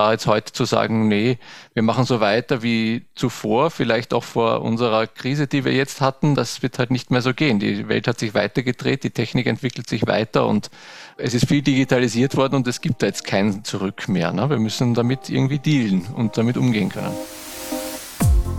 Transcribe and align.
da 0.00 0.12
jetzt 0.12 0.26
heute 0.26 0.50
zu 0.50 0.64
sagen, 0.64 1.08
nee, 1.08 1.38
wir 1.74 1.82
machen 1.82 2.06
so 2.06 2.20
weiter 2.20 2.62
wie 2.62 3.04
zuvor, 3.14 3.70
vielleicht 3.70 4.14
auch 4.14 4.24
vor 4.24 4.62
unserer 4.62 5.06
Krise, 5.06 5.46
die 5.46 5.66
wir 5.66 5.74
jetzt 5.74 6.00
hatten, 6.00 6.34
das 6.34 6.62
wird 6.62 6.78
halt 6.78 6.90
nicht 6.90 7.10
mehr 7.10 7.20
so 7.20 7.34
gehen. 7.34 7.58
Die 7.58 7.86
Welt 7.86 8.08
hat 8.08 8.18
sich 8.18 8.32
weitergedreht, 8.32 9.04
die 9.04 9.10
Technik 9.10 9.46
entwickelt 9.46 9.90
sich 9.90 10.06
weiter 10.06 10.46
und 10.46 10.70
es 11.18 11.34
ist 11.34 11.48
viel 11.48 11.60
digitalisiert 11.60 12.34
worden 12.34 12.54
und 12.54 12.66
es 12.66 12.80
gibt 12.80 13.02
da 13.02 13.08
jetzt 13.08 13.26
kein 13.26 13.62
Zurück 13.62 14.08
mehr. 14.08 14.32
Ne? 14.32 14.48
Wir 14.48 14.58
müssen 14.58 14.94
damit 14.94 15.28
irgendwie 15.28 15.58
dealen 15.58 16.06
und 16.16 16.38
damit 16.38 16.56
umgehen 16.56 16.88
können. 16.88 17.14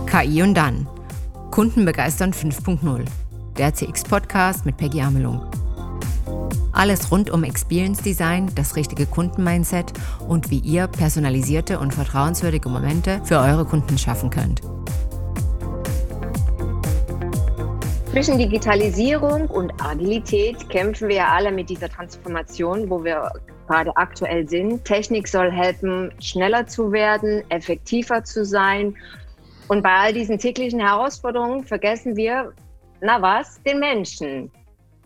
KI 0.06 0.42
und 0.42 0.54
dann. 0.54 0.86
Kunden 1.50 1.84
begeistern 1.84 2.32
5.0. 2.32 3.04
Der 3.58 3.74
CX-Podcast 3.74 4.64
mit 4.64 4.76
Peggy 4.76 5.00
Amelung. 5.00 5.42
Alles 6.72 7.10
rund 7.10 7.30
um 7.30 7.44
Experience 7.44 8.02
Design, 8.02 8.50
das 8.54 8.76
richtige 8.76 9.06
Kundenmindset 9.06 9.92
und 10.26 10.50
wie 10.50 10.58
ihr 10.58 10.86
personalisierte 10.86 11.78
und 11.78 11.92
vertrauenswürdige 11.92 12.68
Momente 12.68 13.20
für 13.24 13.38
eure 13.38 13.64
Kunden 13.64 13.98
schaffen 13.98 14.30
könnt. 14.30 14.62
Zwischen 18.12 18.36
Digitalisierung 18.36 19.46
und 19.48 19.72
Agilität 19.82 20.68
kämpfen 20.68 21.08
wir 21.08 21.26
alle 21.26 21.50
mit 21.50 21.70
dieser 21.70 21.88
Transformation, 21.88 22.90
wo 22.90 23.02
wir 23.02 23.30
gerade 23.68 23.96
aktuell 23.96 24.46
sind. 24.46 24.84
Technik 24.84 25.26
soll 25.26 25.50
helfen, 25.50 26.12
schneller 26.20 26.66
zu 26.66 26.92
werden, 26.92 27.42
effektiver 27.48 28.22
zu 28.22 28.44
sein. 28.44 28.94
Und 29.68 29.82
bei 29.82 29.94
all 29.94 30.12
diesen 30.12 30.38
täglichen 30.38 30.78
Herausforderungen 30.78 31.64
vergessen 31.64 32.14
wir, 32.14 32.52
na 33.00 33.22
was, 33.22 33.62
den 33.62 33.80
Menschen. 33.80 34.50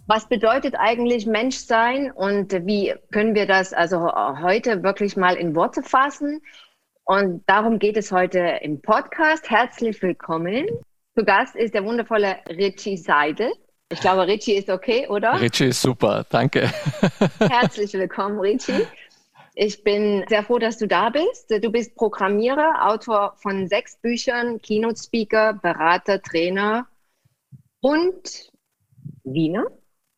Was 0.09 0.29
bedeutet 0.29 0.77
eigentlich 0.79 1.27
Menschsein 1.27 2.13
und 2.13 2.53
wie 2.65 2.95
können 3.11 3.35
wir 3.35 3.45
das 3.45 3.73
also 3.73 4.07
heute 4.41 4.85
wirklich 4.85 5.17
mal 5.17 5.35
in 5.35 5.57
Worte 5.57 5.83
fassen? 5.83 6.43
Und 7.03 7.43
darum 7.49 7.81
geht 7.81 7.97
es 7.97 8.13
heute 8.13 8.39
im 8.63 8.81
Podcast. 8.81 9.51
Herzlich 9.51 10.01
willkommen. 10.03 10.67
Zu 11.17 11.25
Gast 11.25 11.57
ist 11.57 11.75
der 11.75 11.85
wundervolle 11.85 12.37
Richie 12.49 12.97
Seidel. 12.97 13.53
Ich 13.89 14.01
glaube, 14.01 14.29
Richie 14.29 14.55
ist 14.55 14.71
okay, 14.71 15.09
oder? 15.09 15.41
Richie 15.41 15.67
ist 15.67 15.83
super, 15.83 16.25
danke. 16.31 16.71
Herzlich 17.41 17.93
willkommen, 17.95 18.39
Richie. 18.39 18.87
Ich 19.57 19.83
bin 19.83 20.25
sehr 20.29 20.45
froh, 20.45 20.61
dass 20.61 20.79
du 20.79 20.87
da 20.87 21.11
bist. 21.11 21.51
Du 21.51 21.73
bist 21.73 21.97
Programmierer, 21.97 22.89
Autor 22.89 23.35
von 23.39 23.67
sechs 23.67 23.97
Büchern, 24.01 24.63
Keynote-Speaker, 24.63 25.55
Berater, 25.55 26.23
Trainer 26.23 26.87
und 27.81 28.53
Wiener. 29.25 29.67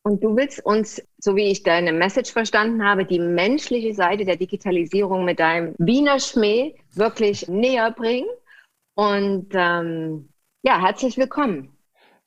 Und 0.03 0.23
du 0.23 0.35
willst 0.35 0.65
uns, 0.65 1.01
so 1.17 1.35
wie 1.35 1.51
ich 1.51 1.63
deine 1.63 1.91
Message 1.91 2.31
verstanden 2.31 2.83
habe, 2.83 3.05
die 3.05 3.19
menschliche 3.19 3.93
Seite 3.93 4.25
der 4.25 4.37
Digitalisierung 4.37 5.25
mit 5.25 5.39
deinem 5.39 5.75
Wiener 5.77 6.19
Schmäh 6.19 6.75
wirklich 6.93 7.47
näher 7.47 7.91
bringen. 7.91 8.29
Und 8.95 9.49
ähm, 9.53 10.29
ja, 10.63 10.81
herzlich 10.81 11.17
willkommen. 11.17 11.77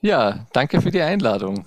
Ja, 0.01 0.47
danke 0.53 0.81
für 0.81 0.91
die 0.91 1.01
Einladung. 1.01 1.65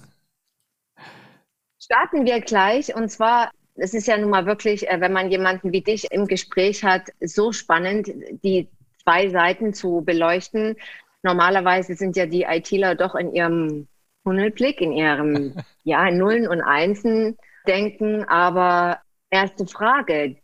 Starten 1.80 2.26
wir 2.26 2.42
gleich. 2.42 2.95
Und 2.95 3.09
zwar, 3.09 3.52
es 3.76 3.94
ist 3.94 4.08
ja 4.08 4.17
nun 4.17 4.30
mal 4.30 4.45
wirklich, 4.45 4.88
äh, 4.88 5.00
wenn 5.00 5.14
man 5.14 5.31
jemanden 5.31 5.72
wie 5.72 5.81
dich 5.81 6.11
im 6.11 6.28
Gespräch 6.28 6.83
hat, 6.83 7.09
so 7.20 7.52
spannend, 7.52 8.11
die 8.44 8.70
zwei 9.03 9.30
Seiten 9.30 9.73
zu 9.73 10.02
beleuchten. 10.06 10.76
Normalerweise 11.23 11.95
sind 11.95 12.16
ja 12.16 12.26
die 12.26 12.44
ITler 12.44 12.95
doch 12.95 13.16
in 13.16 13.33
ihrem 13.33 13.88
Tunnelblick, 14.25 14.81
in 14.81 14.91
ihrem 14.91 15.55
ja, 15.83 16.11
Nullen 16.11 16.47
und 16.47 16.61
Einsen 16.61 17.37
denken. 17.67 18.25
Aber 18.25 18.99
erste 19.29 19.65
Frage, 19.65 20.35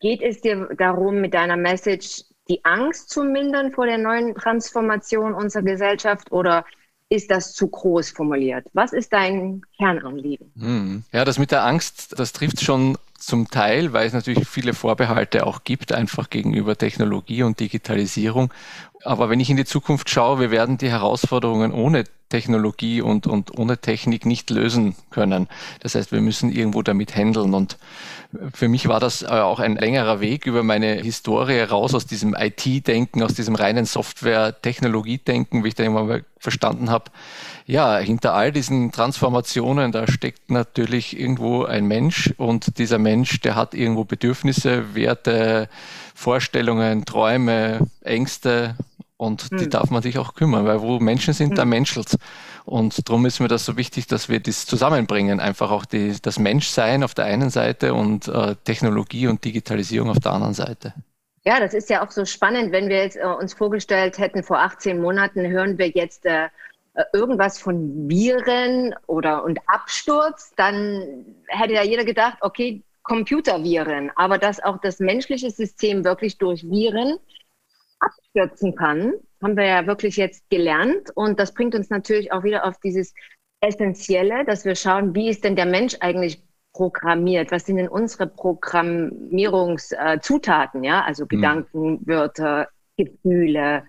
geht 0.00 0.22
es 0.22 0.40
dir 0.40 0.68
darum, 0.76 1.20
mit 1.20 1.34
deiner 1.34 1.56
Message 1.56 2.24
die 2.48 2.64
Angst 2.64 3.10
zu 3.10 3.22
mindern 3.24 3.72
vor 3.72 3.86
der 3.86 3.98
neuen 3.98 4.34
Transformation 4.34 5.34
unserer 5.34 5.62
Gesellschaft 5.62 6.30
oder 6.30 6.64
ist 7.08 7.30
das 7.30 7.52
zu 7.52 7.68
groß 7.68 8.10
formuliert? 8.10 8.66
Was 8.72 8.92
ist 8.92 9.12
dein 9.12 9.62
Kernanliegen? 9.78 10.52
Hm. 10.58 11.04
Ja, 11.12 11.24
das 11.24 11.38
mit 11.38 11.50
der 11.50 11.64
Angst, 11.64 12.18
das 12.18 12.32
trifft 12.32 12.62
schon 12.62 12.98
zum 13.26 13.50
Teil, 13.50 13.92
weil 13.92 14.06
es 14.06 14.12
natürlich 14.12 14.46
viele 14.46 14.72
Vorbehalte 14.72 15.46
auch 15.46 15.64
gibt, 15.64 15.92
einfach 15.92 16.30
gegenüber 16.30 16.78
Technologie 16.78 17.42
und 17.42 17.58
Digitalisierung. 17.58 18.52
Aber 19.04 19.28
wenn 19.28 19.40
ich 19.40 19.50
in 19.50 19.56
die 19.56 19.64
Zukunft 19.64 20.08
schaue, 20.08 20.38
wir 20.38 20.50
werden 20.52 20.78
die 20.78 20.90
Herausforderungen 20.90 21.72
ohne 21.72 22.04
Technologie 22.28 23.02
und, 23.02 23.26
und 23.26 23.56
ohne 23.58 23.78
Technik 23.78 24.26
nicht 24.26 24.50
lösen 24.50 24.96
können. 25.10 25.48
Das 25.80 25.94
heißt, 25.94 26.12
wir 26.12 26.20
müssen 26.20 26.50
irgendwo 26.52 26.82
damit 26.82 27.16
handeln. 27.16 27.54
Und 27.54 27.78
für 28.52 28.68
mich 28.68 28.88
war 28.88 29.00
das 29.00 29.22
äh, 29.22 29.26
auch 29.26 29.60
ein 29.60 29.76
längerer 29.76 30.20
Weg 30.20 30.46
über 30.46 30.62
meine 30.62 30.94
Historie 30.94 31.60
raus 31.60 31.94
aus 31.94 32.06
diesem 32.06 32.34
IT-Denken, 32.34 33.22
aus 33.22 33.34
diesem 33.34 33.54
reinen 33.54 33.86
Software-Technologie-Denken, 33.86 35.62
wie 35.62 35.68
ich 35.68 35.74
dann 35.74 35.86
immer 35.86 36.20
verstanden 36.38 36.90
habe, 36.90 37.10
ja, 37.66 37.98
hinter 37.98 38.34
all 38.34 38.52
diesen 38.52 38.92
Transformationen, 38.92 39.90
da 39.90 40.06
steckt 40.06 40.50
natürlich 40.50 41.18
irgendwo 41.18 41.64
ein 41.64 41.86
Mensch 41.86 42.32
und 42.36 42.78
dieser 42.78 42.98
Mensch, 42.98 43.40
der 43.40 43.56
hat 43.56 43.74
irgendwo 43.74 44.04
Bedürfnisse, 44.04 44.94
Werte, 44.94 45.68
Vorstellungen, 46.14 47.04
Träume, 47.04 47.80
Ängste 48.02 48.76
und 49.16 49.50
hm. 49.50 49.58
die 49.58 49.68
darf 49.68 49.90
man 49.90 50.00
sich 50.00 50.16
auch 50.18 50.34
kümmern, 50.34 50.64
weil 50.64 50.80
wo 50.80 51.00
Menschen 51.00 51.34
sind, 51.34 51.50
hm. 51.50 51.56
da 51.56 51.64
menschelt 51.64 52.16
Und 52.64 53.08
darum 53.08 53.26
ist 53.26 53.40
mir 53.40 53.48
das 53.48 53.64
so 53.64 53.76
wichtig, 53.76 54.06
dass 54.06 54.28
wir 54.28 54.38
das 54.38 54.66
zusammenbringen. 54.66 55.40
Einfach 55.40 55.72
auch 55.72 55.86
die, 55.86 56.14
das 56.22 56.38
Menschsein 56.38 57.02
auf 57.02 57.14
der 57.14 57.24
einen 57.24 57.50
Seite 57.50 57.94
und 57.94 58.28
äh, 58.28 58.54
Technologie 58.62 59.26
und 59.26 59.44
Digitalisierung 59.44 60.10
auf 60.10 60.20
der 60.20 60.32
anderen 60.32 60.54
Seite. 60.54 60.94
Ja, 61.44 61.58
das 61.58 61.74
ist 61.74 61.90
ja 61.90 62.04
auch 62.04 62.10
so 62.12 62.24
spannend, 62.24 62.70
wenn 62.70 62.88
wir 62.88 63.02
jetzt, 63.02 63.16
äh, 63.16 63.24
uns 63.24 63.54
vorgestellt 63.54 64.18
hätten, 64.18 64.44
vor 64.44 64.58
18 64.58 65.00
Monaten 65.00 65.48
hören 65.48 65.78
wir 65.78 65.88
jetzt 65.88 66.26
äh, 66.26 66.48
irgendwas 67.12 67.58
von 67.58 68.08
Viren 68.08 68.94
oder 69.06 69.44
und 69.44 69.58
Absturz, 69.66 70.52
dann 70.56 71.36
hätte 71.48 71.74
ja 71.74 71.82
jeder 71.82 72.04
gedacht, 72.04 72.38
okay, 72.40 72.82
Computerviren, 73.02 74.10
aber 74.16 74.38
dass 74.38 74.62
auch 74.62 74.80
das 74.80 74.98
menschliche 74.98 75.50
System 75.50 76.04
wirklich 76.04 76.38
durch 76.38 76.68
Viren 76.68 77.18
abstürzen 78.00 78.74
kann, 78.74 79.12
haben 79.42 79.56
wir 79.56 79.64
ja 79.64 79.86
wirklich 79.86 80.16
jetzt 80.16 80.48
gelernt 80.50 81.10
und 81.14 81.38
das 81.38 81.54
bringt 81.54 81.74
uns 81.74 81.90
natürlich 81.90 82.32
auch 82.32 82.42
wieder 82.42 82.64
auf 82.64 82.80
dieses 82.80 83.14
Essentielle, 83.60 84.44
dass 84.44 84.64
wir 84.64 84.74
schauen, 84.74 85.14
wie 85.14 85.28
ist 85.28 85.44
denn 85.44 85.56
der 85.56 85.66
Mensch 85.66 85.96
eigentlich 86.00 86.42
programmiert? 86.72 87.52
Was 87.52 87.66
sind 87.66 87.76
denn 87.76 87.88
unsere 87.88 88.26
Programmierungszutaten? 88.26 90.84
Ja, 90.84 91.02
also 91.02 91.24
mhm. 91.24 91.28
Gedanken, 91.28 92.06
Wörter, 92.06 92.68
Gefühle, 92.96 93.84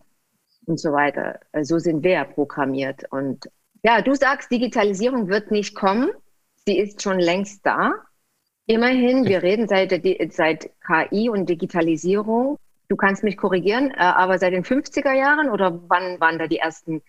und 0.68 0.80
so 0.80 0.92
weiter. 0.92 1.40
Äh, 1.52 1.64
so 1.64 1.80
sind 1.80 2.04
wir 2.04 2.24
programmiert. 2.26 3.06
Und 3.10 3.50
ja, 3.84 4.02
du 4.02 4.14
sagst, 4.14 4.52
Digitalisierung 4.52 5.28
wird 5.28 5.52
nicht 5.52 5.76
kommen. 5.76 6.12
Sie 6.66 6.78
ist 6.78 7.02
schon 7.02 7.20
längst 7.20 7.66
da. 7.66 7.94
Immerhin, 8.66 9.26
wir 9.26 9.44
reden 9.44 9.68
seit, 9.68 9.92
seit 10.34 10.70
KI 10.86 11.30
und 11.30 11.48
Digitalisierung 11.48 12.60
Du 12.90 12.96
kannst 12.96 13.24
mich 13.24 13.36
korrigieren, 13.36 13.92
äh, 13.92 13.98
aber 13.98 14.40
seit 14.40 14.54
den 14.54 14.64
50er 14.64 15.14
Jahren 15.14 15.50
oder 15.50 15.82
wann 15.90 16.20
waren 16.22 16.40
da 16.40 16.48
die 16.48 16.60
ersten 16.60 17.02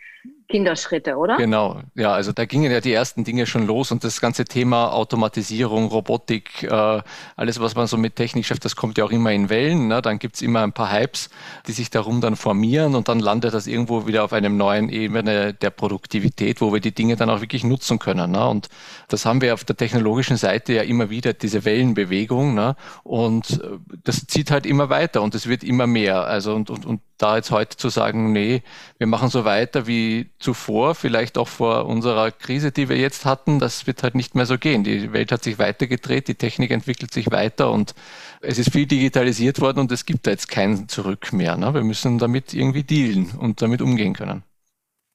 Kinderschritte, 0.48 1.16
oder? 1.16 1.36
Genau, 1.36 1.82
ja, 1.94 2.12
also 2.12 2.32
da 2.32 2.46
gingen 2.46 2.72
ja 2.72 2.80
die 2.80 2.92
ersten 2.92 3.22
Dinge 3.22 3.46
schon 3.46 3.66
los 3.66 3.92
und 3.92 4.02
das 4.02 4.20
ganze 4.20 4.44
Thema 4.44 4.92
Automatisierung, 4.92 5.86
Robotik, 5.88 6.62
äh, 6.62 7.02
alles, 7.36 7.60
was 7.60 7.74
man 7.74 7.86
so 7.86 7.98
mit 7.98 8.16
Technik 8.16 8.46
schafft, 8.46 8.64
das 8.64 8.74
kommt 8.74 8.96
ja 8.96 9.04
auch 9.04 9.10
immer 9.10 9.30
in 9.30 9.50
Wellen. 9.50 9.88
Ne? 9.88 10.00
Dann 10.00 10.18
gibt's 10.18 10.40
immer 10.40 10.62
ein 10.62 10.72
paar 10.72 10.90
Hypes, 10.90 11.28
die 11.66 11.72
sich 11.72 11.90
darum 11.90 12.22
dann 12.22 12.34
formieren 12.34 12.94
und 12.94 13.08
dann 13.08 13.20
landet 13.20 13.52
das 13.52 13.66
irgendwo 13.66 14.06
wieder 14.06 14.24
auf 14.24 14.32
einem 14.32 14.56
neuen 14.56 14.88
Ebene 14.88 15.52
der 15.52 15.70
Produktivität, 15.70 16.62
wo 16.62 16.72
wir 16.72 16.80
die 16.80 16.94
Dinge 16.94 17.16
dann 17.16 17.28
auch 17.28 17.42
wirklich 17.42 17.62
nutzen 17.62 17.98
können. 17.98 18.30
Ne? 18.30 18.48
Und 18.48 18.68
das 19.08 19.26
haben 19.26 19.42
wir 19.42 19.52
auf 19.52 19.64
der 19.64 19.76
technologischen 19.76 20.38
Seite 20.38 20.72
ja 20.72 20.82
immer 20.82 21.10
wieder, 21.10 21.34
diese 21.34 21.66
Wellenbewegung. 21.66 22.54
Ne? 22.54 22.74
Und 23.04 23.60
äh, 23.62 23.78
das 24.02 24.26
zieht 24.26 24.50
halt 24.50 24.64
immer 24.64 24.88
weiter 24.88 25.20
und 25.20 25.34
es 25.34 25.46
wird 25.46 25.62
immer 25.62 25.86
mehr. 25.86 26.24
Also 26.24 26.54
und, 26.54 26.70
und, 26.70 26.86
und 26.86 27.00
da 27.18 27.36
jetzt 27.36 27.50
heute 27.50 27.76
zu 27.76 27.88
sagen, 27.88 28.32
nee, 28.32 28.62
wir 28.98 29.06
machen 29.06 29.28
so 29.28 29.44
weiter 29.44 29.86
wie 29.86 30.30
zuvor, 30.38 30.94
vielleicht 30.94 31.36
auch 31.36 31.48
vor 31.48 31.86
unserer 31.86 32.30
Krise, 32.30 32.72
die 32.72 32.88
wir 32.88 32.96
jetzt 32.96 33.24
hatten, 33.24 33.58
das 33.58 33.86
wird 33.86 34.02
halt 34.02 34.14
nicht 34.14 34.34
mehr 34.34 34.46
so 34.46 34.56
gehen. 34.56 34.84
Die 34.84 35.12
Welt 35.12 35.32
hat 35.32 35.42
sich 35.42 35.58
weitergedreht, 35.58 36.28
die 36.28 36.36
Technik 36.36 36.70
entwickelt 36.70 37.12
sich 37.12 37.30
weiter 37.30 37.70
und 37.70 37.94
es 38.40 38.58
ist 38.58 38.72
viel 38.72 38.86
digitalisiert 38.86 39.60
worden 39.60 39.80
und 39.80 39.92
es 39.92 40.06
gibt 40.06 40.26
da 40.26 40.30
jetzt 40.30 40.48
kein 40.48 40.88
Zurück 40.88 41.32
mehr. 41.32 41.56
Ne? 41.56 41.74
Wir 41.74 41.82
müssen 41.82 42.18
damit 42.18 42.54
irgendwie 42.54 42.84
dealen 42.84 43.32
und 43.38 43.60
damit 43.60 43.82
umgehen 43.82 44.14
können. 44.14 44.44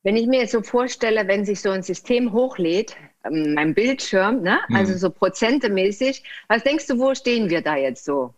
Wenn 0.03 0.17
ich 0.17 0.27
mir 0.27 0.41
jetzt 0.41 0.51
so 0.51 0.61
vorstelle, 0.61 1.27
wenn 1.27 1.45
sich 1.45 1.61
so 1.61 1.69
ein 1.69 1.81
System 1.81 2.33
hochlädt, 2.33 2.97
ähm, 3.23 3.53
mein 3.53 3.73
Bildschirm, 3.73 4.41
ne? 4.41 4.59
Mhm. 4.67 4.75
also 4.75 4.97
so 4.97 5.09
prozentemäßig, 5.09 6.23
was 6.49 6.63
denkst 6.63 6.87
du, 6.87 6.99
wo 6.99 7.15
stehen 7.15 7.49
wir 7.49 7.61
da 7.61 7.77
jetzt 7.77 8.03
so 8.03 8.33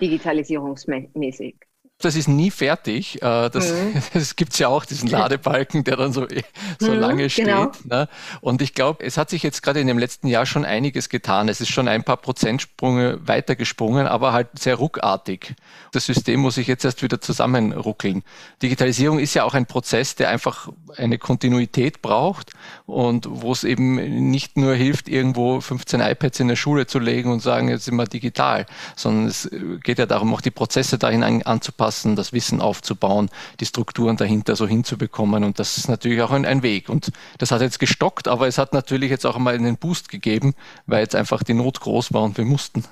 digitalisierungsmäßig? 0.00 1.56
Das 2.04 2.16
ist 2.16 2.28
nie 2.28 2.50
fertig. 2.50 3.22
Äh, 3.22 3.50
das, 3.50 3.72
mhm. 3.72 4.02
das 4.12 4.36
gibt 4.36 4.52
es 4.52 4.58
ja 4.58 4.68
auch, 4.68 4.84
diesen 4.84 5.08
Ladebalken, 5.08 5.84
der 5.84 5.96
dann 5.96 6.12
so, 6.12 6.26
so 6.78 6.90
mhm, 6.90 6.98
lange 6.98 7.30
steht. 7.30 7.46
Genau. 7.46 7.72
Ne? 7.84 8.08
Und 8.40 8.62
ich 8.62 8.74
glaube, 8.74 9.04
es 9.04 9.16
hat 9.16 9.30
sich 9.30 9.42
jetzt 9.42 9.62
gerade 9.62 9.80
in 9.80 9.86
dem 9.86 9.98
letzten 9.98 10.28
Jahr 10.28 10.46
schon 10.46 10.64
einiges 10.64 11.08
getan. 11.08 11.48
Es 11.48 11.60
ist 11.60 11.70
schon 11.70 11.88
ein 11.88 12.04
paar 12.04 12.16
Prozentsprünge 12.16 13.20
weitergesprungen, 13.26 14.06
aber 14.06 14.32
halt 14.32 14.48
sehr 14.58 14.76
ruckartig. 14.76 15.54
Das 15.92 16.06
System 16.06 16.40
muss 16.40 16.56
sich 16.56 16.66
jetzt 16.66 16.84
erst 16.84 17.02
wieder 17.02 17.20
zusammenruckeln. 17.20 18.22
Digitalisierung 18.62 19.18
ist 19.18 19.34
ja 19.34 19.44
auch 19.44 19.54
ein 19.54 19.66
Prozess, 19.66 20.14
der 20.14 20.30
einfach 20.30 20.68
eine 20.96 21.18
Kontinuität 21.18 22.02
braucht 22.02 22.52
und 22.86 23.26
wo 23.28 23.52
es 23.52 23.64
eben 23.64 24.30
nicht 24.30 24.56
nur 24.56 24.74
hilft, 24.74 25.08
irgendwo 25.08 25.60
15 25.60 26.00
iPads 26.00 26.40
in 26.40 26.48
der 26.48 26.56
Schule 26.56 26.86
zu 26.86 26.98
legen 26.98 27.30
und 27.30 27.40
sagen, 27.40 27.68
jetzt 27.68 27.84
sind 27.84 27.96
wir 27.96 28.06
digital, 28.06 28.66
sondern 28.96 29.26
es 29.26 29.50
geht 29.82 29.98
ja 29.98 30.06
darum, 30.06 30.32
auch 30.34 30.40
die 30.40 30.50
Prozesse 30.50 30.98
dahin 30.98 31.22
anzupassen, 31.22 31.91
das 32.16 32.32
Wissen 32.32 32.60
aufzubauen, 32.60 33.30
die 33.60 33.66
Strukturen 33.66 34.16
dahinter 34.16 34.56
so 34.56 34.66
hinzubekommen. 34.66 35.44
Und 35.44 35.58
das 35.58 35.78
ist 35.78 35.88
natürlich 35.88 36.22
auch 36.22 36.30
ein, 36.30 36.46
ein 36.46 36.62
Weg. 36.62 36.88
Und 36.88 37.12
das 37.38 37.50
hat 37.50 37.60
jetzt 37.60 37.78
gestockt, 37.78 38.28
aber 38.28 38.46
es 38.46 38.58
hat 38.58 38.72
natürlich 38.72 39.10
jetzt 39.10 39.26
auch 39.26 39.38
mal 39.38 39.54
einen 39.54 39.76
Boost 39.76 40.08
gegeben, 40.08 40.54
weil 40.86 41.00
jetzt 41.00 41.14
einfach 41.14 41.42
die 41.42 41.54
Not 41.54 41.80
groß 41.80 42.12
war 42.12 42.22
und 42.22 42.36
wir 42.38 42.44
mussten 42.44 42.84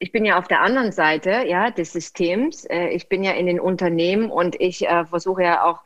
ich 0.00 0.12
bin 0.12 0.24
ja 0.24 0.38
auf 0.38 0.46
der 0.46 0.60
anderen 0.60 0.92
Seite 0.92 1.44
ja, 1.46 1.70
des 1.70 1.92
Systems. 1.92 2.64
Äh, 2.64 2.90
ich 2.90 3.08
bin 3.08 3.24
ja 3.24 3.32
in 3.32 3.46
den 3.46 3.58
Unternehmen 3.58 4.30
und 4.30 4.60
ich 4.60 4.86
äh, 4.86 5.04
versuche 5.04 5.42
ja 5.42 5.64
auch 5.64 5.80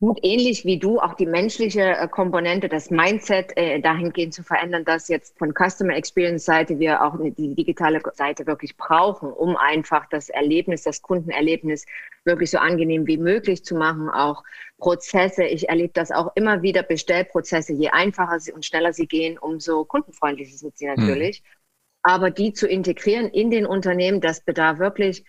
gut 0.00 0.18
ähnlich 0.22 0.64
wie 0.64 0.78
du 0.78 0.98
auch 0.98 1.14
die 1.14 1.26
menschliche 1.26 1.82
äh, 1.82 2.08
Komponente, 2.08 2.68
das 2.68 2.90
Mindset 2.90 3.56
äh, 3.56 3.80
dahingehend 3.80 4.34
zu 4.34 4.42
verändern, 4.42 4.84
dass 4.84 5.08
jetzt 5.08 5.38
von 5.38 5.54
Customer 5.54 5.94
Experience 5.94 6.44
Seite 6.44 6.78
wir 6.78 7.02
auch 7.02 7.16
die 7.18 7.54
digitale 7.54 8.02
Seite 8.12 8.46
wirklich 8.46 8.76
brauchen, 8.76 9.32
um 9.32 9.56
einfach 9.56 10.06
das 10.10 10.28
Erlebnis, 10.28 10.82
das 10.82 11.00
Kundenerlebnis 11.00 11.86
wirklich 12.24 12.50
so 12.50 12.58
angenehm 12.58 13.06
wie 13.06 13.16
möglich 13.16 13.64
zu 13.64 13.76
machen. 13.76 14.10
Auch 14.10 14.42
Prozesse, 14.78 15.44
ich 15.44 15.68
erlebe 15.68 15.92
das 15.94 16.10
auch 16.10 16.32
immer 16.34 16.62
wieder, 16.62 16.82
Bestellprozesse, 16.82 17.72
je 17.72 17.90
einfacher 17.90 18.40
sie 18.40 18.52
und 18.52 18.64
schneller 18.64 18.92
sie 18.92 19.06
gehen, 19.06 19.38
umso 19.38 19.84
kundenfreundlicher 19.84 20.56
sind 20.56 20.76
sie 20.76 20.86
natürlich. 20.86 21.42
Mhm. 21.42 21.48
Aber 22.02 22.30
die 22.30 22.52
zu 22.52 22.68
integrieren 22.68 23.28
in 23.30 23.50
den 23.50 23.64
Unternehmen, 23.64 24.20
das 24.20 24.42
bedarf 24.42 24.78
wirklich 24.78 25.24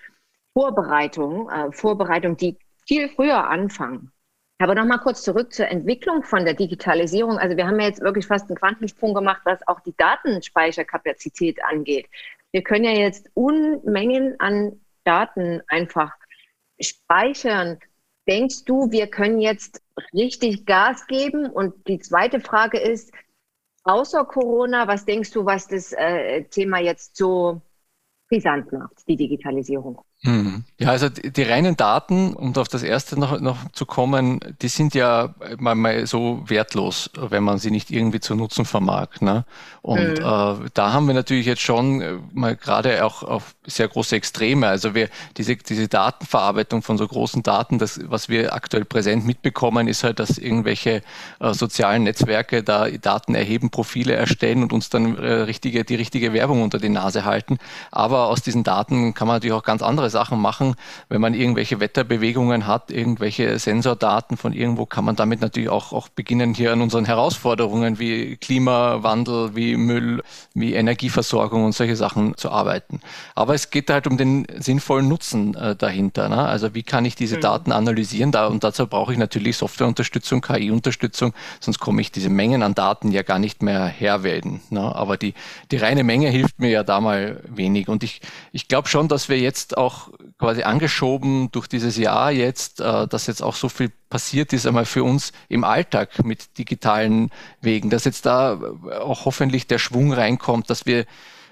Vorbereitung, 0.53 1.50
äh, 1.50 1.71
Vorbereitung, 1.71 2.35
die 2.35 2.57
viel 2.85 3.09
früher 3.09 3.47
anfangen. 3.47 4.11
Aber 4.57 4.74
nochmal 4.74 5.00
kurz 5.00 5.24
zurück 5.24 5.52
zur 5.52 5.68
Entwicklung 5.68 6.24
von 6.24 6.46
der 6.46 6.54
Digitalisierung. 6.54 7.38
Also 7.38 7.57
wir 7.57 7.68
haben 7.68 7.80
ja 7.80 7.88
jetzt 7.88 8.02
wirklich 8.02 8.25
fast 8.25 8.50
einen 8.50 8.57
Quantensprung 8.57 9.13
gemacht, 9.13 9.42
was 9.44 9.68
auch 9.68 9.81
die 9.81 9.96
Datenspeicherkapazität 9.98 11.62
angeht. 11.63 12.07
Wir 12.52 12.63
können 12.63 12.86
ja 12.86 12.92
jetzt 12.92 13.30
Unmengen 13.34 14.40
an 14.40 14.80
Daten 15.04 15.62
einfach 15.68 16.13
speichern. 16.80 17.80
Denkst 18.30 18.63
du, 18.63 18.92
wir 18.92 19.07
können 19.07 19.42
jetzt 19.42 19.81
richtig 20.13 20.66
Gas 20.66 21.06
geben? 21.07 21.48
Und 21.48 21.88
die 21.88 22.00
zweite 22.00 22.40
Frage 22.40 22.80
ist, 22.80 23.12
außer 23.84 24.24
Corona, 24.24 24.88
was 24.88 25.06
denkst 25.06 25.31
du, 25.31 25.46
was 25.46 25.68
das 25.68 25.92
äh, 25.92 26.44
Thema 26.46 26.80
jetzt 26.80 27.18
so 27.18 27.62
brisant 28.30 28.72
macht, 28.72 29.07
die 29.07 29.18
Digitalisierung? 29.18 30.02
Mhm. 30.25 30.63
Ja, 30.80 30.89
also 30.89 31.07
die, 31.07 31.31
die, 31.31 31.44
reinen 31.44 31.77
Daten, 31.77 32.33
um 32.33 32.56
auf 32.56 32.68
das 32.68 32.81
erste 32.81 33.19
noch, 33.19 33.39
noch 33.39 33.57
zu 33.74 33.86
kommen, 33.86 34.39
die 34.62 34.68
sind 34.69 34.95
ja 34.95 35.36
manchmal 35.57 36.07
so 36.07 36.44
wertlos, 36.48 37.12
wenn 37.16 37.44
man 37.44 37.60
sie 37.60 37.69
nicht 37.69 37.92
irgendwie 37.92 38.19
zu 38.19 38.36
nutzen 38.36 38.66
vermag. 38.66 39.22
Ne? 39.22 39.45
Und 39.83 40.00
mhm. 40.00 40.25
äh, 40.25 40.69
da 40.74 40.94
haben 40.94 41.06
wir 41.07 41.13
natürlich 41.13 41.45
jetzt 41.45 41.62
schon 41.62 42.01
äh, 42.01 42.13
mal 42.33 42.56
gerade 42.56 43.06
auch 43.06 43.22
auf 43.22 43.56
sehr 43.68 43.88
große 43.88 44.16
Extreme. 44.16 44.68
Also 44.68 44.95
wir 44.95 45.10
diese, 45.38 45.56
diese 45.57 45.88
Datenverarbeitung 45.88 46.81
von 46.81 46.98
so 46.98 47.07
großen 47.07 47.44
Daten, 47.44 47.78
das, 47.78 48.00
was 48.06 48.28
wir 48.28 48.54
aktuell 48.54 48.83
präsent 48.83 49.28
mitbekommen, 49.28 49.88
ist 49.88 50.04
halt, 50.04 50.19
dass 50.19 50.39
irgendwelche 50.39 51.04
äh, 51.39 51.54
sozialen 51.54 52.04
Netzwerke 52.04 52.63
da 52.63 52.89
Daten 52.89 53.36
erheben, 53.36 53.69
Profile 53.69 54.13
erstellen 54.13 54.63
und 54.63 54.74
uns 54.74 54.89
dann 54.89 55.18
äh, 55.18 55.33
richtige, 55.33 55.86
die 55.86 55.95
richtige 55.95 56.33
Werbung 56.33 56.63
unter 56.63 56.80
die 56.80 56.89
Nase 56.89 57.25
halten. 57.25 57.60
Aber 57.92 58.28
aus 58.28 58.42
diesen 58.42 58.63
Daten 58.63 59.13
kann 59.13 59.28
man 59.28 59.36
natürlich 59.36 59.54
auch 59.54 59.63
ganz 59.63 59.83
andere 59.83 60.10
Sachen 60.15 60.39
machen. 60.39 60.75
Wenn 61.09 61.19
man 61.19 61.33
irgendwelche 61.33 61.81
Wetterbewegungen 61.81 62.67
hat, 62.67 62.89
irgendwelche 62.89 63.59
Sensordaten 63.59 64.38
von 64.38 64.53
irgendwo, 64.53 64.85
kann 64.85 65.03
man 65.03 65.17
damit 65.17 65.41
natürlich 65.41 65.67
auch, 65.67 65.91
auch 65.91 66.07
beginnen, 66.07 66.53
hier 66.53 66.71
an 66.71 66.81
unseren 66.81 67.03
Herausforderungen 67.03 68.00
wie 68.00 68.38
Klimawandel, 68.38 69.57
wie 69.57 69.75
Müll, 69.75 70.23
wie 70.53 70.73
Energieversorgung 70.73 71.65
und 71.65 71.73
solche 71.73 71.97
Sachen 71.97 72.38
zu 72.38 72.50
arbeiten. 72.50 73.01
Aber 73.35 73.56
es 73.56 73.71
geht 73.71 73.89
halt 73.89 74.07
um 74.07 74.15
den 74.15 74.47
sinnvollen 74.57 75.09
Nutzen 75.09 75.53
äh, 75.56 75.75
dahinter. 75.75 76.29
Ne? 76.29 76.38
Also 76.38 76.73
wie 76.73 76.83
kann 76.83 77.03
ich 77.03 77.15
diese 77.15 77.35
mhm. 77.35 77.41
Daten 77.41 77.71
analysieren? 77.73 78.31
Da, 78.31 78.47
und 78.47 78.63
dazu 78.63 78.88
brauche 78.88 79.11
ich 79.11 79.19
natürlich 79.19 79.57
Softwareunterstützung, 79.57 80.39
KI-Unterstützung, 80.39 81.33
sonst 81.59 81.79
komme 81.79 82.00
ich 82.00 82.13
diese 82.13 82.29
Mengen 82.29 82.63
an 82.63 82.73
Daten 82.73 83.11
ja 83.11 83.21
gar 83.21 83.39
nicht 83.39 83.61
mehr 83.61 83.85
herwählen. 83.85 84.61
Ne? 84.69 84.95
Aber 84.95 85.18
die, 85.18 85.33
die 85.71 85.77
reine 85.77 86.06
Menge 86.06 86.29
hilft 86.29 86.59
mir 86.59 86.69
ja 86.69 86.83
da 86.83 87.01
mal 87.01 87.41
wenig. 87.50 87.89
Und 87.89 88.03
ich, 88.03 88.21
ich 88.53 88.69
glaube 88.69 88.88
schon, 88.88 89.09
dass 89.09 89.27
wir 89.27 89.39
jetzt 89.39 89.77
auch 89.77 90.05
quasi 90.37 90.63
angeschoben 90.63 91.49
durch 91.51 91.67
dieses 91.67 91.97
Jahr 91.97 92.31
jetzt, 92.31 92.81
äh, 92.81 93.07
dass 93.07 93.27
jetzt 93.27 93.41
auch 93.41 93.55
so 93.55 93.69
viel 93.69 93.91
passiert 94.09 94.53
ist, 94.53 94.65
einmal 94.65 94.85
für 94.85 95.03
uns 95.03 95.31
im 95.47 95.63
Alltag 95.63 96.23
mit 96.23 96.57
digitalen 96.57 97.31
Wegen, 97.61 97.89
dass 97.89 98.03
jetzt 98.03 98.25
da 98.25 98.59
auch 99.01 99.25
hoffentlich 99.25 99.67
der 99.67 99.79
Schwung 99.79 100.13
reinkommt, 100.13 100.69
dass 100.69 100.85
wir 100.85 101.05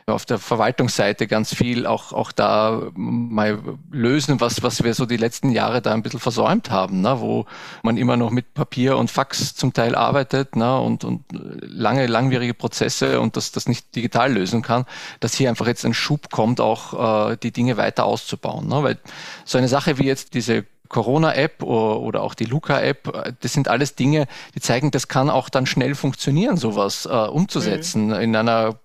auf 0.06 0.26
der 0.26 0.38
Verwaltungsseite 0.38 1.28
ganz 1.28 1.54
viel 1.56 1.86
auch, 1.86 2.12
auch 2.12 2.32
da 2.32 2.90
mal 2.94 3.60
lösen, 3.92 4.42
was, 4.42 4.62
was 4.62 4.84
wir 4.84 4.94
so 4.94 5.06
die 5.06 5.18
letzten 5.18 5.52
Jahre 5.52 5.82
da 5.82 5.94
ein 5.94 6.04
bisschen 6.04 6.20
versäumt 6.20 6.70
haben, 6.70 7.02
ne? 7.02 7.22
wo 7.22 7.46
man 7.84 7.98
immer 7.98 8.18
noch 8.18 8.30
mit 8.30 8.54
Papier 8.54 8.98
und 8.98 9.10
Fax 9.10 9.56
zum 9.56 9.74
Teil 9.74 9.96
arbeitet 9.96 10.56
ne? 10.56 10.80
und, 10.80 11.04
und 11.04 11.24
lange, 11.32 12.08
langwierige 12.08 12.54
Prozesse 12.54 13.22
und 13.22 13.38
das, 13.38 13.52
das 13.52 13.68
nicht 13.68 13.96
digital 13.96 14.34
lösen 14.34 14.62
kann, 14.62 14.86
dass 15.20 15.36
hier 15.36 15.50
einfach 15.50 15.68
jetzt 15.68 15.86
ein 15.86 15.94
Schub 15.94 16.30
kommt, 16.32 16.60
auch 16.60 17.30
äh, 17.32 17.38
die 17.38 17.52
Dinge 17.52 17.78
weiter 17.78 18.06
auszubauen. 18.06 18.68
Ne? 18.68 18.84
Weil 18.84 18.98
so 19.46 19.58
eine 19.58 19.68
Sache 19.70 19.98
wie 19.98 20.06
jetzt 20.06 20.34
diese 20.34 20.66
Corona-App 20.90 21.64
oder 21.64 22.22
auch 22.22 22.36
die 22.36 22.46
Luca-App, 22.46 23.36
das 23.42 23.54
sind 23.54 23.68
alles 23.68 23.96
Dinge, 23.96 24.28
die 24.54 24.60
zeigen, 24.60 24.92
das 24.92 25.08
kann 25.08 25.30
auch 25.30 25.50
dann 25.50 25.66
schnell 25.66 25.96
funktionieren, 25.96 26.56
sowas 26.56 27.06
äh, 27.06 27.10
umzusetzen 27.10 28.08
mhm. 28.08 28.14
in 28.14 28.36
einer 28.36 28.80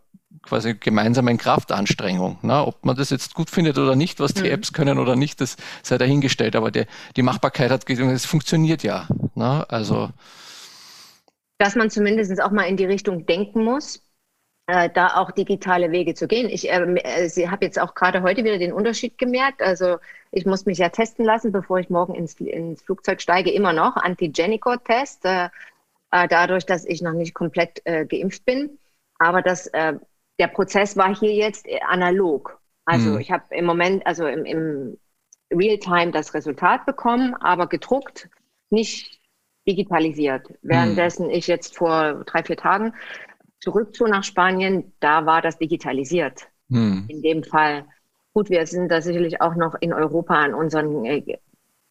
quasi 0.48 0.74
gemeinsamen 0.74 1.38
Kraftanstrengung. 1.38 2.38
Ne? 2.42 2.66
Ob 2.66 2.84
man 2.84 2.96
das 2.96 3.10
jetzt 3.10 3.34
gut 3.34 3.50
findet 3.50 3.78
oder 3.78 3.96
nicht, 3.96 4.20
was 4.20 4.34
die 4.34 4.44
mhm. 4.44 4.50
Apps 4.50 4.72
können 4.72 4.98
oder 4.98 5.16
nicht, 5.16 5.40
das 5.40 5.56
sei 5.82 5.98
dahingestellt. 5.98 6.56
Aber 6.56 6.70
die, 6.70 6.84
die 7.16 7.22
Machbarkeit 7.22 7.70
hat 7.70 7.86
gesagt, 7.86 8.10
es 8.10 8.26
funktioniert 8.26 8.82
ja. 8.82 9.06
Ne? 9.34 9.64
Also 9.68 10.10
dass 11.58 11.74
man 11.74 11.90
zumindest 11.90 12.40
auch 12.40 12.52
mal 12.52 12.64
in 12.64 12.76
die 12.76 12.84
Richtung 12.84 13.26
denken 13.26 13.64
muss, 13.64 14.02
äh, 14.68 14.88
da 14.88 15.16
auch 15.16 15.32
digitale 15.32 15.90
Wege 15.90 16.14
zu 16.14 16.28
gehen. 16.28 16.48
Ich 16.48 16.70
äh, 16.70 16.78
äh 16.78 17.48
habe 17.48 17.64
jetzt 17.64 17.80
auch 17.80 17.94
gerade 17.94 18.22
heute 18.22 18.44
wieder 18.44 18.58
den 18.58 18.72
Unterschied 18.72 19.18
gemerkt. 19.18 19.60
Also 19.60 19.98
ich 20.30 20.46
muss 20.46 20.66
mich 20.66 20.78
ja 20.78 20.88
testen 20.88 21.24
lassen, 21.24 21.52
bevor 21.52 21.80
ich 21.80 21.90
morgen 21.90 22.14
ins, 22.14 22.34
ins 22.34 22.82
Flugzeug 22.82 23.20
steige, 23.20 23.50
immer 23.50 23.72
noch 23.72 23.96
Antigenico-Test, 23.96 25.24
äh, 25.24 25.48
äh, 26.12 26.28
dadurch, 26.28 26.64
dass 26.64 26.84
ich 26.84 27.02
noch 27.02 27.12
nicht 27.12 27.34
komplett 27.34 27.82
äh, 27.84 28.06
geimpft 28.06 28.44
bin. 28.44 28.78
Aber 29.18 29.42
das 29.42 29.68
der 30.38 30.48
Prozess 30.48 30.96
war 30.96 31.14
hier 31.14 31.34
jetzt 31.34 31.66
analog. 31.88 32.60
Also 32.84 33.10
mhm. 33.10 33.20
ich 33.20 33.30
habe 33.30 33.44
im 33.54 33.64
Moment, 33.64 34.06
also 34.06 34.26
im, 34.26 34.44
im 34.44 34.98
Realtime 35.52 36.10
das 36.12 36.34
Resultat 36.34 36.86
bekommen, 36.86 37.34
aber 37.34 37.66
gedruckt, 37.66 38.28
nicht 38.70 39.20
digitalisiert. 39.66 40.48
Währenddessen 40.62 41.26
mhm. 41.26 41.32
ich 41.32 41.46
jetzt 41.46 41.76
vor 41.76 42.24
drei, 42.24 42.42
vier 42.42 42.56
Tagen 42.56 42.94
zurückzog 43.60 44.08
nach 44.08 44.24
Spanien, 44.24 44.92
da 45.00 45.26
war 45.26 45.42
das 45.42 45.58
digitalisiert. 45.58 46.48
Mhm. 46.68 47.04
In 47.08 47.22
dem 47.22 47.44
Fall. 47.44 47.84
Gut, 48.32 48.50
wir 48.50 48.66
sind 48.66 48.88
da 48.90 49.00
sicherlich 49.02 49.40
auch 49.40 49.54
noch 49.56 49.74
in 49.80 49.92
Europa 49.92 50.34
an 50.34 50.54
unseren 50.54 51.04
äh, 51.04 51.38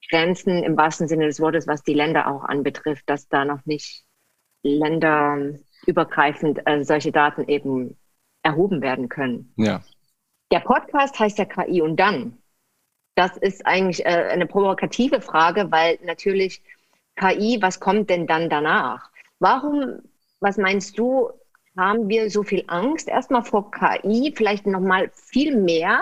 Grenzen 0.09 0.63
im 0.63 0.77
wahrsten 0.77 1.07
Sinne 1.07 1.25
des 1.25 1.39
Wortes, 1.39 1.67
was 1.67 1.83
die 1.83 1.93
Länder 1.93 2.27
auch 2.31 2.43
anbetrifft, 2.43 3.09
dass 3.09 3.27
da 3.27 3.43
noch 3.43 3.65
nicht 3.65 4.05
länderübergreifend 4.63 6.61
äh, 6.65 6.83
solche 6.83 7.11
Daten 7.11 7.47
eben 7.47 7.97
erhoben 8.47 8.81
werden 8.81 9.09
können. 9.09 9.53
Ja. 9.57 9.81
Der 10.51 10.61
Podcast 10.61 11.19
heißt 11.19 11.37
ja 11.37 11.45
KI 11.45 11.81
und 11.81 11.97
dann. 11.97 12.37
Das 13.15 13.35
ist 13.35 13.65
eigentlich 13.65 14.05
äh, 14.05 14.29
eine 14.31 14.45
provokative 14.45 15.21
Frage, 15.21 15.71
weil 15.71 15.99
natürlich 16.03 16.63
KI, 17.15 17.57
was 17.61 17.79
kommt 17.79 18.09
denn 18.09 18.27
dann 18.27 18.49
danach? 18.49 19.09
Warum, 19.39 19.99
was 20.39 20.57
meinst 20.57 20.97
du, 20.97 21.29
haben 21.75 22.07
wir 22.09 22.29
so 22.29 22.43
viel 22.43 22.63
Angst 22.67 23.07
erstmal 23.07 23.43
vor 23.43 23.71
KI, 23.71 24.33
vielleicht 24.35 24.65
nochmal 24.65 25.11
viel 25.13 25.57
mehr 25.57 26.01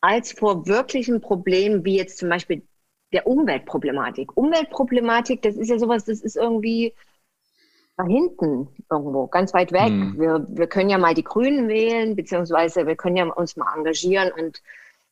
als 0.00 0.32
vor 0.32 0.66
wirklichen 0.66 1.20
Problemen 1.20 1.84
wie 1.84 1.96
jetzt 1.96 2.18
zum 2.18 2.28
Beispiel 2.28 2.62
der 3.12 3.26
Umweltproblematik. 3.26 4.36
Umweltproblematik, 4.36 5.42
das 5.42 5.56
ist 5.56 5.70
ja 5.70 5.78
sowas, 5.78 6.04
das 6.04 6.20
ist 6.20 6.36
irgendwie 6.36 6.94
da 7.98 8.04
hinten 8.04 8.68
irgendwo, 8.90 9.26
ganz 9.26 9.52
weit 9.52 9.72
weg. 9.72 9.88
Hm. 9.88 10.18
Wir, 10.18 10.46
wir 10.48 10.66
können 10.68 10.88
ja 10.88 10.98
mal 10.98 11.14
die 11.14 11.24
Grünen 11.24 11.68
wählen, 11.68 12.14
beziehungsweise 12.14 12.86
wir 12.86 12.96
können 12.96 13.16
ja 13.16 13.26
uns 13.26 13.56
mal 13.56 13.76
engagieren 13.76 14.30
und 14.32 14.62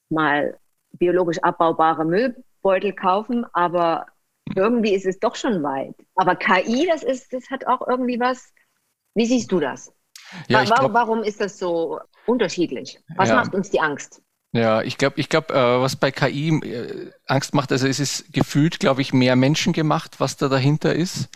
mal 0.08 0.58
biologisch 0.92 1.38
abbaubare 1.40 2.04
Müllbeutel 2.04 2.92
kaufen, 2.92 3.44
aber 3.52 4.06
irgendwie 4.54 4.94
ist 4.94 5.04
es 5.04 5.18
doch 5.18 5.34
schon 5.34 5.62
weit. 5.64 5.96
Aber 6.14 6.36
KI, 6.36 6.86
das 6.86 7.02
ist, 7.02 7.32
das 7.32 7.50
hat 7.50 7.66
auch 7.66 7.86
irgendwie 7.86 8.20
was. 8.20 8.54
Wie 9.14 9.26
siehst 9.26 9.50
du 9.50 9.58
das? 9.58 9.92
Ja, 10.46 10.58
warum, 10.60 10.66
glaub, 10.66 10.92
warum 10.94 11.22
ist 11.24 11.40
das 11.40 11.58
so 11.58 11.98
unterschiedlich? 12.26 13.00
Was 13.16 13.30
ja. 13.30 13.34
macht 13.34 13.54
uns 13.54 13.70
die 13.70 13.80
Angst? 13.80 14.22
Ja, 14.52 14.80
ich 14.80 14.96
glaube, 14.96 15.20
ich 15.20 15.28
glaube, 15.28 15.52
äh, 15.52 15.80
was 15.80 15.96
bei 15.96 16.10
KI 16.10 16.48
äh, 16.48 17.10
Angst 17.26 17.54
macht, 17.54 17.72
also 17.72 17.86
es 17.86 18.00
ist 18.00 18.32
gefühlt, 18.32 18.80
glaube 18.80 19.02
ich, 19.02 19.12
mehr 19.12 19.36
Menschen 19.36 19.72
gemacht, 19.72 20.16
was 20.18 20.36
da 20.36 20.48
dahinter 20.48 20.94
ist. 20.94 21.28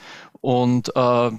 Und 0.43 0.97
äh, 0.97 1.31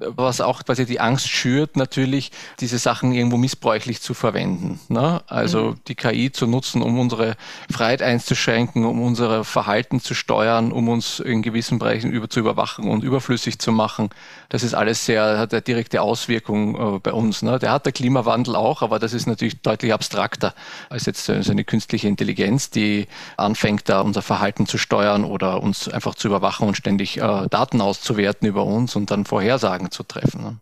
was 0.00 0.42
auch 0.42 0.62
quasi 0.64 0.84
die 0.84 1.00
Angst 1.00 1.28
schürt, 1.28 1.76
natürlich 1.76 2.30
diese 2.60 2.76
Sachen 2.76 3.12
irgendwo 3.12 3.38
missbräuchlich 3.38 4.02
zu 4.02 4.12
verwenden. 4.12 4.78
Ne? 4.88 5.22
Also 5.28 5.62
mhm. 5.62 5.80
die 5.88 5.94
KI 5.94 6.30
zu 6.30 6.46
nutzen, 6.46 6.82
um 6.82 6.98
unsere 6.98 7.36
Freiheit 7.70 8.02
einzuschränken, 8.02 8.84
um 8.84 9.00
unser 9.00 9.44
Verhalten 9.44 10.00
zu 10.00 10.12
steuern, 10.12 10.72
um 10.72 10.90
uns 10.90 11.20
in 11.20 11.40
gewissen 11.40 11.78
Bereichen 11.78 12.10
über, 12.10 12.28
zu 12.28 12.40
überwachen 12.40 12.86
und 12.86 13.02
überflüssig 13.02 13.58
zu 13.58 13.72
machen. 13.72 14.10
Das 14.50 14.62
ist 14.62 14.74
alles 14.74 15.06
sehr, 15.06 15.38
hat 15.38 15.54
eine 15.54 15.62
direkte 15.62 16.02
Auswirkung 16.02 16.96
äh, 16.96 16.98
bei 16.98 17.14
uns. 17.14 17.40
Ne? 17.40 17.58
Der 17.58 17.72
hat 17.72 17.86
der 17.86 17.92
Klimawandel 17.92 18.56
auch, 18.56 18.82
aber 18.82 18.98
das 18.98 19.14
ist 19.14 19.26
natürlich 19.26 19.62
deutlich 19.62 19.94
abstrakter 19.94 20.54
als 20.90 21.06
jetzt 21.06 21.29
so 21.42 21.52
eine 21.52 21.64
künstliche 21.64 22.08
Intelligenz, 22.08 22.70
die 22.70 23.06
anfängt, 23.36 23.88
da 23.88 24.00
unser 24.00 24.22
Verhalten 24.22 24.66
zu 24.66 24.78
steuern 24.78 25.24
oder 25.24 25.62
uns 25.62 25.88
einfach 25.88 26.14
zu 26.14 26.28
überwachen 26.28 26.68
und 26.68 26.76
ständig 26.76 27.18
äh, 27.18 27.46
Daten 27.48 27.80
auszuwerten 27.80 28.48
über 28.48 28.64
uns 28.64 28.96
und 28.96 29.10
dann 29.10 29.24
Vorhersagen 29.24 29.90
zu 29.90 30.02
treffen. 30.02 30.42
Ne? 30.42 30.56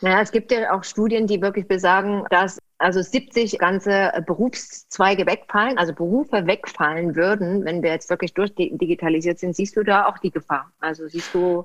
Naja, 0.00 0.20
es 0.20 0.30
gibt 0.30 0.52
ja 0.52 0.72
auch 0.72 0.84
Studien, 0.84 1.26
die 1.26 1.40
wirklich 1.40 1.66
besagen, 1.66 2.24
dass 2.30 2.58
also 2.78 3.00
70 3.00 3.58
ganze 3.58 4.12
Berufszweige 4.26 5.26
wegfallen, 5.26 5.78
also 5.78 5.94
Berufe 5.94 6.46
wegfallen 6.46 7.16
würden, 7.16 7.64
wenn 7.64 7.82
wir 7.82 7.90
jetzt 7.90 8.10
wirklich 8.10 8.34
durchdigitalisiert 8.34 9.38
sind. 9.38 9.56
Siehst 9.56 9.76
du 9.76 9.82
da 9.82 10.06
auch 10.06 10.18
die 10.18 10.30
Gefahr? 10.30 10.70
Also 10.80 11.08
siehst 11.08 11.34
du, 11.34 11.64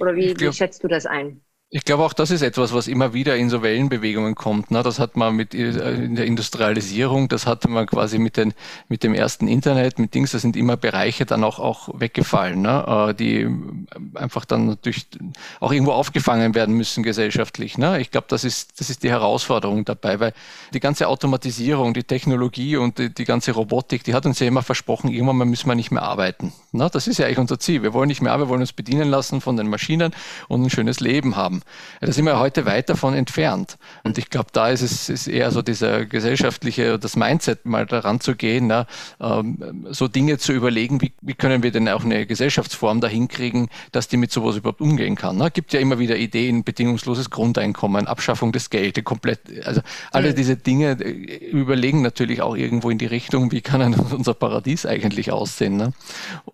oder 0.00 0.16
wie, 0.16 0.34
glaub, 0.34 0.52
wie 0.52 0.56
schätzt 0.56 0.82
du 0.82 0.88
das 0.88 1.06
ein? 1.06 1.40
Ich 1.76 1.84
glaube 1.84 2.04
auch, 2.04 2.12
das 2.12 2.30
ist 2.30 2.42
etwas, 2.42 2.72
was 2.72 2.86
immer 2.86 3.14
wieder 3.14 3.36
in 3.36 3.50
so 3.50 3.60
Wellenbewegungen 3.60 4.36
kommt. 4.36 4.70
Ne? 4.70 4.84
Das 4.84 5.00
hat 5.00 5.16
man 5.16 5.34
mit 5.34 5.56
äh, 5.56 5.70
in 6.04 6.14
der 6.14 6.24
Industrialisierung, 6.24 7.26
das 7.26 7.48
hatte 7.48 7.66
man 7.66 7.86
quasi 7.86 8.20
mit, 8.20 8.36
den, 8.36 8.54
mit 8.88 9.02
dem 9.02 9.12
ersten 9.12 9.48
Internet, 9.48 9.98
mit 9.98 10.14
Dings, 10.14 10.30
da 10.30 10.38
sind 10.38 10.54
immer 10.54 10.76
Bereiche 10.76 11.26
dann 11.26 11.42
auch, 11.42 11.58
auch 11.58 11.88
weggefallen, 11.98 12.62
ne? 12.62 13.08
Äh, 13.08 13.14
die 13.14 13.48
einfach 14.14 14.44
dann 14.44 14.66
natürlich 14.66 15.08
auch 15.58 15.72
irgendwo 15.72 15.90
aufgefangen 15.90 16.54
werden 16.54 16.76
müssen 16.76 17.02
gesellschaftlich. 17.02 17.76
Ne? 17.76 18.00
Ich 18.00 18.12
glaube, 18.12 18.28
das 18.30 18.44
ist, 18.44 18.78
das 18.78 18.88
ist 18.88 19.02
die 19.02 19.10
Herausforderung 19.10 19.84
dabei, 19.84 20.20
weil 20.20 20.32
die 20.74 20.80
ganze 20.80 21.08
Automatisierung, 21.08 21.92
die 21.92 22.04
Technologie 22.04 22.76
und 22.76 22.98
die, 22.98 23.12
die 23.12 23.24
ganze 23.24 23.50
Robotik, 23.50 24.04
die 24.04 24.14
hat 24.14 24.26
uns 24.26 24.38
ja 24.38 24.46
immer 24.46 24.62
versprochen, 24.62 25.10
irgendwann 25.10 25.38
mal 25.38 25.44
müssen 25.44 25.68
wir 25.68 25.74
nicht 25.74 25.90
mehr 25.90 26.04
arbeiten. 26.04 26.52
Das 26.70 27.08
ist 27.08 27.18
ja 27.18 27.26
eigentlich 27.26 27.38
unser 27.38 27.58
Ziel. 27.58 27.82
Wir 27.82 27.92
wollen 27.94 28.06
nicht 28.06 28.22
mehr 28.22 28.30
arbeiten, 28.30 28.48
wir 28.48 28.52
wollen 28.52 28.60
uns 28.60 28.72
bedienen 28.72 29.08
lassen 29.08 29.40
von 29.40 29.56
den 29.56 29.68
Maschinen 29.68 30.14
und 30.46 30.62
ein 30.62 30.70
schönes 30.70 31.00
Leben 31.00 31.34
haben. 31.34 31.63
Da 32.00 32.12
sind 32.12 32.24
wir 32.24 32.38
heute 32.38 32.66
weit 32.66 32.88
davon 32.88 33.14
entfernt. 33.14 33.76
Und 34.02 34.18
ich 34.18 34.30
glaube, 34.30 34.48
da 34.52 34.68
ist 34.68 34.82
es 34.82 35.08
ist 35.08 35.26
eher 35.26 35.50
so 35.50 35.62
dieser 35.62 36.04
gesellschaftliche, 36.06 36.98
das 36.98 37.16
Mindset 37.16 37.66
mal 37.66 37.86
daran 37.86 38.20
zu 38.20 38.34
gehen, 38.34 38.66
na, 38.66 38.86
ähm, 39.20 39.86
so 39.90 40.08
Dinge 40.08 40.38
zu 40.38 40.52
überlegen, 40.52 41.00
wie, 41.00 41.12
wie 41.20 41.34
können 41.34 41.62
wir 41.62 41.70
denn 41.70 41.88
auch 41.88 42.04
eine 42.04 42.26
Gesellschaftsform 42.26 43.00
dahin 43.00 43.28
kriegen, 43.28 43.68
dass 43.92 44.08
die 44.08 44.16
mit 44.16 44.32
sowas 44.32 44.56
überhaupt 44.56 44.80
umgehen 44.80 45.16
kann. 45.16 45.40
Es 45.40 45.52
gibt 45.52 45.72
ja 45.72 45.80
immer 45.80 45.98
wieder 45.98 46.16
Ideen, 46.16 46.64
bedingungsloses 46.64 47.30
Grundeinkommen, 47.30 48.06
Abschaffung 48.06 48.52
des 48.52 48.70
Geldes, 48.70 49.04
komplett, 49.04 49.40
also 49.66 49.80
alle 50.10 50.34
diese 50.34 50.56
Dinge 50.56 50.98
äh, 51.00 51.10
überlegen 51.50 52.02
natürlich 52.02 52.42
auch 52.42 52.56
irgendwo 52.56 52.90
in 52.90 52.98
die 52.98 53.06
Richtung, 53.06 53.52
wie 53.52 53.60
kann 53.60 53.94
unser 54.12 54.34
Paradies 54.34 54.86
eigentlich 54.86 55.32
aussehen. 55.32 55.76
Ne? 55.76 55.92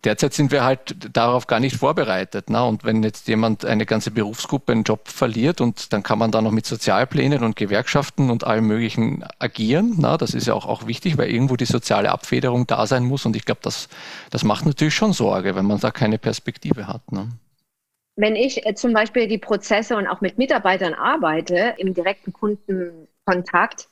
Derzeit 0.05 0.35
sind 0.35 0.53
wir 0.53 0.65
halt 0.65 0.97
darauf 1.13 1.47
gar 1.47 1.61
nicht 1.61 1.77
vorbereitet. 1.77 2.51
Ne? 2.51 2.65
Und 2.65 2.85
wenn 2.85 3.03
jetzt 3.03 3.29
jemand 3.29 3.65
eine 3.65 3.87
ganze 3.87 4.11
Berufsgruppe 4.11 4.73
einen 4.73 4.85
Job 4.85 5.00
verliert 5.09 5.61
und 5.61 5.93
dann 5.93 6.03
kann 6.03 6.19
man 6.19 6.31
da 6.31 6.41
noch 6.43 6.51
mit 6.51 6.67
Sozialplänen 6.67 7.43
und 7.43 7.57
Gewerkschaften 7.57 8.31
und 8.31 8.45
allem 8.45 8.67
Möglichen 8.67 9.25
agieren. 9.39 9.95
Na, 9.99 10.17
das 10.17 10.35
ist 10.35 10.47
ja 10.47 10.55
auch, 10.55 10.67
auch 10.67 10.87
wichtig, 10.87 11.19
weil 11.19 11.31
irgendwo 11.31 11.57
die 11.57 11.65
soziale 11.65 12.11
Abfederung 12.11 12.67
da 12.67 12.87
sein 12.87 13.05
muss 13.05 13.27
und 13.27 13.37
ich 13.37 13.45
glaube, 13.45 13.61
das, 13.63 13.89
das 14.31 14.45
macht 14.45 14.67
natürlich 14.67 14.95
schon 14.95 15.13
Sorge, 15.13 15.55
wenn 15.55 15.67
man 15.67 15.81
da 15.81 15.91
keine 15.91 16.19
Perspektive 16.19 16.87
hat. 16.87 17.13
Ne? 17.13 17.29
Wenn 18.17 18.37
ich 18.37 18.67
äh, 18.67 18.75
zum 18.75 18.93
Beispiel 18.93 19.29
die 19.29 19.39
Prozesse 19.39 19.97
und 19.97 20.07
auch 20.07 20.21
mit 20.21 20.39
Mitarbeitern 20.39 20.95
arbeite, 20.95 21.75
im 21.79 21.95
direkten 21.95 22.33
Kundenkontakt, 22.33 23.89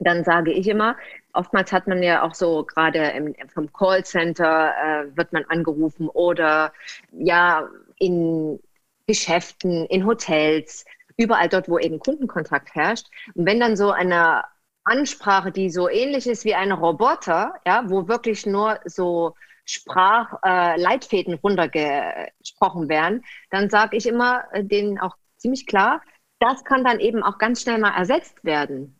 dann 0.00 0.24
sage 0.24 0.52
ich 0.52 0.68
immer, 0.68 0.96
oftmals 1.32 1.72
hat 1.72 1.86
man 1.86 2.02
ja 2.02 2.22
auch 2.22 2.34
so 2.34 2.64
gerade 2.64 2.98
im, 3.10 3.34
vom 3.52 3.72
Callcenter 3.72 4.72
äh, 4.72 5.16
wird 5.16 5.32
man 5.32 5.44
angerufen 5.48 6.08
oder 6.08 6.72
ja 7.12 7.68
in 7.98 8.60
Geschäften, 9.08 9.86
in 9.86 10.06
Hotels, 10.06 10.84
überall 11.16 11.48
dort, 11.48 11.68
wo 11.68 11.78
eben 11.78 11.98
Kundenkontakt 11.98 12.74
herrscht. 12.74 13.06
Und 13.34 13.46
wenn 13.46 13.58
dann 13.58 13.76
so 13.76 13.90
eine 13.90 14.44
Ansprache, 14.84 15.50
die 15.50 15.70
so 15.70 15.88
ähnlich 15.88 16.26
ist 16.26 16.44
wie 16.44 16.54
ein 16.54 16.72
Roboter, 16.72 17.54
ja, 17.66 17.84
wo 17.88 18.06
wirklich 18.06 18.46
nur 18.46 18.78
so 18.84 19.34
Sprachleitfäden 19.64 21.34
äh, 21.34 21.38
runtergesprochen 21.42 22.88
werden, 22.88 23.24
dann 23.50 23.68
sage 23.68 23.96
ich 23.96 24.06
immer 24.06 24.44
äh, 24.52 24.64
denen 24.64 24.98
auch 24.98 25.16
ziemlich 25.36 25.66
klar, 25.66 26.00
das 26.38 26.64
kann 26.64 26.84
dann 26.84 27.00
eben 27.00 27.22
auch 27.22 27.38
ganz 27.38 27.62
schnell 27.62 27.78
mal 27.78 27.96
ersetzt 27.96 28.44
werden. 28.44 28.98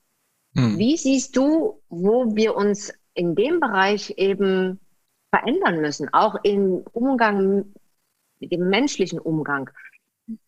Hm. 0.55 0.79
Wie 0.79 0.97
siehst 0.97 1.37
du, 1.37 1.81
wo 1.89 2.35
wir 2.35 2.57
uns 2.57 2.93
in 3.15 3.35
dem 3.35 3.61
Bereich 3.61 4.15
eben 4.17 4.81
verändern 5.31 5.81
müssen, 5.81 6.13
auch 6.13 6.37
im 6.43 6.85
Umgang, 6.93 7.73
mit 8.41 8.53
dem 8.53 8.69
menschlichen 8.69 9.19
Umgang? 9.19 9.71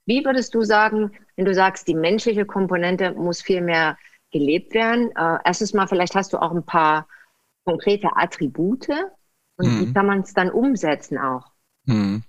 Wie 0.07 0.25
würdest 0.25 0.55
du 0.55 0.63
sagen, 0.63 1.13
wenn 1.37 1.45
du 1.45 1.55
sagst, 1.55 1.89
die 1.89 1.95
menschliche 1.95 2.45
Komponente 2.45 3.13
muss 3.13 3.43
viel 3.43 3.61
mehr 3.61 3.97
gelebt 4.31 4.75
werden? 4.75 5.11
Äh, 5.17 5.39
erstens 5.45 5.73
mal, 5.73 5.87
vielleicht 5.87 6.15
hast 6.15 6.33
du 6.33 6.39
auch 6.39 6.53
ein 6.53 6.65
paar 6.65 7.07
konkrete 7.65 8.09
Attribute 8.17 8.89
und 9.57 9.67
mhm. 9.67 9.81
wie 9.81 9.93
kann 9.93 10.07
man 10.07 10.21
es 10.21 10.35
dann 10.35 10.51
umsetzen 10.51 11.19
auch? 11.19 11.47
Mhm. 11.85 12.23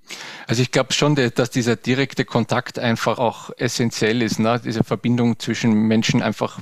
Also 0.48 0.62
ich 0.62 0.72
glaube 0.72 0.93
schon, 0.93 1.15
dass 1.15 1.50
dieser 1.50 1.75
direkte 1.75 2.25
Kontakt 2.25 2.79
einfach 2.79 3.20
auch 3.20 3.51
essentiell 3.58 4.22
ist, 4.22 4.39
ne? 4.39 4.60
diese 4.63 4.84
Verbindung 4.84 5.39
zwischen 5.39 5.74
Menschen 5.74 6.22
einfach 6.22 6.60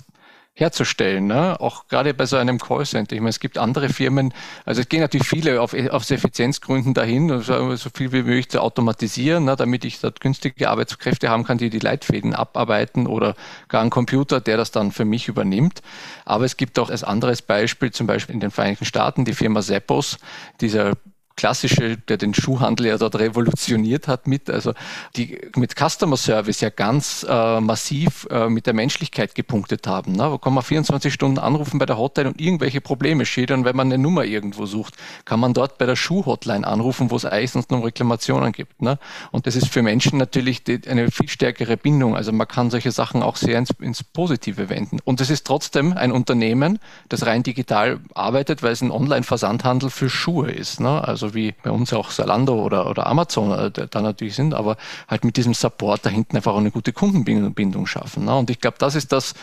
herzustellen, 0.59 1.27
ne? 1.27 1.59
auch 1.59 1.87
gerade 1.87 2.13
bei 2.13 2.25
so 2.25 2.37
einem 2.37 2.59
Callcenter. 2.59 3.15
Ich 3.15 3.21
meine, 3.21 3.29
es 3.29 3.39
gibt 3.39 3.57
andere 3.57 3.89
Firmen, 3.89 4.33
also 4.65 4.81
es 4.81 4.89
gehen 4.89 5.01
natürlich 5.01 5.27
viele 5.27 5.61
auf, 5.61 5.73
auf 5.73 6.09
Effizienzgründen 6.09 6.93
dahin, 6.93 7.31
also 7.31 7.75
so 7.75 7.89
viel 7.93 8.11
wie 8.11 8.23
möglich 8.23 8.49
zu 8.49 8.61
automatisieren, 8.61 9.45
ne? 9.45 9.55
damit 9.55 9.85
ich 9.85 9.99
dort 9.99 10.19
günstige 10.19 10.69
Arbeitskräfte 10.69 11.29
haben 11.29 11.43
kann, 11.43 11.57
die 11.57 11.69
die 11.69 11.79
Leitfäden 11.79 12.33
abarbeiten 12.33 13.07
oder 13.07 13.35
gar 13.67 13.81
einen 13.81 13.89
Computer, 13.89 14.41
der 14.41 14.57
das 14.57 14.71
dann 14.71 14.91
für 14.91 15.05
mich 15.05 15.27
übernimmt. 15.27 15.81
Aber 16.25 16.45
es 16.45 16.57
gibt 16.57 16.79
auch 16.79 16.89
als 16.89 17.03
anderes 17.03 17.41
Beispiel, 17.41 17.91
zum 17.91 18.07
Beispiel 18.07 18.35
in 18.35 18.41
den 18.41 18.51
Vereinigten 18.51 18.85
Staaten, 18.85 19.25
die 19.25 19.33
Firma 19.33 19.61
Seppos, 19.61 20.17
dieser 20.61 20.93
klassische, 21.39 21.95
der 21.95 22.17
den 22.17 22.33
Schuhhandel 22.33 22.87
ja 22.87 22.97
dort 22.97 23.15
revolutioniert 23.15 24.09
hat 24.09 24.27
mit, 24.27 24.49
also 24.49 24.73
die 25.15 25.39
mit 25.55 25.73
Customer 25.73 26.17
Service 26.17 26.59
ja 26.59 26.69
ganz 26.69 27.25
äh, 27.27 27.61
massiv 27.61 28.27
äh, 28.29 28.49
mit 28.49 28.67
der 28.67 28.73
Menschlichkeit 28.73 29.35
gepunktet 29.35 29.87
haben. 29.87 30.11
Ne? 30.11 30.29
Wo 30.29 30.37
kann 30.37 30.53
man 30.53 30.65
24 30.65 31.13
Stunden 31.13 31.39
anrufen 31.39 31.79
bei 31.79 31.85
der 31.85 31.97
Hotline 31.97 32.31
und 32.31 32.41
irgendwelche 32.41 32.81
Probleme 32.81 33.25
schildern, 33.25 33.63
wenn 33.63 33.77
man 33.77 33.87
eine 33.87 33.97
Nummer 33.97 34.25
irgendwo 34.25 34.65
sucht, 34.65 34.95
kann 35.23 35.39
man 35.39 35.53
dort 35.53 35.77
bei 35.77 35.85
der 35.85 35.95
Schuhhotline 35.95 36.67
anrufen, 36.67 37.09
wo 37.09 37.15
es 37.15 37.23
eigentlich 37.23 37.51
sonst 37.51 37.71
noch 37.71 37.85
Reklamationen 37.85 38.51
gibt. 38.51 38.81
Ne? 38.81 38.99
Und 39.31 39.47
das 39.47 39.55
ist 39.55 39.69
für 39.69 39.81
Menschen 39.81 40.19
natürlich 40.19 40.65
die, 40.65 40.81
eine 40.89 41.09
viel 41.09 41.29
stärkere 41.29 41.77
Bindung. 41.77 42.17
Also 42.17 42.33
man 42.33 42.49
kann 42.49 42.69
solche 42.69 42.91
Sachen 42.91 43.23
auch 43.23 43.37
sehr 43.37 43.57
ins, 43.57 43.69
ins 43.79 44.03
Positive 44.03 44.67
wenden. 44.67 44.99
Und 45.05 45.21
es 45.21 45.29
ist 45.29 45.47
trotzdem 45.47 45.93
ein 45.93 46.11
Unternehmen, 46.11 46.79
das 47.07 47.25
rein 47.25 47.43
digital 47.43 48.01
arbeitet, 48.13 48.61
weil 48.61 48.73
es 48.73 48.81
ein 48.81 48.91
Online-Versandhandel 48.91 49.89
für 49.89 50.09
Schuhe 50.09 50.51
ist. 50.51 50.81
Ne? 50.81 51.01
Also 51.01 51.28
wie 51.33 51.53
bei 51.63 51.71
uns 51.71 51.93
auch 51.93 52.11
Salando 52.11 52.63
oder, 52.63 52.89
oder 52.89 53.07
Amazon 53.07 53.51
äh, 53.51 53.71
da 53.71 54.01
natürlich 54.01 54.35
sind, 54.35 54.53
aber 54.53 54.77
halt 55.07 55.23
mit 55.23 55.37
diesem 55.37 55.53
Support 55.53 56.05
da 56.05 56.09
hinten 56.09 56.35
einfach 56.35 56.53
auch 56.53 56.59
eine 56.59 56.71
gute 56.71 56.93
Kundenbindung 56.93 57.85
schaffen. 57.85 58.25
Ne? 58.25 58.35
Und 58.37 58.49
ich 58.49 58.59
glaube, 58.59 58.77
das 58.79 58.95
ist 58.95 59.11
das, 59.11 59.33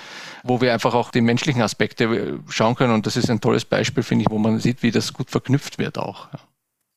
wo 0.42 0.60
wir 0.60 0.72
einfach 0.72 0.94
auch 0.94 1.10
die 1.10 1.20
menschlichen 1.20 1.62
Aspekte 1.62 2.04
äh, 2.04 2.38
schauen 2.48 2.74
können. 2.74 2.94
Und 2.94 3.06
das 3.06 3.16
ist 3.16 3.30
ein 3.30 3.40
tolles 3.40 3.64
Beispiel, 3.64 4.02
finde 4.02 4.22
ich, 4.22 4.30
wo 4.30 4.38
man 4.38 4.58
sieht, 4.58 4.82
wie 4.82 4.90
das 4.90 5.12
gut 5.12 5.30
verknüpft 5.30 5.78
wird 5.78 5.98
auch. 5.98 6.28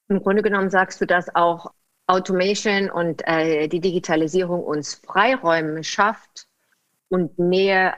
Im 0.07 0.21
Grunde 0.21 0.41
genommen 0.41 0.69
sagst 0.69 1.01
du, 1.01 1.05
dass 1.05 1.33
auch 1.35 1.71
Automation 2.07 2.89
und 2.89 3.21
äh, 3.27 3.67
die 3.67 3.81
Digitalisierung 3.81 4.63
uns 4.63 4.95
Freiräume 4.95 5.83
schafft 5.83 6.47
und 7.09 7.37
Nähe 7.37 7.93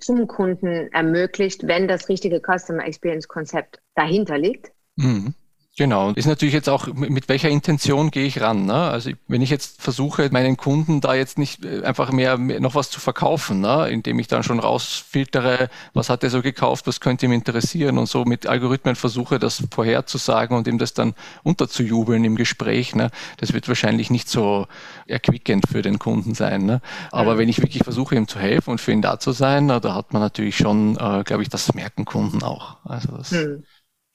zum 0.00 0.26
Kunden 0.26 0.92
ermöglicht, 0.92 1.66
wenn 1.66 1.88
das 1.88 2.08
richtige 2.08 2.40
Customer 2.40 2.84
Experience 2.84 3.28
Konzept 3.28 3.80
dahinter 3.94 4.38
liegt. 4.38 4.72
Mhm. 4.96 5.34
Genau. 5.78 6.10
Ist 6.10 6.26
natürlich 6.26 6.54
jetzt 6.54 6.68
auch, 6.68 6.88
mit 6.92 7.28
welcher 7.28 7.48
Intention 7.48 8.10
gehe 8.10 8.26
ich 8.26 8.40
ran? 8.40 8.66
Ne? 8.66 8.74
Also 8.74 9.12
wenn 9.28 9.42
ich 9.42 9.50
jetzt 9.50 9.80
versuche, 9.80 10.28
meinen 10.32 10.56
Kunden 10.56 11.00
da 11.00 11.14
jetzt 11.14 11.38
nicht 11.38 11.64
äh, 11.64 11.84
einfach 11.84 12.10
mehr, 12.10 12.36
mehr 12.36 12.58
noch 12.58 12.74
was 12.74 12.90
zu 12.90 12.98
verkaufen, 12.98 13.60
ne? 13.60 13.88
indem 13.88 14.18
ich 14.18 14.26
dann 14.26 14.42
schon 14.42 14.58
rausfiltere, 14.58 15.70
was 15.94 16.10
hat 16.10 16.24
er 16.24 16.30
so 16.30 16.42
gekauft, 16.42 16.88
was 16.88 16.98
könnte 16.98 17.26
ihm 17.26 17.32
interessieren 17.32 17.96
und 17.96 18.08
so 18.08 18.24
mit 18.24 18.48
Algorithmen 18.48 18.96
versuche, 18.96 19.38
das 19.38 19.62
vorherzusagen 19.70 20.56
und 20.56 20.66
ihm 20.66 20.78
das 20.78 20.94
dann 20.94 21.14
unterzujubeln 21.44 22.24
im 22.24 22.34
Gespräch. 22.34 22.96
Ne? 22.96 23.12
Das 23.36 23.52
wird 23.52 23.68
wahrscheinlich 23.68 24.10
nicht 24.10 24.28
so 24.28 24.66
erquickend 25.06 25.68
für 25.70 25.82
den 25.82 26.00
Kunden 26.00 26.34
sein. 26.34 26.66
Ne? 26.66 26.80
Aber 27.12 27.38
wenn 27.38 27.48
ich 27.48 27.58
wirklich 27.58 27.84
versuche, 27.84 28.16
ihm 28.16 28.26
zu 28.26 28.40
helfen 28.40 28.70
und 28.70 28.80
für 28.80 28.90
ihn 28.90 29.00
da 29.00 29.20
zu 29.20 29.30
sein, 29.30 29.68
da 29.68 29.94
hat 29.94 30.12
man 30.12 30.22
natürlich 30.22 30.56
schon, 30.56 30.96
äh, 30.96 31.22
glaube 31.22 31.44
ich, 31.44 31.48
das 31.48 31.72
merken 31.74 32.04
Kunden 32.04 32.42
auch. 32.42 32.78
Also 32.84 33.16
das, 33.16 33.30
mhm. 33.30 33.62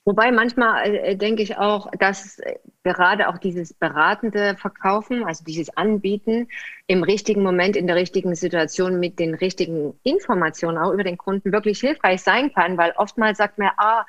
Wobei 0.06 0.32
manchmal 0.32 0.86
äh, 0.86 1.12
äh, 1.12 1.16
denke 1.16 1.44
ich 1.44 1.58
auch, 1.58 1.90
dass 1.98 2.38
äh, 2.40 2.56
gerade 2.84 3.30
auch 3.30 3.38
dieses 3.38 3.74
beratende 3.74 4.58
Verkaufen, 4.58 5.24
also 5.24 5.46
dieses 5.46 5.76
Anbieten 5.78 6.50
im 6.88 7.04
richtigen 7.04 7.42
Moment, 7.42 7.78
in 7.78 7.88
der 7.88 7.96
richtigen 7.96 8.36
Situation 8.36 9.00
mit 9.00 9.18
den 9.20 9.34
richtigen 9.34 9.98
Informationen 10.04 10.78
auch 10.78 10.92
über 10.92 11.04
den 11.06 11.18
Kunden 11.18 11.54
wirklich 11.54 11.80
hilfreich 11.80 12.22
sein 12.22 12.54
kann, 12.54 12.78
weil 12.78 12.92
oftmals 12.98 13.38
sagt 13.38 13.58
man, 13.60 13.72
ah, 13.78 14.06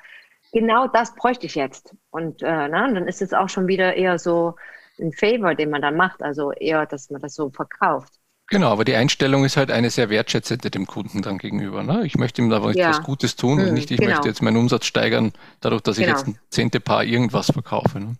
genau 0.52 0.88
das 0.88 1.14
bräuchte 1.14 1.46
ich 1.46 1.54
jetzt. 1.54 1.94
Und 2.10 2.42
äh, 2.42 2.68
na, 2.68 2.92
dann 2.92 3.06
ist 3.06 3.22
es 3.22 3.32
auch 3.32 3.48
schon 3.48 3.68
wieder 3.68 3.94
eher 3.94 4.18
so 4.18 4.56
ein 5.00 5.12
Favor, 5.12 5.54
den 5.54 5.70
man 5.70 5.82
dann 5.82 5.96
macht, 5.96 6.22
also 6.22 6.50
eher, 6.52 6.86
dass 6.86 7.10
man 7.10 7.20
das 7.20 7.34
so 7.34 7.50
verkauft. 7.50 8.20
Genau, 8.48 8.70
aber 8.70 8.84
die 8.84 8.94
Einstellung 8.94 9.44
ist 9.44 9.56
halt 9.56 9.70
eine 9.70 9.90
sehr 9.90 10.10
wertschätzende 10.10 10.70
dem 10.70 10.86
Kunden 10.86 11.22
dann 11.22 11.38
gegenüber. 11.38 11.82
Ne? 11.82 12.04
Ich 12.04 12.16
möchte 12.16 12.42
ihm 12.42 12.50
da 12.50 12.60
ja. 12.70 12.90
etwas 12.90 13.02
Gutes 13.02 13.36
tun 13.36 13.58
hm, 13.58 13.68
und 13.68 13.74
nicht, 13.74 13.90
ich 13.90 13.98
genau. 13.98 14.12
möchte 14.12 14.28
jetzt 14.28 14.42
meinen 14.42 14.58
Umsatz 14.58 14.84
steigern, 14.84 15.32
dadurch, 15.60 15.82
dass 15.82 15.96
genau. 15.96 16.08
ich 16.08 16.12
jetzt 16.14 16.26
ein 16.26 16.38
zehnte 16.50 16.80
Paar 16.80 17.04
irgendwas 17.04 17.50
verkaufe. 17.50 18.00
Ne? 18.00 18.16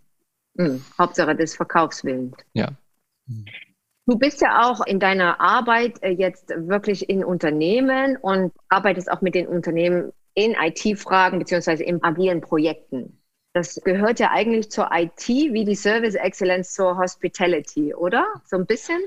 Hm, 0.58 0.84
Hauptsache 0.98 1.36
des 1.36 1.54
Verkaufswillens. 1.56 2.36
Ja. 2.54 2.70
Du 4.06 4.18
bist 4.18 4.40
ja 4.40 4.70
auch 4.70 4.84
in 4.86 4.98
deiner 5.00 5.40
Arbeit 5.40 6.02
äh, 6.02 6.10
jetzt 6.10 6.50
wirklich 6.50 7.08
in 7.08 7.24
Unternehmen 7.24 8.16
und 8.16 8.52
arbeitest 8.68 9.10
auch 9.10 9.20
mit 9.20 9.34
den 9.34 9.46
Unternehmen 9.46 10.12
in 10.34 10.54
IT-Fragen 10.54 11.38
beziehungsweise 11.38 11.84
in 11.84 12.02
agilen 12.02 12.40
Projekten. 12.40 13.20
Das 13.54 13.80
gehört 13.84 14.18
ja 14.18 14.30
eigentlich 14.30 14.70
zur 14.70 14.90
IT 14.92 15.28
wie 15.28 15.64
die 15.64 15.76
Service 15.76 16.16
Excellence 16.16 16.74
zur 16.74 16.98
Hospitality, 16.98 17.94
oder? 17.94 18.26
So 18.44 18.56
ein 18.56 18.66
bisschen? 18.66 19.00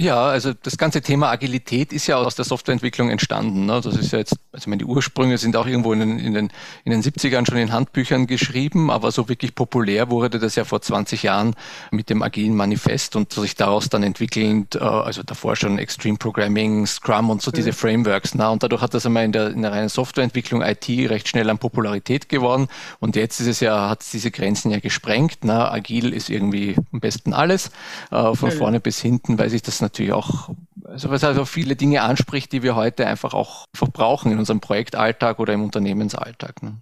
Ja, 0.00 0.28
also 0.28 0.52
das 0.54 0.78
ganze 0.78 1.02
Thema 1.02 1.28
Agilität 1.28 1.92
ist 1.92 2.06
ja 2.06 2.18
aus 2.18 2.36
der 2.36 2.44
Softwareentwicklung 2.44 3.10
entstanden. 3.10 3.66
Ne? 3.66 3.80
Das 3.82 3.96
ist 3.96 4.12
ja 4.12 4.20
jetzt, 4.20 4.36
also 4.52 4.70
meine, 4.70 4.78
die 4.78 4.84
Ursprünge 4.84 5.38
sind 5.38 5.56
auch 5.56 5.66
irgendwo 5.66 5.92
in 5.92 5.98
den, 5.98 6.18
in, 6.20 6.34
den, 6.34 6.52
in 6.84 6.92
den 6.92 7.02
70ern 7.02 7.44
schon 7.48 7.58
in 7.58 7.72
Handbüchern 7.72 8.28
geschrieben, 8.28 8.92
aber 8.92 9.10
so 9.10 9.28
wirklich 9.28 9.56
populär 9.56 10.08
wurde 10.08 10.38
das 10.38 10.54
ja 10.54 10.64
vor 10.64 10.80
20 10.80 11.24
Jahren 11.24 11.56
mit 11.90 12.10
dem 12.10 12.22
agilen 12.22 12.54
Manifest 12.54 13.16
und 13.16 13.32
sich 13.32 13.56
daraus 13.56 13.88
dann 13.88 14.04
entwickelnd, 14.04 14.76
äh, 14.76 14.78
also 14.78 15.24
davor 15.24 15.56
schon 15.56 15.80
Extreme 15.80 16.16
Programming, 16.16 16.86
Scrum 16.86 17.28
und 17.28 17.42
so 17.42 17.50
mhm. 17.50 17.56
diese 17.56 17.72
Frameworks. 17.72 18.36
Na? 18.36 18.50
Und 18.50 18.62
dadurch 18.62 18.82
hat 18.82 18.94
das 18.94 19.04
einmal 19.04 19.24
in 19.24 19.32
der, 19.32 19.48
in 19.48 19.62
der 19.62 19.72
reinen 19.72 19.88
Softwareentwicklung 19.88 20.62
IT 20.62 20.88
recht 20.88 21.26
schnell 21.26 21.50
an 21.50 21.58
Popularität 21.58 22.28
geworden 22.28 22.68
und 23.00 23.16
jetzt 23.16 23.40
ist 23.40 23.48
es 23.48 23.58
ja, 23.58 23.88
hat 23.88 24.04
diese 24.12 24.30
Grenzen 24.30 24.70
ja 24.70 24.78
gesprengt. 24.78 25.38
Na? 25.42 25.72
Agil 25.72 26.12
ist 26.12 26.30
irgendwie 26.30 26.76
am 26.92 27.00
besten 27.00 27.32
alles, 27.32 27.72
äh, 28.12 28.32
von 28.36 28.50
mhm. 28.50 28.56
vorne 28.56 28.78
bis 28.78 29.00
hinten, 29.00 29.40
weil 29.40 29.50
sich 29.50 29.62
das 29.62 29.87
natürlich 29.88 30.12
auch, 30.12 30.50
also 30.84 31.10
was 31.10 31.24
also 31.24 31.44
viele 31.44 31.76
Dinge 31.76 32.02
anspricht, 32.02 32.52
die 32.52 32.62
wir 32.62 32.76
heute 32.76 33.06
einfach 33.06 33.34
auch 33.34 33.64
verbrauchen 33.74 34.32
in 34.32 34.38
unserem 34.38 34.60
Projektalltag 34.60 35.38
oder 35.38 35.52
im 35.52 35.64
Unternehmensalltag. 35.64 36.62
Ne? 36.62 36.76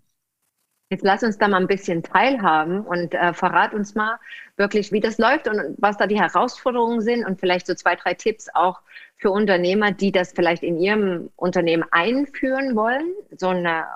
Jetzt 0.90 1.04
lass 1.04 1.24
uns 1.24 1.36
da 1.38 1.48
mal 1.48 1.60
ein 1.60 1.66
bisschen 1.66 2.02
teilhaben 2.02 2.80
und 2.82 3.14
äh, 3.14 3.32
verrat 3.32 3.74
uns 3.74 3.94
mal 3.94 4.18
wirklich, 4.56 4.92
wie 4.92 5.00
das 5.00 5.18
läuft 5.18 5.48
und 5.48 5.74
was 5.78 5.96
da 5.96 6.06
die 6.06 6.20
Herausforderungen 6.20 7.00
sind 7.00 7.24
und 7.24 7.40
vielleicht 7.40 7.66
so 7.66 7.74
zwei, 7.74 7.96
drei 7.96 8.14
Tipps 8.14 8.48
auch 8.54 8.80
für 9.16 9.30
Unternehmer, 9.30 9.90
die 9.90 10.12
das 10.12 10.32
vielleicht 10.32 10.62
in 10.62 10.78
ihrem 10.78 11.30
Unternehmen 11.34 11.84
einführen 11.90 12.76
wollen, 12.76 13.14
so 13.36 13.48
eine 13.48 13.86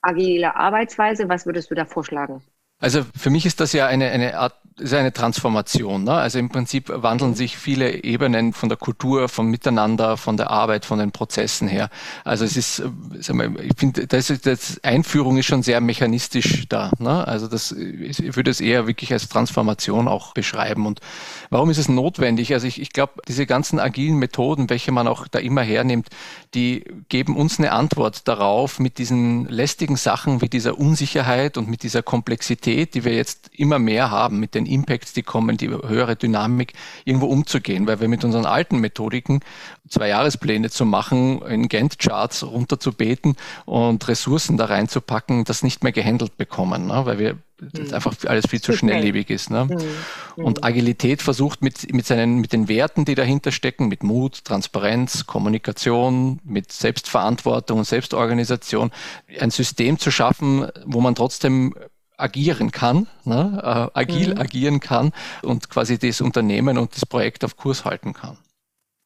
agile 0.00 0.54
Arbeitsweise. 0.54 1.28
Was 1.28 1.46
würdest 1.46 1.70
du 1.70 1.74
da 1.74 1.86
vorschlagen? 1.86 2.42
Also 2.82 3.06
für 3.16 3.30
mich 3.30 3.46
ist 3.46 3.60
das 3.60 3.72
ja 3.72 3.86
eine, 3.86 4.10
eine 4.10 4.36
Art 4.38 4.54
ist 4.78 4.94
eine 4.94 5.12
Transformation. 5.12 6.04
Ne? 6.04 6.12
Also 6.12 6.38
im 6.38 6.48
Prinzip 6.48 6.90
wandeln 6.94 7.34
sich 7.34 7.56
viele 7.56 8.04
Ebenen 8.04 8.52
von 8.52 8.68
der 8.68 8.78
Kultur, 8.78 9.28
vom 9.28 9.50
Miteinander, 9.50 10.16
von 10.16 10.36
der 10.36 10.50
Arbeit, 10.50 10.84
von 10.84 10.98
den 10.98 11.12
Prozessen 11.12 11.68
her. 11.68 11.90
Also 12.24 12.44
es 12.44 12.56
ist, 12.56 12.82
sag 13.20 13.36
mal, 13.36 13.52
ich 13.60 13.76
finde, 13.76 14.06
das, 14.06 14.32
das 14.42 14.82
Einführung 14.82 15.36
ist 15.38 15.46
schon 15.46 15.62
sehr 15.62 15.80
mechanistisch 15.80 16.66
da. 16.68 16.90
Ne? 16.98 17.26
Also 17.26 17.48
das, 17.48 17.72
ich 17.72 18.36
würde 18.36 18.50
es 18.50 18.60
eher 18.60 18.86
wirklich 18.86 19.12
als 19.12 19.28
Transformation 19.28 20.08
auch 20.08 20.32
beschreiben. 20.32 20.86
Und 20.86 21.00
warum 21.50 21.70
ist 21.70 21.78
es 21.78 21.88
notwendig? 21.88 22.52
Also 22.52 22.66
ich, 22.66 22.80
ich 22.80 22.92
glaube, 22.92 23.14
diese 23.28 23.46
ganzen 23.46 23.78
agilen 23.78 24.16
Methoden, 24.16 24.70
welche 24.70 24.92
man 24.92 25.06
auch 25.06 25.28
da 25.28 25.38
immer 25.38 25.62
hernimmt, 25.62 26.08
die 26.54 26.84
geben 27.08 27.36
uns 27.36 27.58
eine 27.58 27.72
Antwort 27.72 28.26
darauf, 28.28 28.78
mit 28.78 28.98
diesen 28.98 29.48
lästigen 29.48 29.96
Sachen 29.96 30.40
wie 30.40 30.48
dieser 30.48 30.78
Unsicherheit 30.78 31.56
und 31.56 31.68
mit 31.68 31.82
dieser 31.82 32.02
Komplexität, 32.02 32.71
die 32.94 33.04
wir 33.04 33.14
jetzt 33.14 33.50
immer 33.52 33.78
mehr 33.78 34.10
haben, 34.10 34.40
mit 34.40 34.54
den 34.54 34.66
Impacts, 34.66 35.12
die 35.12 35.22
kommen, 35.22 35.56
die 35.56 35.68
höhere 35.68 36.16
Dynamik 36.16 36.72
irgendwo 37.04 37.26
umzugehen, 37.26 37.86
weil 37.86 38.00
wir 38.00 38.08
mit 38.08 38.24
unseren 38.24 38.46
alten 38.46 38.78
Methodiken 38.78 39.40
zwei 39.88 40.08
Jahrespläne 40.08 40.70
zu 40.70 40.84
machen, 40.84 41.42
in 41.42 41.68
Gantt-Charts 41.68 42.44
runterzubeten 42.44 43.36
und 43.64 44.06
Ressourcen 44.08 44.56
da 44.56 44.66
reinzupacken, 44.66 45.44
das 45.44 45.62
nicht 45.62 45.82
mehr 45.82 45.92
gehandelt 45.92 46.36
bekommen, 46.36 46.86
ne? 46.86 47.02
weil 47.04 47.18
wir 47.18 47.38
das 47.70 47.88
mhm. 47.88 47.94
einfach 47.94 48.16
alles 48.26 48.46
viel 48.48 48.60
zu 48.60 48.72
schnelllebig 48.72 49.30
ist. 49.30 49.50
Ne? 49.50 49.66
Mhm. 49.66 50.44
Und 50.44 50.64
Agilität 50.64 51.22
versucht 51.22 51.62
mit, 51.62 51.92
mit, 51.92 52.06
seinen, 52.06 52.38
mit 52.38 52.52
den 52.52 52.68
Werten, 52.68 53.04
die 53.04 53.14
dahinter 53.14 53.52
stecken, 53.52 53.88
mit 53.88 54.02
Mut, 54.02 54.44
Transparenz, 54.44 55.26
Kommunikation, 55.26 56.40
mit 56.44 56.72
Selbstverantwortung 56.72 57.78
und 57.78 57.84
Selbstorganisation, 57.84 58.90
ein 59.38 59.50
System 59.50 59.98
zu 59.98 60.10
schaffen, 60.10 60.66
wo 60.84 61.00
man 61.00 61.14
trotzdem 61.14 61.74
agieren 62.22 62.70
kann, 62.70 63.06
ne, 63.24 63.90
äh, 63.94 63.98
agil 63.98 64.34
mhm. 64.34 64.40
agieren 64.40 64.80
kann 64.80 65.12
und 65.42 65.68
quasi 65.68 65.98
das 65.98 66.20
Unternehmen 66.20 66.78
und 66.78 66.94
das 66.94 67.04
Projekt 67.06 67.44
auf 67.44 67.56
Kurs 67.56 67.84
halten 67.84 68.12
kann. 68.12 68.38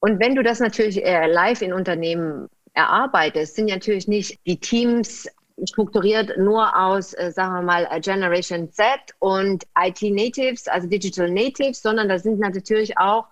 Und 0.01 0.21
wenn 0.21 0.35
du 0.35 0.43
das 0.43 0.61
natürlich 0.61 1.05
äh, 1.05 1.27
live 1.27 1.63
in 1.63 1.73
Unternehmen 1.73 2.49
erarbeitest, 2.75 3.57
sind 3.57 3.67
natürlich 3.67 4.07
nicht 4.07 4.39
die 4.47 4.59
Teams 4.59 5.27
strukturiert 5.65 6.37
nur 6.37 6.77
aus, 6.77 7.15
äh, 7.15 7.33
sagen 7.33 7.55
wir 7.55 7.63
mal, 7.63 7.89
äh, 7.91 8.01
Generation 8.01 8.71
Z 8.71 8.87
und 9.21 9.65
IT 9.79 10.03
Natives, 10.03 10.69
also 10.69 10.87
Digital 10.87 11.31
Natives, 11.31 11.81
sondern 11.81 12.09
da 12.09 12.19
sind 12.19 12.39
natürlich 12.39 12.99
auch 12.99 13.27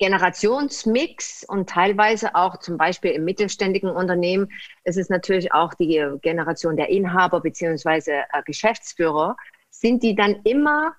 Generationsmix 0.00 1.44
und 1.44 1.68
teilweise 1.68 2.34
auch 2.34 2.56
zum 2.58 2.78
Beispiel 2.78 3.10
im 3.12 3.24
mittelständigen 3.24 3.90
Unternehmen 3.90 4.50
ist 4.84 4.96
es 4.96 5.10
natürlich 5.10 5.52
auch 5.52 5.74
die 5.74 6.02
Generation 6.22 6.76
der 6.76 6.88
Inhaber 6.88 7.40
beziehungsweise 7.40 8.12
äh, 8.12 8.42
Geschäftsführer. 8.44 9.36
Sind 9.68 10.02
die 10.02 10.14
dann 10.14 10.40
immer 10.44 10.96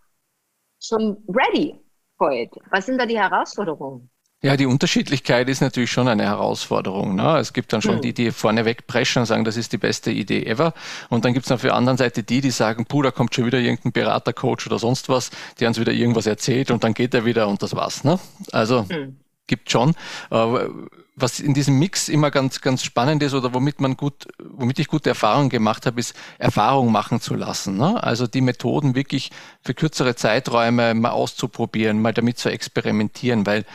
schon 0.80 1.18
ready 1.28 1.76
for 2.18 2.32
it? 2.32 2.52
Was 2.70 2.86
sind 2.86 3.00
da 3.00 3.08
die 3.08 3.20
Herausforderungen? 3.20 4.10
Ja, 4.44 4.58
die 4.58 4.66
Unterschiedlichkeit 4.66 5.50
ist 5.50 5.62
natürlich 5.62 5.92
schon 5.92 6.08
eine 6.08 6.24
Herausforderung. 6.24 7.16
Ne? 7.16 7.38
Es 7.38 7.54
gibt 7.54 7.74
dann 7.74 7.84
schon 7.84 7.98
mhm. 7.98 8.02
die, 8.02 8.14
die 8.14 8.32
vorneweg 8.32 8.88
preschen 8.88 9.20
und 9.20 9.26
sagen, 9.28 9.44
das 9.44 9.56
ist 9.56 9.72
die 9.72 9.78
beste 9.78 10.10
Idee 10.10 10.46
ever. 10.46 10.74
Und 11.10 11.26
dann 11.26 11.34
gibt 11.34 11.46
es 11.46 11.52
auf 11.52 11.62
der 11.62 11.76
anderen 11.76 11.98
Seite 11.98 12.24
die, 12.24 12.42
die 12.42 12.50
sagen, 12.50 12.86
puh, 12.88 13.04
da 13.04 13.12
kommt 13.12 13.36
schon 13.36 13.46
wieder 13.46 13.60
irgendein 13.60 13.92
Berater, 13.92 14.34
Coach 14.34 14.66
oder 14.66 14.80
sonst 14.80 15.10
was, 15.10 15.30
der 15.60 15.68
uns 15.68 15.80
wieder 15.80 15.92
irgendwas 15.92 16.26
erzählt 16.26 16.72
und 16.72 16.84
dann 16.84 16.96
geht 16.96 17.14
er 17.14 17.24
wieder 17.24 17.48
und 17.48 17.62
das 17.62 17.76
war's. 17.76 18.04
Ne? 18.04 18.20
Also 18.52 18.88
mhm. 18.90 19.18
gibt 19.46 19.70
schon. 19.70 19.94
was 20.30 21.40
in 21.40 21.54
diesem 21.54 21.78
Mix 21.78 22.10
immer 22.10 22.32
ganz, 22.32 22.62
ganz 22.62 22.84
spannend 22.84 23.22
ist 23.22 23.36
oder 23.36 23.54
womit 23.54 23.80
man 23.80 23.96
gut, 23.96 24.26
womit 24.40 24.80
ich 24.80 24.88
gute 24.88 25.10
Erfahrungen 25.10 25.50
gemacht 25.50 25.86
habe, 25.86 26.00
ist 26.00 26.16
Erfahrung 26.40 26.92
machen 26.92 27.22
zu 27.22 27.36
lassen. 27.36 27.78
Ne? 27.78 28.02
Also 28.02 28.26
die 28.26 28.42
Methoden 28.42 28.96
wirklich 28.96 29.30
für 29.62 29.76
kürzere 29.76 30.16
Zeiträume 30.16 30.96
mal 30.96 31.12
auszuprobieren, 31.12 32.02
mal 32.02 32.14
damit 32.14 32.40
zu 32.40 32.50
experimentieren, 32.50 33.46
weil 33.46 33.66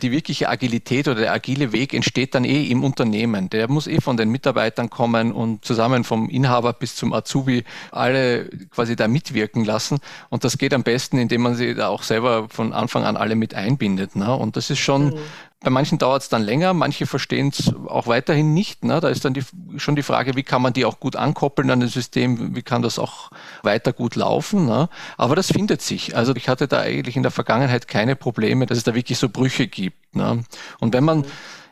die 0.00 0.12
wirkliche 0.12 0.48
Agilität 0.48 1.08
oder 1.08 1.22
der 1.22 1.32
agile 1.32 1.72
Weg 1.72 1.92
entsteht 1.92 2.34
dann 2.34 2.44
eh 2.44 2.66
im 2.66 2.84
Unternehmen. 2.84 3.50
Der 3.50 3.68
muss 3.68 3.88
eh 3.88 4.00
von 4.00 4.16
den 4.16 4.30
Mitarbeitern 4.30 4.90
kommen 4.90 5.32
und 5.32 5.64
zusammen 5.64 6.04
vom 6.04 6.28
Inhaber 6.28 6.72
bis 6.72 6.94
zum 6.94 7.12
Azubi 7.12 7.64
alle 7.90 8.48
quasi 8.70 8.94
da 8.94 9.08
mitwirken 9.08 9.64
lassen. 9.64 9.98
Und 10.28 10.44
das 10.44 10.56
geht 10.56 10.72
am 10.72 10.84
besten, 10.84 11.18
indem 11.18 11.42
man 11.42 11.56
sie 11.56 11.74
da 11.74 11.88
auch 11.88 12.04
selber 12.04 12.48
von 12.48 12.72
Anfang 12.72 13.04
an 13.04 13.16
alle 13.16 13.34
mit 13.34 13.54
einbindet. 13.54 14.14
Ne? 14.14 14.32
Und 14.32 14.56
das 14.56 14.70
ist 14.70 14.78
schon 14.78 15.06
mhm. 15.06 15.18
Bei 15.60 15.70
manchen 15.70 15.98
dauert 15.98 16.22
es 16.22 16.28
dann 16.28 16.42
länger, 16.42 16.72
manche 16.72 17.06
verstehen 17.06 17.48
es 17.48 17.74
auch 17.88 18.06
weiterhin 18.06 18.54
nicht. 18.54 18.84
Ne? 18.84 19.00
Da 19.00 19.08
ist 19.08 19.24
dann 19.24 19.34
die, 19.34 19.42
schon 19.76 19.96
die 19.96 20.04
Frage, 20.04 20.36
wie 20.36 20.44
kann 20.44 20.62
man 20.62 20.72
die 20.72 20.84
auch 20.84 21.00
gut 21.00 21.16
ankoppeln 21.16 21.70
an 21.70 21.80
das 21.80 21.92
System, 21.92 22.54
wie 22.54 22.62
kann 22.62 22.82
das 22.82 22.98
auch 22.98 23.30
weiter 23.64 23.92
gut 23.92 24.14
laufen. 24.14 24.66
Ne? 24.66 24.88
Aber 25.16 25.34
das 25.34 25.50
findet 25.50 25.82
sich. 25.82 26.16
Also 26.16 26.34
ich 26.36 26.48
hatte 26.48 26.68
da 26.68 26.80
eigentlich 26.80 27.16
in 27.16 27.24
der 27.24 27.32
Vergangenheit 27.32 27.88
keine 27.88 28.14
Probleme, 28.14 28.66
dass 28.66 28.78
es 28.78 28.84
da 28.84 28.94
wirklich 28.94 29.18
so 29.18 29.28
Brüche 29.28 29.66
gibt. 29.66 30.14
Ne? 30.14 30.44
Und 30.78 30.94
wenn 30.94 31.02
man 31.02 31.24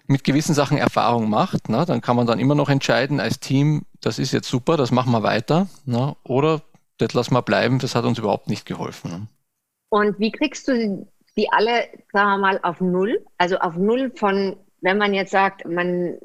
mit 0.09 0.25
gewissen 0.25 0.55
Sachen 0.55 0.79
Erfahrung 0.79 1.29
macht, 1.29 1.69
ne, 1.69 1.85
dann 1.85 2.01
kann 2.01 2.17
man 2.17 2.27
dann 2.27 2.39
immer 2.39 2.55
noch 2.55 2.69
entscheiden 2.69 3.21
als 3.21 3.41
Team, 3.41 3.83
das 4.01 4.19
ist 4.19 4.33
jetzt 4.33 4.49
super, 4.49 4.77
das 4.77 4.91
machen 4.91 5.13
wir 5.13 5.23
weiter. 5.23 5.69
Ne? 5.85 6.17
Oder 6.23 6.63
das 6.99 7.13
lassen 7.13 7.35
wir 7.35 7.43
bleiben, 7.43 7.79
das 7.79 7.95
hat 7.95 8.05
uns 8.05 8.19
überhaupt 8.19 8.49
nicht 8.49 8.67
geholfen. 8.67 9.11
Ne? 9.11 9.27
Und 9.91 10.19
wie 10.19 10.31
kriegst 10.31 10.69
du 10.69 11.07
die 11.37 11.51
alle, 11.51 11.89
sagen 12.13 12.31
wir 12.31 12.39
mal, 12.39 12.61
auf 12.63 12.81
Null? 12.81 13.25
Also 13.39 13.59
auf 13.59 13.77
Null 13.77 14.13
von, 14.17 14.57
wenn 14.81 14.99
man 14.99 15.15
jetzt 15.15 15.33
sagt, 15.33 15.67
man 15.67 16.19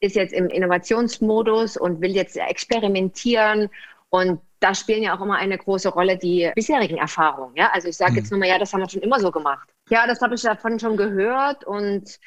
ist 0.00 0.16
jetzt 0.16 0.32
im 0.32 0.48
Innovationsmodus 0.48 1.76
und 1.76 2.00
will 2.00 2.12
jetzt 2.12 2.36
experimentieren 2.36 3.68
und 4.10 4.40
da 4.60 4.74
spielen 4.74 5.02
ja 5.02 5.16
auch 5.16 5.20
immer 5.20 5.36
eine 5.36 5.56
große 5.56 5.88
Rolle 5.88 6.16
die 6.16 6.50
bisherigen 6.54 6.98
Erfahrungen. 6.98 7.54
Ja? 7.56 7.70
Also 7.72 7.88
ich 7.88 7.96
sage 7.96 8.16
jetzt 8.16 8.30
hm. 8.30 8.38
nur 8.38 8.46
mal, 8.46 8.52
ja, 8.52 8.58
das 8.58 8.72
haben 8.72 8.80
wir 8.80 8.88
schon 8.88 9.02
immer 9.02 9.20
so 9.20 9.30
gemacht. 9.30 9.68
Ja, 9.90 10.06
das 10.06 10.20
habe 10.20 10.34
ich 10.34 10.42
davon 10.42 10.78
schon 10.78 10.96
gehört 10.96 11.64
und 11.64 12.18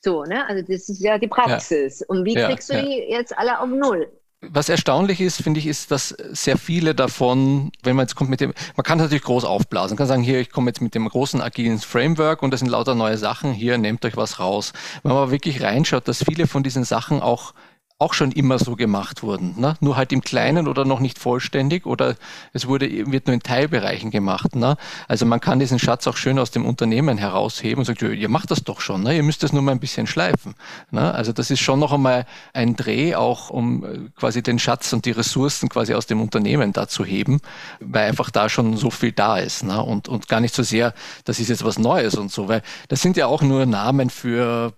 so, 0.00 0.24
ne? 0.24 0.46
Also 0.46 0.62
das 0.62 0.88
ist 0.88 1.00
ja 1.00 1.18
die 1.18 1.26
Praxis. 1.26 2.00
Ja. 2.00 2.06
Und 2.08 2.24
wie 2.24 2.34
ja, 2.34 2.48
kriegst 2.48 2.70
du 2.70 2.74
ja. 2.74 2.82
die 2.82 3.10
jetzt 3.10 3.36
alle 3.36 3.58
auf 3.60 3.68
Null? 3.68 4.10
Was 4.40 4.68
erstaunlich 4.68 5.20
ist, 5.20 5.42
finde 5.42 5.58
ich, 5.58 5.66
ist, 5.66 5.90
dass 5.90 6.10
sehr 6.10 6.56
viele 6.58 6.94
davon, 6.94 7.72
wenn 7.82 7.96
man 7.96 8.04
jetzt 8.04 8.14
kommt 8.14 8.30
mit 8.30 8.40
dem, 8.40 8.54
man 8.76 8.84
kann 8.84 8.98
natürlich 8.98 9.24
groß 9.24 9.44
aufblasen, 9.44 9.96
kann 9.96 10.06
sagen, 10.06 10.22
hier, 10.22 10.38
ich 10.38 10.50
komme 10.50 10.70
jetzt 10.70 10.80
mit 10.80 10.94
dem 10.94 11.08
großen 11.08 11.42
agilen 11.42 11.80
Framework 11.80 12.40
und 12.44 12.52
das 12.52 12.60
sind 12.60 12.68
lauter 12.68 12.94
neue 12.94 13.18
Sachen, 13.18 13.52
hier, 13.52 13.78
nehmt 13.78 14.04
euch 14.04 14.16
was 14.16 14.38
raus. 14.38 14.72
Wenn 15.02 15.10
man 15.10 15.22
aber 15.22 15.32
wirklich 15.32 15.60
reinschaut, 15.60 16.06
dass 16.06 16.22
viele 16.22 16.46
von 16.46 16.62
diesen 16.62 16.84
Sachen 16.84 17.20
auch 17.20 17.52
auch 18.00 18.14
schon 18.14 18.30
immer 18.30 18.60
so 18.60 18.76
gemacht 18.76 19.24
wurden. 19.24 19.54
Ne? 19.58 19.74
Nur 19.80 19.96
halt 19.96 20.12
im 20.12 20.20
Kleinen 20.20 20.68
oder 20.68 20.84
noch 20.84 21.00
nicht 21.00 21.18
vollständig 21.18 21.84
oder 21.84 22.14
es 22.52 22.68
wurde, 22.68 22.88
wird 23.10 23.26
nur 23.26 23.34
in 23.34 23.42
Teilbereichen 23.42 24.12
gemacht. 24.12 24.54
Ne? 24.54 24.76
Also 25.08 25.26
man 25.26 25.40
kann 25.40 25.58
diesen 25.58 25.80
Schatz 25.80 26.06
auch 26.06 26.16
schön 26.16 26.38
aus 26.38 26.52
dem 26.52 26.64
Unternehmen 26.64 27.18
herausheben 27.18 27.80
und 27.80 27.86
sagt, 27.86 28.02
ihr 28.02 28.28
macht 28.28 28.52
das 28.52 28.62
doch 28.62 28.80
schon, 28.80 29.02
ne? 29.02 29.16
ihr 29.16 29.24
müsst 29.24 29.42
das 29.42 29.52
nur 29.52 29.62
mal 29.62 29.72
ein 29.72 29.80
bisschen 29.80 30.06
schleifen. 30.06 30.54
Ne? 30.92 31.12
Also 31.12 31.32
das 31.32 31.50
ist 31.50 31.58
schon 31.58 31.80
noch 31.80 31.92
einmal 31.92 32.24
ein 32.52 32.76
Dreh, 32.76 33.16
auch 33.16 33.50
um 33.50 33.84
äh, 33.84 33.98
quasi 34.14 34.44
den 34.44 34.60
Schatz 34.60 34.92
und 34.92 35.04
die 35.04 35.10
Ressourcen 35.10 35.68
quasi 35.68 35.94
aus 35.94 36.06
dem 36.06 36.20
Unternehmen 36.20 36.72
da 36.72 36.86
zu 36.86 37.04
heben, 37.04 37.40
weil 37.80 38.08
einfach 38.08 38.30
da 38.30 38.48
schon 38.48 38.76
so 38.76 38.90
viel 38.90 39.10
da 39.10 39.38
ist 39.38 39.64
ne? 39.64 39.82
und, 39.82 40.08
und 40.08 40.28
gar 40.28 40.38
nicht 40.38 40.54
so 40.54 40.62
sehr, 40.62 40.94
das 41.24 41.40
ist 41.40 41.48
jetzt 41.48 41.64
was 41.64 41.80
Neues 41.80 42.14
und 42.14 42.30
so, 42.30 42.46
weil 42.46 42.62
das 42.86 43.02
sind 43.02 43.16
ja 43.16 43.26
auch 43.26 43.42
nur 43.42 43.66
Namen 43.66 44.08
für 44.08 44.74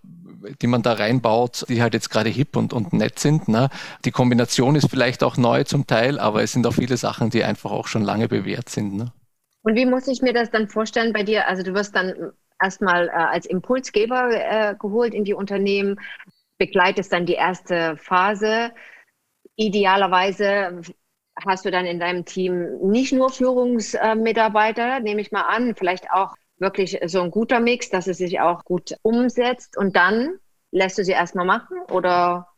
die 0.61 0.67
man 0.67 0.83
da 0.83 0.95
reinbaut, 0.95 1.67
die 1.69 1.83
halt 1.83 1.95
jetzt 1.95 2.11
gerade 2.11 2.31
hip 2.31 2.57
und, 2.57 2.73
und 2.73 2.93
nett 2.93 3.19
sind. 3.19 3.49
Ne? 3.49 3.69
Die 4.05 4.11
Kombination 4.11 4.77
ist 4.77 4.91
vielleicht 4.91 5.23
auch 5.23 5.37
neu 5.37 5.65
zum 5.65 5.87
Teil, 5.87 6.19
aber 6.19 6.43
es 6.43 6.53
sind 6.53 6.67
auch 6.67 6.75
viele 6.75 6.97
Sachen, 6.97 7.31
die 7.31 7.45
einfach 7.45 7.71
auch 7.71 7.87
schon 7.87 8.03
lange 8.03 8.29
bewährt 8.29 8.69
sind. 8.69 8.95
Ne? 8.95 9.13
Und 9.63 9.77
wie 9.77 9.87
muss 9.87 10.09
ich 10.09 10.23
mir 10.23 10.33
das 10.33 10.51
dann 10.51 10.69
vorstellen 10.69 11.13
bei 11.13 11.23
dir? 11.23 11.47
Also 11.49 11.63
du 11.63 11.75
wirst 11.75 11.95
dann 11.95 12.33
erstmal 12.61 13.09
äh, 13.09 13.13
als 13.13 13.47
Impulsgeber 13.47 14.31
äh, 14.33 14.75
geholt 14.79 15.15
in 15.15 15.25
die 15.25 15.35
Unternehmen, 15.35 16.01
begleitest 16.59 17.13
dann 17.13 17.27
die 17.27 17.35
erste 17.35 17.97
Phase. 17.97 18.73
Idealerweise 19.57 20.83
hast 21.47 21.65
du 21.65 21.71
dann 21.71 21.87
in 21.87 22.01
deinem 22.01 22.25
Team 22.25 22.79
nicht 22.83 23.13
nur 23.13 23.31
Führungsmitarbeiter, 23.31 25.01
nehme 25.01 25.21
ich 25.21 25.33
mal 25.33 25.43
an, 25.43 25.75
vielleicht 25.75 26.11
auch 26.11 26.35
wirklich 26.61 27.01
so 27.07 27.23
ein 27.23 27.31
guter 27.31 27.61
Mix, 27.61 27.91
dass 27.91 28.07
es 28.07 28.19
sich 28.19 28.41
auch 28.41 28.65
gut 28.65 28.97
umsetzt. 29.03 29.77
Und 29.77 29.97
dann 29.97 30.39
lässt 30.71 30.99
du 30.99 31.05
sie 31.05 31.13
erstmal 31.13 31.47
machen 31.47 31.79
oder 31.91 32.50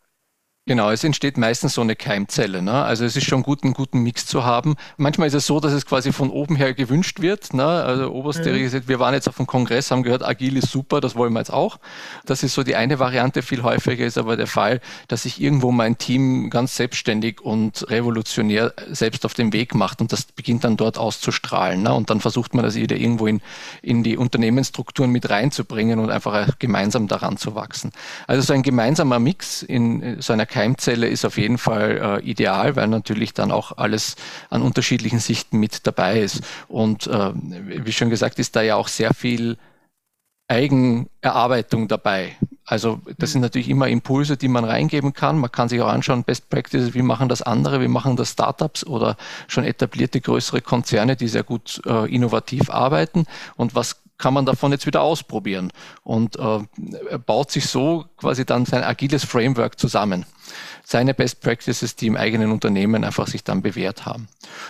Genau, 0.64 0.92
es 0.92 1.03
entsteht 1.03 1.38
meistens 1.38 1.75
so 1.75 1.81
eine 1.81 1.96
Keimzelle. 1.96 2.62
Ne? 2.62 2.85
Also 2.85 3.05
es 3.05 3.16
ist 3.16 3.27
schon 3.27 3.42
gut, 3.42 3.64
einen 3.64 3.72
guten 3.72 3.98
Mix 3.98 4.27
zu 4.27 4.44
haben. 4.44 4.77
Manchmal 4.96 5.27
ist 5.27 5.35
es 5.35 5.44
so, 5.44 5.59
dass 5.59 5.72
es 5.72 5.87
quasi 5.87 6.12
von 6.12 6.31
oben 6.31 6.55
her 6.55 6.72
gewünscht 6.72 7.20
wird. 7.20 7.53
Ne? 7.53 7.64
Also 7.64 8.12
oberste 8.12 8.53
mhm. 8.53 8.59
gesagt, 8.61 8.87
wir 8.87 9.01
waren 9.01 9.12
jetzt 9.12 9.29
auf 9.29 9.38
dem 9.38 9.48
Kongress, 9.48 9.90
haben 9.90 10.05
gehört, 10.05 10.22
agil 10.22 10.57
ist 10.57 10.70
super, 10.70 11.01
das 11.01 11.16
wollen 11.16 11.33
wir 11.33 11.40
jetzt 11.40 11.53
auch. 11.53 11.81
Das 12.27 12.44
ist 12.44 12.55
so 12.55 12.62
die 12.62 12.77
eine 12.77 13.01
Variante. 13.01 13.42
Viel 13.42 13.64
häufiger 13.64 14.07
ist 14.07 14.16
aber 14.16 14.37
der 14.37 14.46
Fall, 14.46 14.81
dass 15.09 15.25
sich 15.25 15.40
irgendwo 15.40 15.72
mein 15.72 15.98
Team 15.98 16.48
ganz 16.48 16.77
selbstständig 16.77 17.40
und 17.40 17.90
revolutionär 17.90 18.72
selbst 18.88 19.27
auf 19.27 19.35
den 19.35 19.53
Weg 19.53 19.75
macht 19.75 20.01
und 20.01 20.12
das 20.12 20.22
beginnt 20.22 20.62
dann 20.62 20.77
dort 20.77 20.96
auszustrahlen. 20.96 21.83
Ne? 21.83 21.92
Und 21.92 22.09
dann 22.09 22.20
versucht 22.20 22.55
man 22.55 22.64
das 22.64 22.77
wieder 22.77 22.94
irgendwo 22.94 23.27
in, 23.27 23.40
in 23.83 24.05
die 24.05 24.16
Unternehmensstrukturen 24.16 25.11
mit 25.11 25.29
reinzubringen 25.29 25.98
und 25.98 26.11
einfach 26.11 26.57
gemeinsam 26.61 27.09
daran 27.09 27.37
zu 27.37 27.57
wachsen. 27.57 27.90
Also 28.29 28.42
so 28.42 28.53
ein 28.53 28.62
gemeinsamer 28.62 29.18
Mix 29.18 29.64
in 29.64 30.20
so 30.20 30.33
einer 30.33 30.46
Keimzelle 30.53 31.09
ist 31.09 31.25
auf 31.25 31.38
jeden 31.38 31.57
Fall 31.57 32.21
äh, 32.21 32.31
ideal, 32.31 32.77
weil 32.77 32.87
natürlich 32.88 33.33
dann 33.33 33.51
auch 33.51 33.79
alles 33.79 34.17
an 34.51 34.61
unterschiedlichen 34.61 35.19
Sichten 35.19 35.59
mit 35.59 35.87
dabei 35.87 36.21
ist. 36.21 36.43
Und 36.69 37.07
äh, 37.07 37.31
wie 37.35 37.93
schon 37.93 38.11
gesagt, 38.11 38.38
ist 38.38 38.55
da 38.55 38.61
ja 38.61 38.77
auch 38.77 38.88
sehr 38.88 39.15
viel 39.15 39.57
Eigenerarbeitung 40.49 41.88
dabei. 41.88 42.37
Also 42.67 43.01
das 43.19 43.33
sind 43.33 43.41
mhm. 43.41 43.47
natürlich 43.47 43.71
immer 43.71 43.88
Impulse, 43.88 44.37
die 44.37 44.49
man 44.49 44.65
reingeben 44.65 45.15
kann. 45.15 45.38
Man 45.38 45.51
kann 45.51 45.69
sich 45.69 45.81
auch 45.81 45.88
anschauen, 45.88 46.25
Best 46.25 46.51
Practices, 46.51 46.93
wie 46.93 47.03
machen 47.03 47.31
das 47.31 47.41
andere, 47.41 47.81
wie 47.81 47.88
machen 47.88 48.17
das 48.17 48.33
Startups 48.33 48.85
oder 48.87 49.17
schon 49.49 49.65
etablierte 49.65 50.21
größere 50.21 50.61
Konzerne, 50.61 51.17
die 51.17 51.29
sehr 51.29 51.43
gut 51.43 51.81
äh, 51.87 52.15
innovativ 52.15 52.71
arbeiten 52.71 53.25
und 53.57 53.75
was 53.75 54.02
kann 54.23 54.35
man 54.35 54.47
davon 54.47 54.71
jetzt 54.71 54.87
wieder 54.87 55.03
ausprobieren 55.03 55.73
und 56.05 56.37
äh, 56.37 56.61
baut 57.27 57.51
sich 57.51 57.67
so 57.67 58.05
quasi 58.17 58.47
dann 58.47 58.65
sein 58.67 58.85
agiles 58.85 59.25
Framework 59.25 59.81
zusammen. 59.81 60.27
Seine 60.85 61.13
Best 61.13 61.41
Practices, 61.41 61.97
die 61.97 62.07
im 62.07 62.17
eigenen 62.17 62.53
Unternehmen 62.53 63.03
einfach 63.03 63.27
sich 63.27 63.43
dann 63.43 63.63
bewährt 63.63 64.07
haben. 64.07 64.29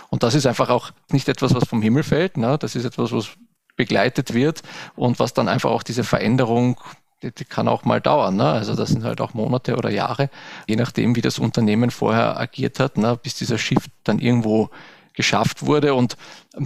Und 0.09 0.23
das 0.23 0.35
ist 0.35 0.47
einfach 0.47 0.71
auch 0.71 0.93
nicht 1.11 1.29
etwas, 1.29 1.55
was 1.55 1.69
vom 1.69 1.83
Himmel 1.83 2.03
fällt. 2.03 2.39
Ne? 2.39 2.57
Das 2.59 2.75
ist 2.75 2.87
etwas, 2.87 3.13
was 3.13 3.29
begleitet 3.77 4.33
wird 4.33 4.63
und 4.97 5.19
was 5.19 5.35
dann 5.35 5.49
einfach 5.49 5.71
auch 5.71 5.83
diese 5.83 6.03
Veränderung 6.03 6.81
die, 7.23 7.45
kann 7.45 7.69
auch 7.69 7.85
mal 7.85 8.01
dauern. 8.01 8.37
Ne? 8.37 8.45
Also 8.45 8.75
das 8.75 8.89
sind 8.89 9.05
halt 9.05 9.21
auch 9.21 9.35
Monate 9.35 9.77
oder 9.77 9.91
Jahre, 9.91 10.31
je 10.67 10.77
nachdem, 10.77 11.15
wie 11.15 11.21
das 11.21 11.39
Unternehmen 11.39 11.91
vorher 11.91 12.41
agiert 12.41 12.81
hat, 12.81 12.97
ne? 12.97 13.19
bis 13.23 13.35
dieser 13.35 13.59
Shift 13.59 13.91
dann 14.03 14.19
irgendwo 14.19 14.71
geschafft 15.15 15.67
wurde 15.67 15.95
und 15.95 16.17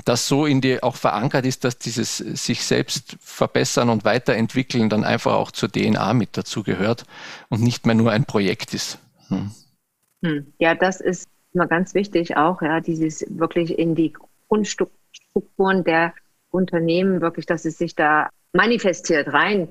das 0.04 0.28
so 0.28 0.46
in 0.46 0.60
die 0.60 0.82
auch 0.82 0.96
verankert 0.96 1.46
ist, 1.46 1.64
dass 1.64 1.78
dieses 1.78 2.18
sich 2.18 2.64
selbst 2.64 3.16
verbessern 3.20 3.88
und 3.88 4.04
weiterentwickeln 4.04 4.88
dann 4.88 5.04
einfach 5.04 5.34
auch 5.34 5.50
zur 5.50 5.70
DNA 5.70 6.14
mit 6.14 6.36
dazu 6.36 6.62
gehört 6.62 7.04
und 7.48 7.62
nicht 7.62 7.86
mehr 7.86 7.94
nur 7.94 8.12
ein 8.12 8.24
Projekt 8.24 8.74
ist. 8.74 8.98
Hm. 9.28 9.50
hm. 10.24 10.52
Ja, 10.58 10.74
das 10.74 11.00
ist 11.00 11.28
immer 11.54 11.66
ganz 11.66 11.94
wichtig 11.94 12.36
auch, 12.36 12.62
ja, 12.62 12.80
dieses 12.80 13.24
wirklich 13.28 13.78
in 13.78 13.94
die 13.94 14.12
Grundstrukturen 14.48 15.84
der 15.84 16.14
Unternehmen 16.50 17.20
wirklich, 17.20 17.46
dass 17.46 17.64
es 17.64 17.78
sich 17.78 17.94
da 17.94 18.30
manifestiert 18.52 19.32
rein 19.32 19.68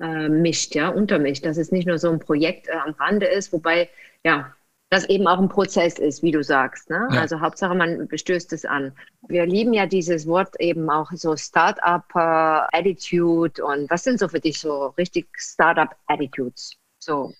äh, 0.00 0.28
mischt, 0.28 0.74
ja, 0.74 0.88
untermischt, 0.88 1.44
dass 1.44 1.56
es 1.56 1.72
nicht 1.72 1.86
nur 1.86 1.98
so 1.98 2.10
ein 2.10 2.18
Projekt 2.18 2.68
äh, 2.68 2.72
am 2.72 2.94
Rande 2.94 3.26
ist, 3.26 3.52
wobei 3.52 3.88
ja 4.24 4.54
das 4.94 5.08
eben 5.08 5.26
auch 5.26 5.38
ein 5.38 5.48
Prozess 5.48 5.98
ist, 5.98 6.22
wie 6.22 6.30
du 6.30 6.44
sagst. 6.44 6.88
Ne? 6.88 7.08
Ja. 7.12 7.20
Also 7.20 7.40
Hauptsache, 7.40 7.74
man 7.74 8.06
bestößt 8.06 8.52
es 8.52 8.64
an. 8.64 8.92
Wir 9.28 9.44
lieben 9.44 9.72
ja 9.72 9.86
dieses 9.86 10.24
Wort 10.26 10.54
eben 10.60 10.88
auch 10.88 11.10
so 11.12 11.36
Startup-Attitude 11.36 13.60
äh, 13.60 13.64
und 13.64 13.90
was 13.90 14.04
sind 14.04 14.20
so 14.20 14.28
für 14.28 14.40
dich 14.40 14.60
so 14.60 14.94
richtig 14.98 15.26
Startup-Attitudes? 15.36 16.76
So 16.98 17.32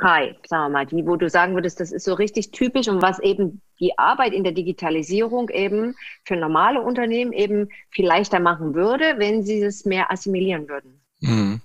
Hi, 0.00 0.36
sagen 0.46 0.66
wir 0.66 0.78
mal, 0.78 0.86
die, 0.86 1.04
wo 1.04 1.16
du 1.16 1.28
sagen 1.28 1.54
würdest, 1.54 1.80
das 1.80 1.90
ist 1.90 2.04
so 2.04 2.14
richtig 2.14 2.52
typisch 2.52 2.86
und 2.86 3.02
was 3.02 3.18
eben 3.18 3.60
die 3.80 3.98
Arbeit 3.98 4.32
in 4.32 4.44
der 4.44 4.52
Digitalisierung 4.52 5.50
eben 5.50 5.96
für 6.24 6.36
normale 6.36 6.80
Unternehmen 6.80 7.32
eben 7.32 7.68
viel 7.90 8.06
leichter 8.06 8.38
machen 8.38 8.74
würde, 8.74 9.14
wenn 9.16 9.42
sie 9.42 9.60
es 9.60 9.84
mehr 9.84 10.12
assimilieren 10.12 10.68
würden. 10.68 11.00
Mhm. 11.20 11.60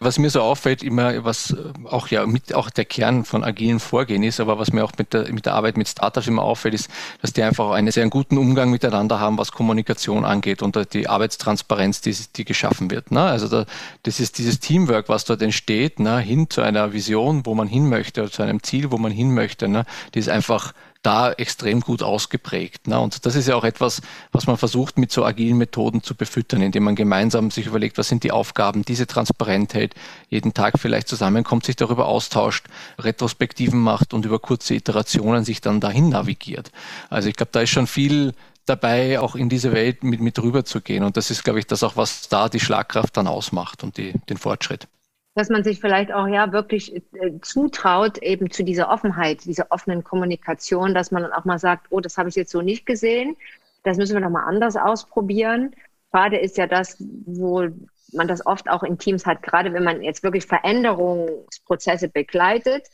Was 0.00 0.18
mir 0.18 0.30
so 0.30 0.42
auffällt, 0.42 0.82
immer, 0.82 1.24
was 1.24 1.56
auch 1.84 2.08
ja 2.08 2.26
mit 2.26 2.54
auch 2.54 2.70
der 2.70 2.84
Kern 2.84 3.24
von 3.24 3.44
agilen 3.44 3.80
Vorgehen 3.80 4.22
ist, 4.22 4.40
aber 4.40 4.58
was 4.58 4.72
mir 4.72 4.84
auch 4.84 4.92
mit 4.98 5.12
der, 5.12 5.32
mit 5.32 5.46
der 5.46 5.54
Arbeit 5.54 5.76
mit 5.76 5.88
Startups 5.88 6.26
immer 6.26 6.42
auffällt, 6.42 6.74
ist, 6.74 6.90
dass 7.20 7.32
die 7.32 7.42
einfach 7.42 7.70
einen 7.70 7.90
sehr 7.90 8.08
guten 8.08 8.38
Umgang 8.38 8.70
miteinander 8.70 9.20
haben, 9.20 9.38
was 9.38 9.52
Kommunikation 9.52 10.24
angeht 10.24 10.62
und 10.62 10.78
die 10.92 11.08
Arbeitstransparenz, 11.08 12.00
die, 12.00 12.16
die 12.36 12.44
geschaffen 12.44 12.90
wird. 12.90 13.10
Ne? 13.10 13.22
Also 13.22 13.48
da, 13.48 13.66
das 14.02 14.20
ist 14.20 14.38
dieses 14.38 14.60
Teamwork, 14.60 15.08
was 15.08 15.24
dort 15.24 15.42
entsteht, 15.42 16.00
ne? 16.00 16.18
hin 16.18 16.50
zu 16.50 16.62
einer 16.62 16.92
Vision, 16.92 17.44
wo 17.46 17.54
man 17.54 17.68
hin 17.68 17.88
möchte, 17.88 18.30
zu 18.30 18.42
einem 18.42 18.62
Ziel, 18.62 18.90
wo 18.90 18.98
man 18.98 19.12
hin 19.12 19.34
möchte, 19.34 19.68
ne? 19.68 19.84
die 20.14 20.18
ist 20.18 20.28
einfach 20.28 20.72
da 21.02 21.32
extrem 21.32 21.80
gut 21.80 22.02
ausgeprägt. 22.02 22.88
Ne? 22.88 22.98
Und 22.98 23.24
das 23.24 23.36
ist 23.36 23.48
ja 23.48 23.54
auch 23.54 23.64
etwas, 23.64 24.02
was 24.32 24.46
man 24.46 24.56
versucht 24.56 24.98
mit 24.98 25.12
so 25.12 25.24
agilen 25.24 25.56
Methoden 25.56 26.02
zu 26.02 26.14
befüttern, 26.14 26.60
indem 26.60 26.84
man 26.84 26.96
gemeinsam 26.96 27.50
sich 27.50 27.66
überlegt, 27.66 27.98
was 27.98 28.08
sind 28.08 28.24
die 28.24 28.32
Aufgaben, 28.32 28.84
diese 28.84 29.06
transparent 29.06 29.74
hält, 29.74 29.94
jeden 30.28 30.54
Tag 30.54 30.78
vielleicht 30.78 31.08
zusammenkommt, 31.08 31.66
sich 31.66 31.76
darüber 31.76 32.06
austauscht, 32.06 32.66
Retrospektiven 32.98 33.78
macht 33.78 34.12
und 34.12 34.24
über 34.24 34.38
kurze 34.38 34.74
Iterationen 34.74 35.44
sich 35.44 35.60
dann 35.60 35.80
dahin 35.80 36.08
navigiert. 36.08 36.72
Also 37.10 37.28
ich 37.28 37.36
glaube, 37.36 37.52
da 37.52 37.60
ist 37.60 37.70
schon 37.70 37.86
viel 37.86 38.34
dabei, 38.66 39.20
auch 39.20 39.34
in 39.34 39.48
diese 39.48 39.72
Welt 39.72 40.02
mit, 40.02 40.20
mit 40.20 40.38
rüber 40.42 40.64
zu 40.64 40.80
gehen. 40.80 41.04
Und 41.04 41.16
das 41.16 41.30
ist, 41.30 41.44
glaube 41.44 41.58
ich, 41.58 41.66
das 41.66 41.82
auch, 41.82 41.96
was 41.96 42.28
da 42.28 42.48
die 42.48 42.60
Schlagkraft 42.60 43.16
dann 43.16 43.26
ausmacht 43.26 43.82
und 43.82 43.96
die, 43.96 44.14
den 44.28 44.36
Fortschritt 44.36 44.88
dass 45.38 45.50
man 45.50 45.62
sich 45.62 45.80
vielleicht 45.80 46.12
auch 46.12 46.26
ja 46.26 46.52
wirklich 46.52 46.96
äh, 46.96 47.00
zutraut, 47.42 48.18
eben 48.18 48.50
zu 48.50 48.64
dieser 48.64 48.90
Offenheit, 48.90 49.44
dieser 49.44 49.70
offenen 49.70 50.02
Kommunikation, 50.02 50.94
dass 50.94 51.12
man 51.12 51.22
dann 51.22 51.32
auch 51.32 51.44
mal 51.44 51.60
sagt, 51.60 51.86
oh, 51.90 52.00
das 52.00 52.18
habe 52.18 52.28
ich 52.28 52.34
jetzt 52.34 52.50
so 52.50 52.60
nicht 52.60 52.86
gesehen, 52.86 53.36
das 53.84 53.98
müssen 53.98 54.14
wir 54.14 54.20
nochmal 54.20 54.48
anders 54.48 54.76
ausprobieren. 54.76 55.76
Gerade 56.10 56.38
ist 56.38 56.58
ja 56.58 56.66
das, 56.66 56.96
wo 56.98 57.68
man 58.12 58.26
das 58.26 58.44
oft 58.46 58.68
auch 58.68 58.82
in 58.82 58.98
Teams 58.98 59.26
hat, 59.26 59.42
gerade 59.44 59.72
wenn 59.72 59.84
man 59.84 60.02
jetzt 60.02 60.24
wirklich 60.24 60.44
Veränderungsprozesse 60.44 62.08
begleitet, 62.08 62.88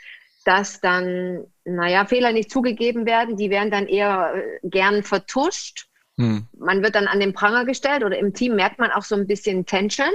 dass 0.45 0.81
dann, 0.83 1.45
naja, 1.65 2.05
Fehler 2.05 2.33
nicht 2.33 2.51
zugegeben 2.51 3.07
werden, 3.07 3.39
die 3.39 3.49
werden 3.49 3.71
dann 3.71 3.87
eher 3.87 4.35
äh, 4.35 4.69
gern 4.69 5.03
vertuscht. 5.03 5.87
Hm. 6.19 6.47
Man 6.59 6.83
wird 6.83 6.95
dann 6.95 7.07
an 7.07 7.21
den 7.21 7.33
Pranger 7.33 7.65
gestellt 7.65 8.05
oder 8.05 8.19
im 8.19 8.35
Team 8.35 8.55
merkt 8.55 8.79
man 8.79 8.91
auch 8.91 9.05
so 9.05 9.15
ein 9.15 9.27
bisschen 9.27 9.65
Tension 9.65 10.11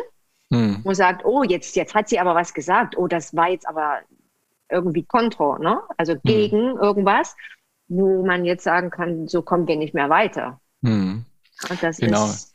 hm. 0.52 0.82
und 0.84 0.96
sagt, 0.96 1.26
oh, 1.26 1.44
jetzt, 1.44 1.76
jetzt 1.76 1.96
hat 1.96 2.10
sie 2.10 2.20
aber 2.20 2.36
was 2.36 2.54
gesagt, 2.54 2.98
oh, 2.98 3.08
das 3.08 3.36
war 3.36 3.50
jetzt 3.50 3.68
aber 3.68 4.00
irgendwie 4.70 5.04
kontro, 5.04 5.58
ne? 5.58 5.82
also 5.98 6.14
hm. 6.14 6.22
gegen 6.24 6.72
hm. 6.72 6.78
irgendwas, 6.78 7.36
wo 7.88 8.26
man 8.26 8.46
jetzt 8.46 8.64
sagen 8.64 8.90
kann, 8.90 9.28
so 9.28 9.42
kommen 9.42 9.68
wir 9.68 9.76
nicht 9.76 9.94
mehr 9.94 10.10
weiter. 10.10 10.60
Hm. 10.84 11.26
Und 11.70 11.84
das 11.84 11.98
genau. 11.98 12.26
ist 12.26 12.49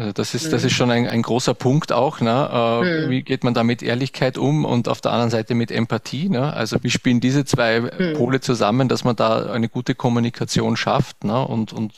also 0.00 0.12
das 0.12 0.34
ist, 0.34 0.50
das 0.50 0.64
ist 0.64 0.72
schon 0.72 0.90
ein, 0.90 1.06
ein 1.06 1.20
großer 1.20 1.52
Punkt 1.52 1.92
auch. 1.92 2.20
Ne? 2.20 2.30
Äh, 2.50 3.04
mhm. 3.04 3.10
Wie 3.10 3.22
geht 3.22 3.44
man 3.44 3.52
da 3.52 3.62
mit 3.62 3.82
Ehrlichkeit 3.82 4.38
um 4.38 4.64
und 4.64 4.88
auf 4.88 5.02
der 5.02 5.12
anderen 5.12 5.30
Seite 5.30 5.54
mit 5.54 5.70
Empathie? 5.70 6.30
Ne? 6.30 6.52
Also 6.54 6.78
wie 6.82 6.90
spielen 6.90 7.20
diese 7.20 7.44
zwei 7.44 7.80
mhm. 7.80 8.14
Pole 8.14 8.40
zusammen, 8.40 8.88
dass 8.88 9.04
man 9.04 9.14
da 9.14 9.52
eine 9.52 9.68
gute 9.68 9.94
Kommunikation 9.94 10.78
schafft 10.78 11.24
ne? 11.24 11.46
und, 11.46 11.74
und 11.74 11.92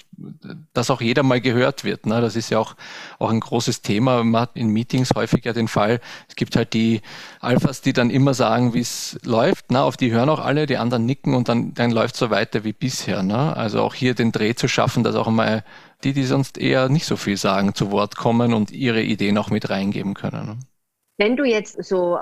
dass 0.72 0.90
auch 0.90 1.00
jeder 1.00 1.22
mal 1.22 1.40
gehört 1.40 1.84
wird. 1.84 2.06
Ne? 2.06 2.20
Das 2.20 2.34
ist 2.34 2.50
ja 2.50 2.58
auch, 2.58 2.74
auch 3.20 3.30
ein 3.30 3.38
großes 3.38 3.82
Thema. 3.82 4.24
Man 4.24 4.42
hat 4.42 4.50
in 4.54 4.68
Meetings 4.68 5.10
häufig 5.14 5.44
ja 5.44 5.52
den 5.52 5.68
Fall, 5.68 6.00
es 6.28 6.34
gibt 6.34 6.56
halt 6.56 6.72
die 6.72 7.02
Alphas, 7.38 7.82
die 7.82 7.92
dann 7.92 8.10
immer 8.10 8.34
sagen, 8.34 8.74
wie 8.74 8.80
es 8.80 9.16
läuft. 9.22 9.70
Ne? 9.70 9.80
Auf 9.80 9.96
die 9.96 10.10
hören 10.10 10.28
auch 10.28 10.40
alle, 10.40 10.66
die 10.66 10.76
anderen 10.76 11.06
nicken 11.06 11.34
und 11.34 11.48
dann, 11.48 11.72
dann 11.74 11.92
läuft 11.92 12.14
es 12.14 12.18
so 12.18 12.30
weiter 12.30 12.64
wie 12.64 12.72
bisher. 12.72 13.22
Ne? 13.22 13.56
Also 13.56 13.80
auch 13.80 13.94
hier 13.94 14.14
den 14.14 14.32
Dreh 14.32 14.54
zu 14.56 14.66
schaffen, 14.66 15.04
dass 15.04 15.14
auch 15.14 15.28
mal 15.28 15.62
die, 16.04 16.12
die 16.12 16.24
sonst 16.24 16.58
eher 16.58 16.88
nicht 16.88 17.06
so 17.06 17.16
viel 17.16 17.36
sagen, 17.36 17.74
zu 17.74 17.90
Wort 17.90 18.16
kommen 18.16 18.54
und 18.54 18.70
ihre 18.70 19.02
Ideen 19.02 19.38
auch 19.38 19.50
mit 19.50 19.70
reingeben 19.70 20.14
können. 20.14 20.46
Ne? 20.46 20.58
Wenn 21.18 21.36
du 21.36 21.44
jetzt 21.44 21.82
so 21.84 22.18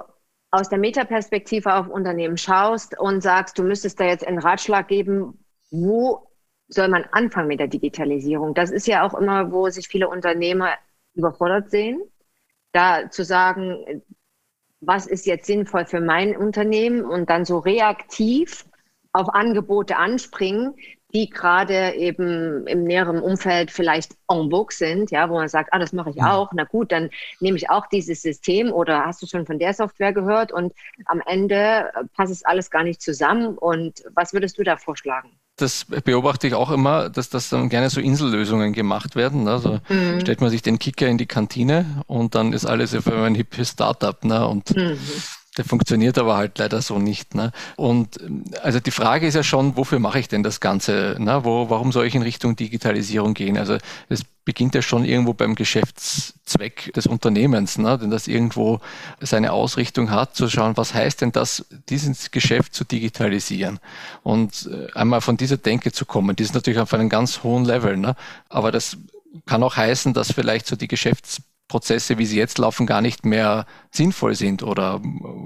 aus 0.51 0.69
der 0.69 0.79
Metaperspektive 0.79 1.75
auf 1.75 1.89
Unternehmen 1.89 2.37
schaust 2.37 2.99
und 2.99 3.23
sagst, 3.23 3.59
du 3.59 3.63
müsstest 3.63 4.01
da 4.01 4.05
jetzt 4.05 4.27
einen 4.27 4.39
Ratschlag 4.39 4.89
geben, 4.89 5.45
wo 5.71 6.29
soll 6.69 6.89
man 6.89 7.05
anfangen 7.13 7.49
mit 7.49 7.61
der 7.61 7.69
Digitalisierung? 7.69 8.55
Das 8.55 8.71
ist 8.71 8.87
ja 8.87 9.07
auch 9.07 9.15
immer, 9.15 9.53
wo 9.53 9.69
sich 9.71 9.89
viele 9.89 10.09
Unternehmer 10.09 10.71
überfordert 11.15 11.71
sehen, 11.71 12.01
da 12.73 13.11
zu 13.11 13.25
sagen, 13.25 14.03
was 14.81 15.07
ist 15.07 15.27
jetzt 15.27 15.47
sinnvoll 15.47 15.85
für 15.87 16.01
mein 16.01 16.37
Unternehmen 16.37 17.05
und 17.05 17.29
dann 17.29 17.45
so 17.45 17.59
reaktiv 17.59 18.65
auf 19.13 19.29
Angebote 19.35 19.97
anspringen, 19.97 20.75
die 21.13 21.29
gerade 21.29 21.95
eben 21.95 22.67
im 22.67 22.85
näheren 22.85 23.21
Umfeld 23.21 23.71
vielleicht 23.71 24.13
en 24.29 24.51
vogue 24.51 24.75
sind, 24.75 25.11
ja, 25.11 25.29
wo 25.29 25.35
man 25.35 25.49
sagt, 25.49 25.73
ah, 25.73 25.79
das 25.79 25.93
mache 25.93 26.11
ich 26.11 26.23
auch, 26.23 26.51
na 26.55 26.65
gut, 26.65 26.93
dann 26.93 27.11
nehme 27.41 27.57
ich 27.57 27.71
auch 27.71 27.87
dieses 27.87 28.23
System 28.23 28.73
oder 28.73 29.05
hast 29.05 29.23
du 29.23 29.27
schon 29.27 29.47
von 29.47 29.59
der 29.59 29.75
Software 29.75 30.13
gehört 30.13 30.53
und 30.53 30.73
am 31.07 31.21
Ende 31.27 31.91
äh, 31.95 32.05
passt 32.17 32.33
es 32.33 32.45
alles 32.45 32.71
gar 32.71 32.85
nicht 32.85 33.03
zusammen 33.03 33.59
und 33.59 34.03
was 34.15 34.33
würdest 34.33 34.59
du 34.59 34.63
da 34.63 34.77
vorschlagen? 34.77 35.31
das 35.61 35.85
beobachte 35.85 36.47
ich 36.47 36.55
auch 36.55 36.71
immer, 36.71 37.11
dass 37.11 37.29
das 37.29 37.51
dann 37.51 37.69
gerne 37.69 37.91
so 37.91 38.01
Insellösungen 38.01 38.73
gemacht 38.73 39.15
werden. 39.17 39.45
Ne? 39.45 39.51
Also 39.51 39.81
mhm. 39.89 40.21
stellt 40.21 40.41
man 40.41 40.51
sich 40.51 40.63
den 40.63 40.79
Kicker 40.79 41.07
in 41.07 41.19
die 41.19 41.27
Kantine 41.27 42.03
und 42.07 42.35
dann 42.35 42.53
ist 42.53 42.67
alles 42.67 42.95
auf 42.95 43.07
einmal 43.07 43.27
ein 43.27 43.35
hippes 43.35 43.71
Startup. 43.71 44.25
Ne? 44.25 44.47
Und 44.47 44.75
mhm. 44.75 44.99
Der 45.57 45.65
funktioniert 45.65 46.17
aber 46.17 46.37
halt 46.37 46.59
leider 46.59 46.81
so 46.81 46.99
nicht. 46.99 47.35
Ne? 47.35 47.51
Und 47.77 48.19
also 48.63 48.79
die 48.79 48.93
Frage 48.93 49.27
ist 49.27 49.35
ja 49.35 49.43
schon, 49.43 49.77
wofür 49.77 49.99
mache 49.99 50.21
ich 50.21 50.29
denn 50.29 50.45
das 50.45 50.61
Ganze? 50.61 51.17
Ne? 51.19 51.45
Wo, 51.45 51.69
warum 51.71 51.91
soll 51.91 52.07
ich 52.07 52.15
in 52.15 52.23
Richtung 52.23 52.55
Digitalisierung 52.55 53.35
gehen? 53.35 53.59
Also 53.59 53.77
es 54.09 54.23
beginnt 54.45 54.77
ja 54.77 54.83
schon 54.83 55.05
irgendwo 55.05 55.35
beim 55.35 55.57
Geschäftszweck 55.57 56.93
des 56.95 57.07
Unternehmens, 57.07 57.79
ne? 57.79 57.99
denn 57.99 58.11
das 58.11 58.29
irgendwo 58.29 58.81
seine 59.21 59.53
Ausrichtung 59.53 60.11
hat, 60.11 60.37
zu 60.37 60.49
schauen, 60.49 60.77
was 60.77 60.95
heißt 60.95 61.21
denn 61.21 61.33
das, 61.33 61.67
dieses 61.89 62.31
Geschäft 62.31 62.75
zu 62.75 62.85
digitalisieren 62.85 63.81
und 64.23 64.69
äh, 64.73 64.93
einmal 64.97 65.21
von 65.21 65.37
dieser 65.37 65.57
Denke 65.57 65.93
zu 65.93 66.05
kommen. 66.05 66.37
Die 66.37 66.43
ist 66.45 66.55
natürlich 66.55 66.81
auf 66.81 66.95
einem 66.95 67.09
ganz 67.09 67.43
hohen 67.43 67.65
Level, 67.65 67.97
ne? 67.97 68.15
aber 68.49 68.71
das 68.71 68.97
kann 69.47 69.63
auch 69.63 69.77
heißen, 69.77 70.15
dass 70.15 70.33
vielleicht 70.33 70.67
so 70.67 70.77
die 70.77 70.89
Geschäfts 70.89 71.43
Prozesse, 71.71 72.19
wie 72.19 72.27
sie 72.27 72.37
jetzt 72.37 72.59
laufen, 72.59 72.85
gar 72.85 73.01
nicht 73.01 73.25
mehr 73.25 73.65
sinnvoll 73.93 74.35
sind 74.35 74.65
oder, 74.65 75.01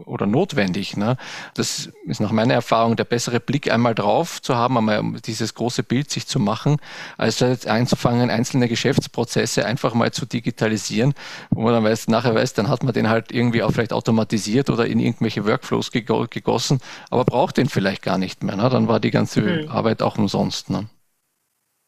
oder 0.07 0.25
notwendig. 0.25 0.97
Ne? 0.97 1.19
Das 1.53 1.91
ist 2.07 2.21
nach 2.21 2.33
meiner 2.33 2.55
Erfahrung 2.55 2.97
der 2.97 3.05
bessere 3.05 3.41
Blick 3.41 3.71
einmal 3.71 3.95
drauf 3.95 4.41
zu 4.41 4.57
haben, 4.57 4.79
einmal 4.79 5.21
dieses 5.21 5.55
große 5.55 5.83
Bild 5.83 6.11
sich 6.11 6.27
zu 6.27 6.41
machen, 6.41 6.79
als 7.19 7.41
jetzt 7.41 7.67
einzufangen, 7.67 8.31
einzelne 8.31 8.69
Geschäftsprozesse 8.69 9.67
einfach 9.67 9.93
mal 9.93 10.13
zu 10.13 10.25
digitalisieren, 10.25 11.13
wo 11.51 11.61
man 11.61 11.75
dann 11.75 11.85
weiß, 11.85 12.09
nachher 12.09 12.35
weiß, 12.35 12.55
dann 12.55 12.69
hat 12.69 12.83
man 12.83 12.95
den 12.95 13.11
halt 13.11 13.31
irgendwie 13.31 13.63
auch 13.63 13.73
vielleicht 13.73 13.93
automatisiert 13.93 14.71
oder 14.71 14.87
in 14.87 15.01
irgendwelche 15.01 15.45
Workflows 15.45 15.91
gegossen, 15.91 16.81
aber 17.11 17.27
braucht 17.27 17.59
den 17.59 17.69
vielleicht 17.69 18.03
gar 18.03 18.17
nicht 18.17 18.43
mehr. 18.43 18.57
Ne? 18.57 18.71
Dann 18.71 18.89
war 18.89 18.99
die 18.99 19.11
ganze 19.11 19.43
mhm. 19.43 19.69
Arbeit 19.69 20.01
auch 20.01 20.17
umsonst. 20.17 20.71
Ne? 20.71 20.89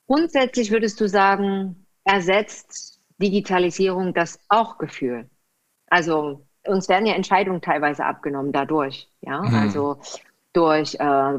Grundsätzlich 0.06 0.70
würdest 0.70 1.00
du 1.00 1.08
sagen, 1.08 1.86
ersetzt 2.04 2.95
Digitalisierung 3.18 4.14
das 4.14 4.38
Bauchgefühl. 4.48 5.28
Also 5.88 6.46
uns 6.66 6.88
werden 6.88 7.06
ja 7.06 7.14
Entscheidungen 7.14 7.62
teilweise 7.62 8.04
abgenommen 8.04 8.52
dadurch, 8.52 9.08
ja, 9.20 9.42
mhm. 9.42 9.54
also 9.54 10.00
durch 10.52 10.94
äh, 10.94 11.38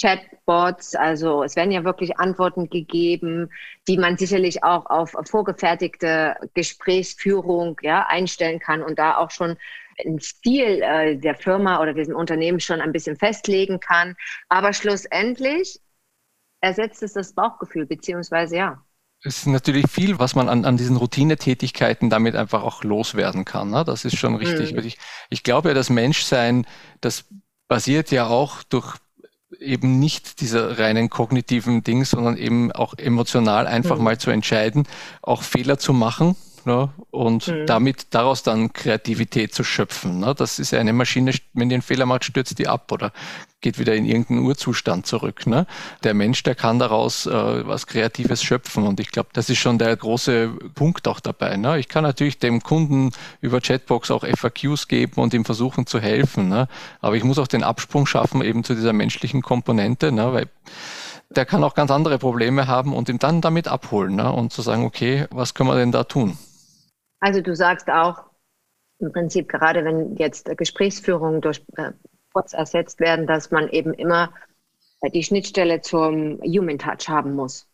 Chatbots, 0.00 0.94
also 0.96 1.44
es 1.44 1.54
werden 1.54 1.70
ja 1.70 1.84
wirklich 1.84 2.18
Antworten 2.18 2.68
gegeben, 2.68 3.50
die 3.86 3.98
man 3.98 4.16
sicherlich 4.16 4.64
auch 4.64 4.86
auf 4.86 5.14
vorgefertigte 5.24 6.34
Gesprächsführung 6.54 7.76
ja, 7.82 8.06
einstellen 8.06 8.58
kann 8.58 8.82
und 8.82 8.98
da 8.98 9.16
auch 9.16 9.30
schon 9.30 9.56
einen 10.04 10.20
Stil 10.20 10.82
äh, 10.82 11.16
der 11.16 11.36
Firma 11.36 11.80
oder 11.80 11.92
diesem 11.92 12.16
Unternehmen 12.16 12.60
schon 12.60 12.80
ein 12.80 12.92
bisschen 12.92 13.16
festlegen 13.16 13.78
kann. 13.78 14.16
Aber 14.48 14.72
schlussendlich 14.72 15.80
ersetzt 16.60 17.02
es 17.02 17.12
das 17.12 17.34
Bauchgefühl, 17.34 17.86
beziehungsweise 17.86 18.56
ja, 18.56 18.84
es 19.24 19.38
ist 19.38 19.46
natürlich 19.46 19.86
viel, 19.88 20.18
was 20.18 20.34
man 20.34 20.48
an, 20.48 20.64
an 20.64 20.76
diesen 20.76 20.96
Routinetätigkeiten 20.96 22.10
damit 22.10 22.34
einfach 22.34 22.62
auch 22.62 22.82
loswerden 22.82 23.44
kann. 23.44 23.70
Ne? 23.70 23.84
Das 23.84 24.04
ist 24.04 24.16
schon 24.16 24.34
richtig. 24.34 24.72
Mhm. 24.72 24.80
Ich, 24.80 24.98
ich 25.30 25.42
glaube 25.42 25.68
ja, 25.68 25.74
das 25.74 25.90
Menschsein, 25.90 26.66
das 27.00 27.24
basiert 27.68 28.10
ja 28.10 28.26
auch 28.26 28.62
durch 28.64 28.96
eben 29.60 30.00
nicht 30.00 30.40
dieser 30.40 30.78
reinen 30.78 31.08
kognitiven 31.08 31.84
Ding, 31.84 32.04
sondern 32.04 32.36
eben 32.36 32.72
auch 32.72 32.94
emotional 32.94 33.66
einfach 33.66 33.98
mhm. 33.98 34.04
mal 34.04 34.18
zu 34.18 34.30
entscheiden, 34.30 34.88
auch 35.22 35.42
Fehler 35.42 35.78
zu 35.78 35.92
machen 35.92 36.36
ne? 36.66 36.90
und 37.10 37.48
mhm. 37.48 37.66
damit 37.66 38.06
daraus 38.10 38.42
dann 38.42 38.72
Kreativität 38.72 39.54
zu 39.54 39.64
schöpfen. 39.64 40.20
Ne? 40.20 40.34
Das 40.34 40.58
ist 40.58 40.70
ja 40.70 40.80
eine 40.80 40.92
Maschine, 40.92 41.32
wenn 41.52 41.68
die 41.68 41.76
einen 41.76 41.82
Fehler 41.82 42.06
macht, 42.06 42.24
stürzt 42.24 42.58
die 42.58 42.68
ab 42.68 42.90
oder 42.92 43.12
geht 43.62 43.78
wieder 43.78 43.94
in 43.94 44.04
irgendeinen 44.04 44.40
Urzustand 44.40 45.06
zurück. 45.06 45.46
Ne? 45.46 45.66
Der 46.02 46.12
Mensch, 46.12 46.42
der 46.42 46.54
kann 46.54 46.78
daraus 46.78 47.26
äh, 47.26 47.66
was 47.66 47.86
Kreatives 47.86 48.42
schöpfen 48.42 48.86
und 48.86 49.00
ich 49.00 49.10
glaube, 49.10 49.30
das 49.32 49.48
ist 49.48 49.58
schon 49.58 49.78
der 49.78 49.96
große 49.96 50.48
Punkt 50.74 51.08
auch 51.08 51.20
dabei. 51.20 51.56
Ne? 51.56 51.78
Ich 51.78 51.88
kann 51.88 52.02
natürlich 52.02 52.38
dem 52.38 52.62
Kunden 52.62 53.12
über 53.40 53.60
Chatbox 53.60 54.10
auch 54.10 54.24
FAQs 54.26 54.88
geben 54.88 55.22
und 55.22 55.32
ihm 55.32 55.44
versuchen 55.44 55.86
zu 55.86 56.00
helfen, 56.00 56.48
ne? 56.48 56.68
aber 57.00 57.16
ich 57.16 57.24
muss 57.24 57.38
auch 57.38 57.46
den 57.46 57.62
Absprung 57.62 58.06
schaffen 58.06 58.42
eben 58.42 58.64
zu 58.64 58.74
dieser 58.74 58.92
menschlichen 58.92 59.42
Komponente, 59.42 60.12
ne? 60.12 60.32
weil 60.32 60.48
der 61.30 61.46
kann 61.46 61.64
auch 61.64 61.74
ganz 61.74 61.90
andere 61.90 62.18
Probleme 62.18 62.66
haben 62.66 62.92
und 62.92 63.08
ihn 63.08 63.18
dann 63.18 63.40
damit 63.40 63.68
abholen 63.68 64.16
ne? 64.16 64.30
und 64.30 64.52
zu 64.52 64.60
sagen, 64.60 64.84
okay, 64.84 65.26
was 65.30 65.54
können 65.54 65.70
wir 65.70 65.76
denn 65.76 65.92
da 65.92 66.04
tun? 66.04 66.36
Also 67.22 67.40
du 67.40 67.54
sagst 67.54 67.88
auch, 67.88 68.24
im 68.98 69.12
Prinzip 69.12 69.48
gerade 69.48 69.84
wenn 69.84 70.16
jetzt 70.16 70.46
Gesprächsführungen 70.58 71.40
durch 71.40 71.64
äh, 71.76 71.92
Bots 72.32 72.52
ersetzt 72.52 72.98
werden, 72.98 73.28
dass 73.28 73.52
man 73.52 73.68
eben 73.68 73.94
immer 73.94 74.32
äh, 75.02 75.10
die 75.10 75.22
Schnittstelle 75.22 75.80
zum 75.82 76.40
Human 76.42 76.78
Touch 76.78 77.08
haben 77.08 77.34
muss. 77.34 77.68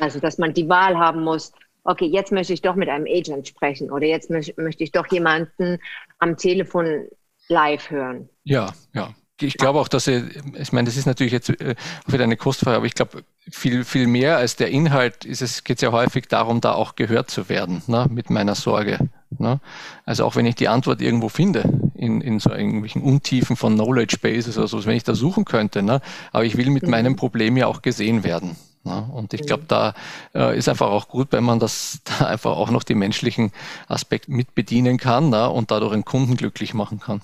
Also 0.00 0.18
dass 0.18 0.36
man 0.36 0.52
die 0.52 0.68
Wahl 0.68 0.98
haben 0.98 1.22
muss, 1.22 1.52
okay, 1.84 2.06
jetzt 2.06 2.32
möchte 2.32 2.54
ich 2.54 2.62
doch 2.62 2.74
mit 2.74 2.88
einem 2.88 3.06
Agent 3.06 3.46
sprechen 3.46 3.88
oder 3.92 4.06
jetzt 4.06 4.30
möchte 4.30 4.82
ich 4.82 4.90
doch 4.90 5.06
jemanden 5.12 5.78
am 6.18 6.36
Telefon 6.36 7.06
live 7.48 7.88
hören. 7.88 8.28
Ja, 8.42 8.72
ja 8.94 9.14
ich 9.40 9.56
glaube 9.56 9.80
auch, 9.80 9.88
dass 9.88 10.06
er, 10.06 10.24
ich 10.58 10.72
meine, 10.72 10.86
das 10.86 10.96
ist 10.96 11.06
natürlich 11.06 11.32
jetzt 11.32 11.50
äh, 11.50 11.74
wieder 12.06 12.24
eine 12.24 12.36
Kostfrage, 12.36 12.76
aber 12.76 12.86
ich 12.86 12.94
glaube, 12.94 13.24
viel, 13.50 13.84
viel 13.84 14.06
mehr 14.06 14.36
als 14.36 14.56
der 14.56 14.70
Inhalt 14.70 15.24
ist 15.24 15.42
es, 15.42 15.64
geht 15.64 15.78
es 15.78 15.82
ja 15.82 15.92
häufig 15.92 16.28
darum, 16.28 16.60
da 16.60 16.72
auch 16.72 16.94
gehört 16.94 17.30
zu 17.30 17.48
werden, 17.48 17.82
ne, 17.86 18.06
mit 18.10 18.30
meiner 18.30 18.54
Sorge. 18.54 19.10
Ne? 19.38 19.60
Also 20.04 20.24
auch 20.24 20.36
wenn 20.36 20.46
ich 20.46 20.54
die 20.54 20.68
Antwort 20.68 21.00
irgendwo 21.00 21.28
finde, 21.28 21.90
in, 21.94 22.20
in 22.20 22.38
so 22.38 22.50
irgendwelchen 22.50 23.02
Untiefen 23.02 23.56
von 23.56 23.74
Knowledge 23.74 24.18
Bases 24.20 24.58
oder 24.58 24.68
so, 24.68 24.84
wenn 24.84 24.96
ich 24.96 25.04
da 25.04 25.14
suchen 25.14 25.44
könnte, 25.44 25.82
ne? 25.82 26.00
aber 26.32 26.44
ich 26.44 26.56
will 26.56 26.70
mit 26.70 26.84
mhm. 26.84 26.90
meinem 26.90 27.16
Problem 27.16 27.56
ja 27.56 27.66
auch 27.66 27.82
gesehen 27.82 28.24
werden. 28.24 28.56
Ne? 28.84 29.08
Und 29.12 29.32
ich 29.32 29.42
glaube, 29.42 29.64
da 29.66 29.94
äh, 30.34 30.56
ist 30.56 30.68
einfach 30.68 30.90
auch 30.90 31.08
gut, 31.08 31.28
wenn 31.30 31.44
man 31.44 31.58
das 31.58 32.00
da 32.18 32.26
einfach 32.26 32.52
auch 32.52 32.70
noch 32.70 32.82
die 32.82 32.94
menschlichen 32.94 33.52
Aspekte 33.88 34.30
mit 34.30 34.54
bedienen 34.54 34.98
kann 34.98 35.30
ne? 35.30 35.48
und 35.48 35.70
dadurch 35.70 35.92
einen 35.92 36.04
Kunden 36.04 36.36
glücklich 36.36 36.74
machen 36.74 37.00
kann. 37.00 37.22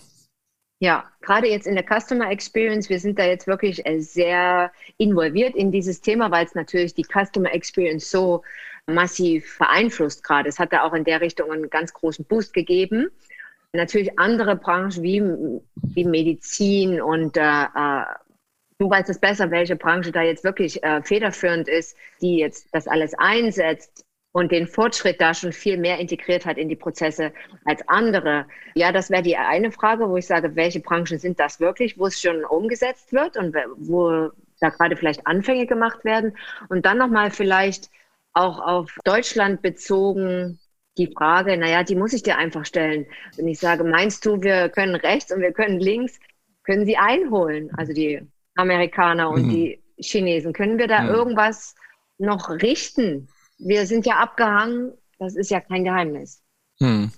Ja, 0.80 1.10
gerade 1.22 1.48
jetzt 1.48 1.66
in 1.66 1.74
der 1.74 1.84
Customer 1.84 2.30
Experience, 2.30 2.88
wir 2.88 3.00
sind 3.00 3.18
da 3.18 3.24
jetzt 3.24 3.48
wirklich 3.48 3.84
äh, 3.84 4.00
sehr 4.00 4.70
involviert 4.96 5.56
in 5.56 5.72
dieses 5.72 6.00
Thema, 6.00 6.30
weil 6.30 6.46
es 6.46 6.54
natürlich 6.54 6.94
die 6.94 7.04
Customer 7.04 7.52
Experience 7.52 8.10
so 8.10 8.42
massiv 8.86 9.58
beeinflusst 9.58 10.22
gerade. 10.22 10.48
Es 10.48 10.58
hat 10.60 10.72
da 10.72 10.84
auch 10.84 10.94
in 10.94 11.04
der 11.04 11.20
Richtung 11.20 11.50
einen 11.50 11.68
ganz 11.68 11.92
großen 11.92 12.24
Boost 12.24 12.54
gegeben. 12.54 13.10
natürlich 13.72 14.18
andere 14.18 14.56
Branchen 14.56 15.02
wie, 15.02 15.20
wie 15.94 16.04
Medizin 16.04 17.00
und 17.02 17.36
äh, 17.36 17.42
äh, 17.42 18.04
du 18.78 18.88
weißt 18.88 19.10
es 19.10 19.18
besser, 19.18 19.50
welche 19.50 19.76
Branche 19.76 20.12
da 20.12 20.22
jetzt 20.22 20.44
wirklich 20.44 20.82
äh, 20.84 21.02
federführend 21.02 21.68
ist, 21.68 21.96
die 22.22 22.38
jetzt 22.38 22.68
das 22.72 22.86
alles 22.86 23.14
einsetzt 23.14 24.07
und 24.32 24.52
den 24.52 24.66
Fortschritt 24.66 25.20
da 25.20 25.34
schon 25.34 25.52
viel 25.52 25.78
mehr 25.78 25.98
integriert 25.98 26.44
hat 26.44 26.58
in 26.58 26.68
die 26.68 26.76
Prozesse 26.76 27.32
als 27.64 27.86
andere. 27.88 28.46
Ja, 28.74 28.92
das 28.92 29.10
wäre 29.10 29.22
die 29.22 29.36
eine 29.36 29.72
Frage, 29.72 30.08
wo 30.08 30.16
ich 30.16 30.26
sage, 30.26 30.54
welche 30.54 30.80
Branchen 30.80 31.18
sind 31.18 31.40
das 31.40 31.60
wirklich, 31.60 31.98
wo 31.98 32.06
es 32.06 32.20
schon 32.20 32.44
umgesetzt 32.44 33.12
wird 33.12 33.36
und 33.36 33.54
wo 33.78 34.30
da 34.60 34.68
gerade 34.70 34.96
vielleicht 34.96 35.26
Anfänge 35.26 35.66
gemacht 35.66 36.04
werden. 36.04 36.36
Und 36.68 36.84
dann 36.84 36.98
nochmal 36.98 37.30
vielleicht 37.30 37.90
auch 38.32 38.60
auf 38.60 38.98
Deutschland 39.04 39.62
bezogen, 39.62 40.60
die 40.98 41.12
Frage, 41.12 41.56
naja, 41.56 41.84
die 41.84 41.94
muss 41.94 42.12
ich 42.12 42.22
dir 42.22 42.36
einfach 42.36 42.64
stellen. 42.64 43.06
Wenn 43.36 43.48
ich 43.48 43.60
sage, 43.60 43.84
meinst 43.84 44.26
du, 44.26 44.42
wir 44.42 44.68
können 44.68 44.96
rechts 44.96 45.32
und 45.32 45.40
wir 45.40 45.52
können 45.52 45.80
links, 45.80 46.18
können 46.64 46.84
sie 46.84 46.96
einholen, 46.96 47.70
also 47.76 47.92
die 47.92 48.20
Amerikaner 48.56 49.30
und 49.30 49.46
mhm. 49.46 49.50
die 49.50 49.82
Chinesen. 49.96 50.52
Können 50.52 50.78
wir 50.78 50.88
da 50.88 51.02
mhm. 51.02 51.10
irgendwas 51.10 51.74
noch 52.18 52.50
richten? 52.50 53.28
Wir 53.58 53.86
sind 53.86 54.06
ja 54.06 54.16
abgehangen, 54.18 54.92
das 55.18 55.36
ist 55.36 55.50
ja 55.50 55.60
kein 55.60 55.84
Geheimnis. 55.84 56.42
Mhm. 56.80 57.10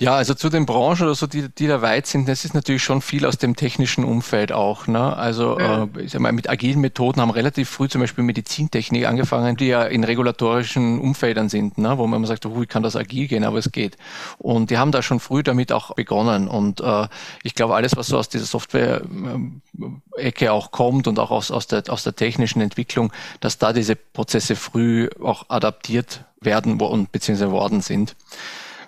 Ja, 0.00 0.14
also 0.14 0.32
zu 0.32 0.48
den 0.48 0.64
Branchen 0.64 1.04
oder 1.04 1.14
so, 1.14 1.26
die, 1.26 1.50
die 1.50 1.66
da 1.66 1.82
weit 1.82 2.06
sind, 2.06 2.26
das 2.26 2.46
ist 2.46 2.54
natürlich 2.54 2.82
schon 2.82 3.02
viel 3.02 3.26
aus 3.26 3.36
dem 3.36 3.54
technischen 3.54 4.02
Umfeld 4.02 4.50
auch. 4.50 4.86
Ne? 4.86 5.14
Also 5.14 5.60
ja. 5.60 5.84
äh, 5.84 6.02
ich 6.02 6.12
sag 6.12 6.22
mal, 6.22 6.32
mit 6.32 6.48
agilen 6.48 6.80
Methoden 6.80 7.20
haben 7.20 7.30
relativ 7.30 7.68
früh 7.68 7.86
zum 7.86 8.00
Beispiel 8.00 8.24
Medizintechnik 8.24 9.06
angefangen, 9.06 9.58
die 9.58 9.66
ja 9.66 9.82
in 9.82 10.02
regulatorischen 10.02 10.98
Umfeldern 10.98 11.50
sind, 11.50 11.76
ne? 11.76 11.98
wo 11.98 12.06
man 12.06 12.16
immer 12.16 12.26
sagt, 12.26 12.46
oh, 12.46 12.62
wie 12.62 12.66
kann 12.66 12.82
das 12.82 12.96
agil 12.96 13.28
gehen, 13.28 13.44
aber 13.44 13.58
es 13.58 13.72
geht. 13.72 13.98
Und 14.38 14.70
die 14.70 14.78
haben 14.78 14.90
da 14.90 15.02
schon 15.02 15.20
früh 15.20 15.42
damit 15.42 15.70
auch 15.70 15.94
begonnen. 15.94 16.48
Und 16.48 16.80
äh, 16.80 17.06
ich 17.42 17.54
glaube, 17.54 17.74
alles, 17.74 17.94
was 17.94 18.06
so 18.06 18.16
aus 18.16 18.30
dieser 18.30 18.46
Software-Ecke 18.46 20.50
auch 20.50 20.70
kommt 20.70 21.08
und 21.08 21.18
auch 21.18 21.30
aus, 21.30 21.50
aus, 21.50 21.66
der, 21.66 21.82
aus 21.88 22.04
der 22.04 22.16
technischen 22.16 22.62
Entwicklung, 22.62 23.12
dass 23.40 23.58
da 23.58 23.74
diese 23.74 23.96
Prozesse 23.96 24.56
früh 24.56 25.10
auch 25.22 25.50
adaptiert 25.50 26.24
werden 26.40 26.80
und 26.80 27.12
beziehungsweise 27.12 27.50
worden 27.50 27.82
sind 27.82 28.16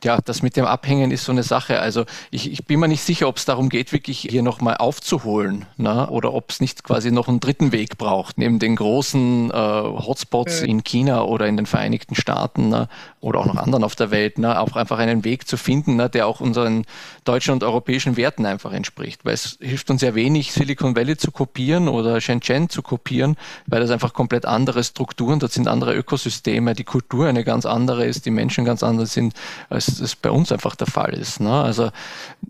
ja, 0.04 0.20
das 0.20 0.42
mit 0.42 0.56
dem 0.56 0.64
Abhängen 0.64 1.10
ist 1.10 1.24
so 1.24 1.32
eine 1.32 1.42
Sache. 1.42 1.80
Also 1.80 2.04
ich, 2.30 2.50
ich 2.50 2.64
bin 2.64 2.80
mir 2.80 2.88
nicht 2.88 3.02
sicher, 3.02 3.28
ob 3.28 3.36
es 3.36 3.44
darum 3.44 3.68
geht, 3.68 3.92
wirklich 3.92 4.20
hier 4.20 4.42
nochmal 4.42 4.76
aufzuholen 4.78 5.66
ne? 5.76 6.08
oder 6.08 6.34
ob 6.34 6.50
es 6.50 6.60
nicht 6.60 6.82
quasi 6.82 7.12
noch 7.12 7.28
einen 7.28 7.40
dritten 7.40 7.72
Weg 7.72 7.98
braucht, 7.98 8.38
neben 8.38 8.58
den 8.58 8.76
großen 8.76 9.50
äh, 9.50 9.54
Hotspots 9.54 10.62
mhm. 10.62 10.68
in 10.68 10.84
China 10.84 11.22
oder 11.22 11.46
in 11.46 11.56
den 11.56 11.66
Vereinigten 11.66 12.14
Staaten 12.14 12.68
ne? 12.68 12.88
oder 13.20 13.40
auch 13.40 13.46
noch 13.46 13.56
anderen 13.56 13.84
auf 13.84 13.94
der 13.94 14.10
Welt, 14.10 14.38
ne? 14.38 14.58
auch 14.58 14.74
einfach 14.76 14.98
einen 14.98 15.24
Weg 15.24 15.46
zu 15.46 15.56
finden, 15.56 15.96
ne? 15.96 16.10
der 16.10 16.26
auch 16.26 16.40
unseren 16.40 16.84
deutschen 17.24 17.52
und 17.52 17.62
europäischen 17.62 18.16
Werten 18.16 18.44
einfach 18.44 18.72
entspricht. 18.72 19.24
Weil 19.24 19.34
es 19.34 19.58
hilft 19.60 19.90
uns 19.90 20.02
ja 20.02 20.14
wenig, 20.14 20.52
Silicon 20.52 20.96
Valley 20.96 21.16
zu 21.16 21.30
kopieren 21.30 21.88
oder 21.88 22.20
Shenzhen 22.20 22.68
zu 22.68 22.82
kopieren, 22.82 23.36
weil 23.66 23.80
das 23.80 23.90
einfach 23.90 24.12
komplett 24.12 24.46
andere 24.46 24.82
Strukturen, 24.82 25.38
dort 25.38 25.52
sind 25.52 25.68
andere 25.68 25.94
Ökosysteme, 25.94 26.74
die 26.74 26.84
Kultur 26.84 27.28
eine 27.28 27.44
ganz 27.44 27.66
andere 27.66 28.04
ist, 28.04 28.26
die 28.26 28.30
Menschen 28.30 28.64
ganz 28.64 28.82
anders 28.82 29.12
sind 29.12 29.34
als 29.68 29.91
das 30.00 30.16
bei 30.16 30.30
uns 30.30 30.52
einfach 30.52 30.76
der 30.76 30.86
Fall 30.86 31.14
ist. 31.14 31.40
Ne? 31.40 31.52
Also 31.52 31.90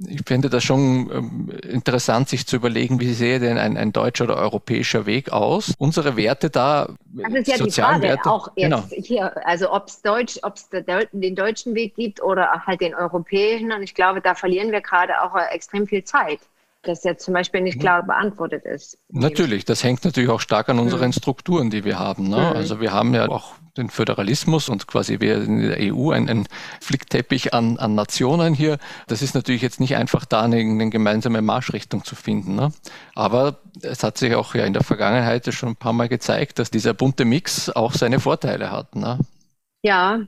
ich 0.07 0.23
finde 0.27 0.51
das 0.51 0.65
schon 0.65 1.11
ähm, 1.13 1.51
interessant, 1.69 2.29
sich 2.29 2.47
zu 2.47 2.57
überlegen, 2.57 3.01
wie 3.01 3.13
sehe 3.13 3.41
denn 3.41 3.59
ein, 3.59 3.77
ein 3.77 3.93
deutscher 3.93 4.25
oder 4.25 4.37
europäischer 4.37 5.07
Weg 5.07 5.33
aus? 5.33 5.75
Unsere 5.79 6.17
Werte 6.17 6.51
da, 6.51 6.89
das 7.05 7.33
ist 7.35 7.49
ja 7.49 7.65
die 7.65 7.71
Frage 7.71 8.03
Werte, 8.03 8.31
auch 8.31 8.49
jetzt 8.57 8.71
genau. 8.71 8.85
hier, 8.91 9.47
also 9.47 9.73
ob 9.73 9.89
es 9.89 10.03
Deutsch, 10.03 10.39
ob 10.43 10.57
es 10.57 10.69
den 11.13 11.37
deutschen 11.37 11.75
Weg 11.75 11.95
gibt 11.95 12.23
oder 12.23 12.65
halt 12.67 12.81
den 12.81 12.95
europäischen. 12.95 13.73
Und 13.73 13.83
ich 13.83 13.95
glaube, 13.95 14.21
da 14.21 14.35
verlieren 14.35 14.73
wir 14.73 14.81
gerade 14.81 15.23
auch 15.23 15.37
extrem 15.51 15.87
viel 15.87 16.05
Zeit 16.05 16.41
das 16.83 17.05
jetzt 17.05 17.25
zum 17.25 17.35
Beispiel 17.35 17.61
nicht 17.61 17.81
klar 17.81 18.03
beantwortet 18.05 18.65
ist. 18.65 18.99
Natürlich, 19.09 19.65
das 19.65 19.85
hängt 19.85 20.05
natürlich 20.05 20.31
auch 20.31 20.41
stark 20.41 20.69
an 20.69 20.79
unseren 20.79 21.09
mhm. 21.09 21.13
Strukturen, 21.13 21.71
die 21.71 21.85
wir 21.85 21.99
haben. 21.99 22.29
Ne? 22.29 22.37
Mhm. 22.37 22.57
Also 22.57 22.81
wir 22.81 22.93
haben 22.93 23.15
ja 23.15 23.29
auch 23.29 23.55
den 23.77 23.89
Föderalismus 23.89 24.69
und 24.69 24.87
quasi 24.87 25.21
wir 25.21 25.43
in 25.43 25.61
der 25.61 25.79
EU 25.81 26.11
ein, 26.11 26.29
ein 26.29 26.47
Flickteppich 26.81 27.55
an, 27.55 27.79
an 27.79 27.95
Nationen 27.95 28.53
hier. 28.53 28.79
Das 29.07 29.23
ist 29.23 29.35
natürlich 29.35 29.63
jetzt 29.63 29.81
nicht 29.81 29.97
einfach 29.97 30.27
da 30.27 30.43
eine, 30.43 30.59
eine 30.59 30.91
gemeinsame 30.91 31.41
Marschrichtung 31.41 32.05
zu 32.05 32.15
finden. 32.15 32.55
Ne? 32.55 32.73
Aber 33.15 33.61
es 33.81 34.03
hat 34.03 34.19
sich 34.19 34.35
auch 34.35 34.55
ja 34.55 34.65
in 34.65 34.75
der 34.75 34.85
Vergangenheit 34.85 35.53
schon 35.55 35.71
ein 35.71 35.77
paar 35.77 35.95
Mal 35.95 36.09
gezeigt, 36.09 36.59
dass 36.59 36.71
dieser 36.71 36.93
bunte 36.93 37.25
Mix 37.25 37.71
auch 37.71 37.95
seine 37.95 38.21
Vorteile 38.21 38.71
hat. 38.71 38.95
Ne? 38.95 39.19
Ja, 39.83 40.21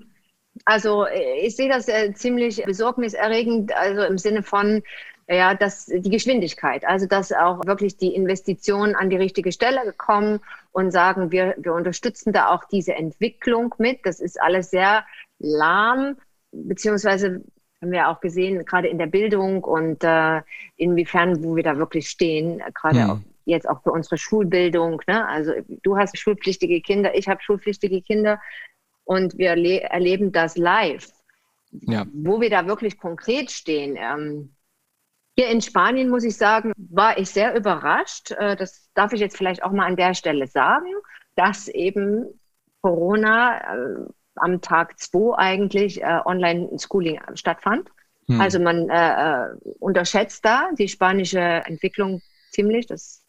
also 0.64 1.05
äh, 1.05 1.40
ich 1.40 1.57
sehe 1.57 1.69
das 1.69 1.88
äh, 1.88 2.14
ziemlich 2.14 2.62
besorgniserregend, 2.64 3.75
also 3.75 4.03
im 4.03 4.19
Sinne 4.19 4.43
von, 4.43 4.83
ja, 5.28 5.54
dass 5.54 5.87
die 5.87 6.10
Geschwindigkeit, 6.10 6.84
also 6.84 7.06
dass 7.06 7.32
auch 7.32 7.64
wirklich 7.66 7.96
die 7.96 8.14
Investitionen 8.14 8.94
an 8.94 9.10
die 9.10 9.16
richtige 9.16 9.52
Stelle 9.52 9.92
kommen 9.96 10.40
und 10.72 10.90
sagen, 10.90 11.30
wir, 11.30 11.54
wir 11.58 11.72
unterstützen 11.72 12.32
da 12.32 12.48
auch 12.48 12.64
diese 12.64 12.94
Entwicklung 12.94 13.74
mit. 13.78 14.00
Das 14.04 14.20
ist 14.20 14.40
alles 14.40 14.70
sehr 14.70 15.04
lahm, 15.38 16.16
beziehungsweise 16.52 17.42
haben 17.80 17.92
wir 17.92 18.08
auch 18.08 18.20
gesehen, 18.20 18.64
gerade 18.64 18.88
in 18.88 18.98
der 18.98 19.06
Bildung 19.06 19.64
und 19.64 20.04
äh, 20.04 20.42
inwiefern, 20.76 21.42
wo 21.42 21.56
wir 21.56 21.62
da 21.62 21.76
wirklich 21.76 22.08
stehen, 22.08 22.62
gerade 22.74 23.02
hm. 23.02 23.10
auch 23.10 23.18
jetzt 23.46 23.68
auch 23.68 23.82
für 23.82 23.92
unsere 23.92 24.18
Schulbildung. 24.18 25.02
Ne? 25.06 25.26
Also 25.26 25.52
du 25.82 25.96
hast 25.96 26.18
schulpflichtige 26.18 26.80
Kinder, 26.80 27.14
ich 27.14 27.28
habe 27.28 27.42
schulpflichtige 27.42 28.02
Kinder 28.02 28.40
und 29.04 29.37
wir 29.38 29.50
erleben 29.50 30.32
das 30.32 30.56
live. 30.56 31.12
Ja. 31.72 32.06
Wo 32.12 32.40
wir 32.40 32.50
da 32.50 32.66
wirklich 32.66 32.98
konkret 32.98 33.50
stehen, 33.50 33.96
ähm, 33.98 34.54
hier 35.37 35.49
in 35.49 35.61
Spanien, 35.61 36.11
muss 36.11 36.25
ich 36.25 36.37
sagen, 36.37 36.73
war 36.77 37.18
ich 37.18 37.31
sehr 37.31 37.57
überrascht. 37.57 38.31
Äh, 38.33 38.57
das 38.57 38.90
darf 38.94 39.12
ich 39.12 39.20
jetzt 39.20 39.37
vielleicht 39.37 39.62
auch 39.62 39.73
mal 39.73 39.87
an 39.87 39.97
der 39.97 40.14
Stelle 40.14 40.47
sagen, 40.47 40.90
dass 41.35 41.68
eben 41.68 42.40
Corona 42.83 43.59
äh, 43.59 44.07
am 44.37 44.61
Tag 44.61 44.99
2 44.99 45.37
eigentlich 45.37 46.03
äh, 46.03 46.20
Online-Schooling 46.25 47.20
stattfand. 47.35 47.88
Hm. 48.29 48.40
Also 48.40 48.61
man 48.61 48.88
äh, 48.88 49.49
unterschätzt 49.81 50.44
da 50.44 50.70
die 50.79 50.88
spanische 50.88 51.40
Entwicklung 51.40 52.20
ziemlich. 52.51 52.87
Das 52.87 53.25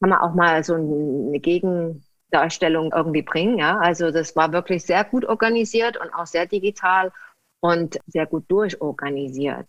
kann 0.00 0.10
man 0.10 0.18
auch 0.18 0.34
mal 0.34 0.64
so 0.64 0.74
eine 0.74 1.38
Gegendarstellung 1.40 2.92
irgendwie 2.94 3.22
bringen. 3.22 3.58
Ja? 3.58 3.78
Also 3.78 4.10
das 4.10 4.34
war 4.34 4.52
wirklich 4.52 4.84
sehr 4.84 5.04
gut 5.04 5.24
organisiert 5.24 5.96
und 5.98 6.12
auch 6.14 6.26
sehr 6.26 6.46
digital 6.46 7.12
und 7.60 7.98
sehr 8.06 8.26
gut 8.26 8.50
durchorganisiert. 8.50 9.66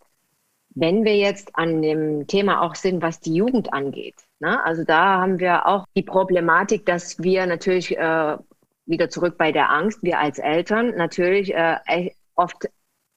Wenn 0.75 1.03
wir 1.03 1.15
jetzt 1.15 1.49
an 1.53 1.81
dem 1.81 2.27
Thema 2.27 2.61
auch 2.61 2.75
sind, 2.75 3.01
was 3.01 3.19
die 3.19 3.33
Jugend 3.33 3.73
angeht, 3.73 4.15
ne? 4.39 4.63
also 4.63 4.83
da 4.83 5.19
haben 5.19 5.39
wir 5.39 5.65
auch 5.65 5.85
die 5.95 6.03
Problematik, 6.03 6.85
dass 6.85 7.21
wir 7.21 7.45
natürlich 7.47 7.97
äh, 7.97 8.37
wieder 8.85 9.09
zurück 9.09 9.37
bei 9.37 9.51
der 9.51 9.71
Angst, 9.71 10.03
wir 10.03 10.19
als 10.19 10.39
Eltern 10.39 10.95
natürlich 10.95 11.53
äh, 11.53 12.11
oft 12.35 12.69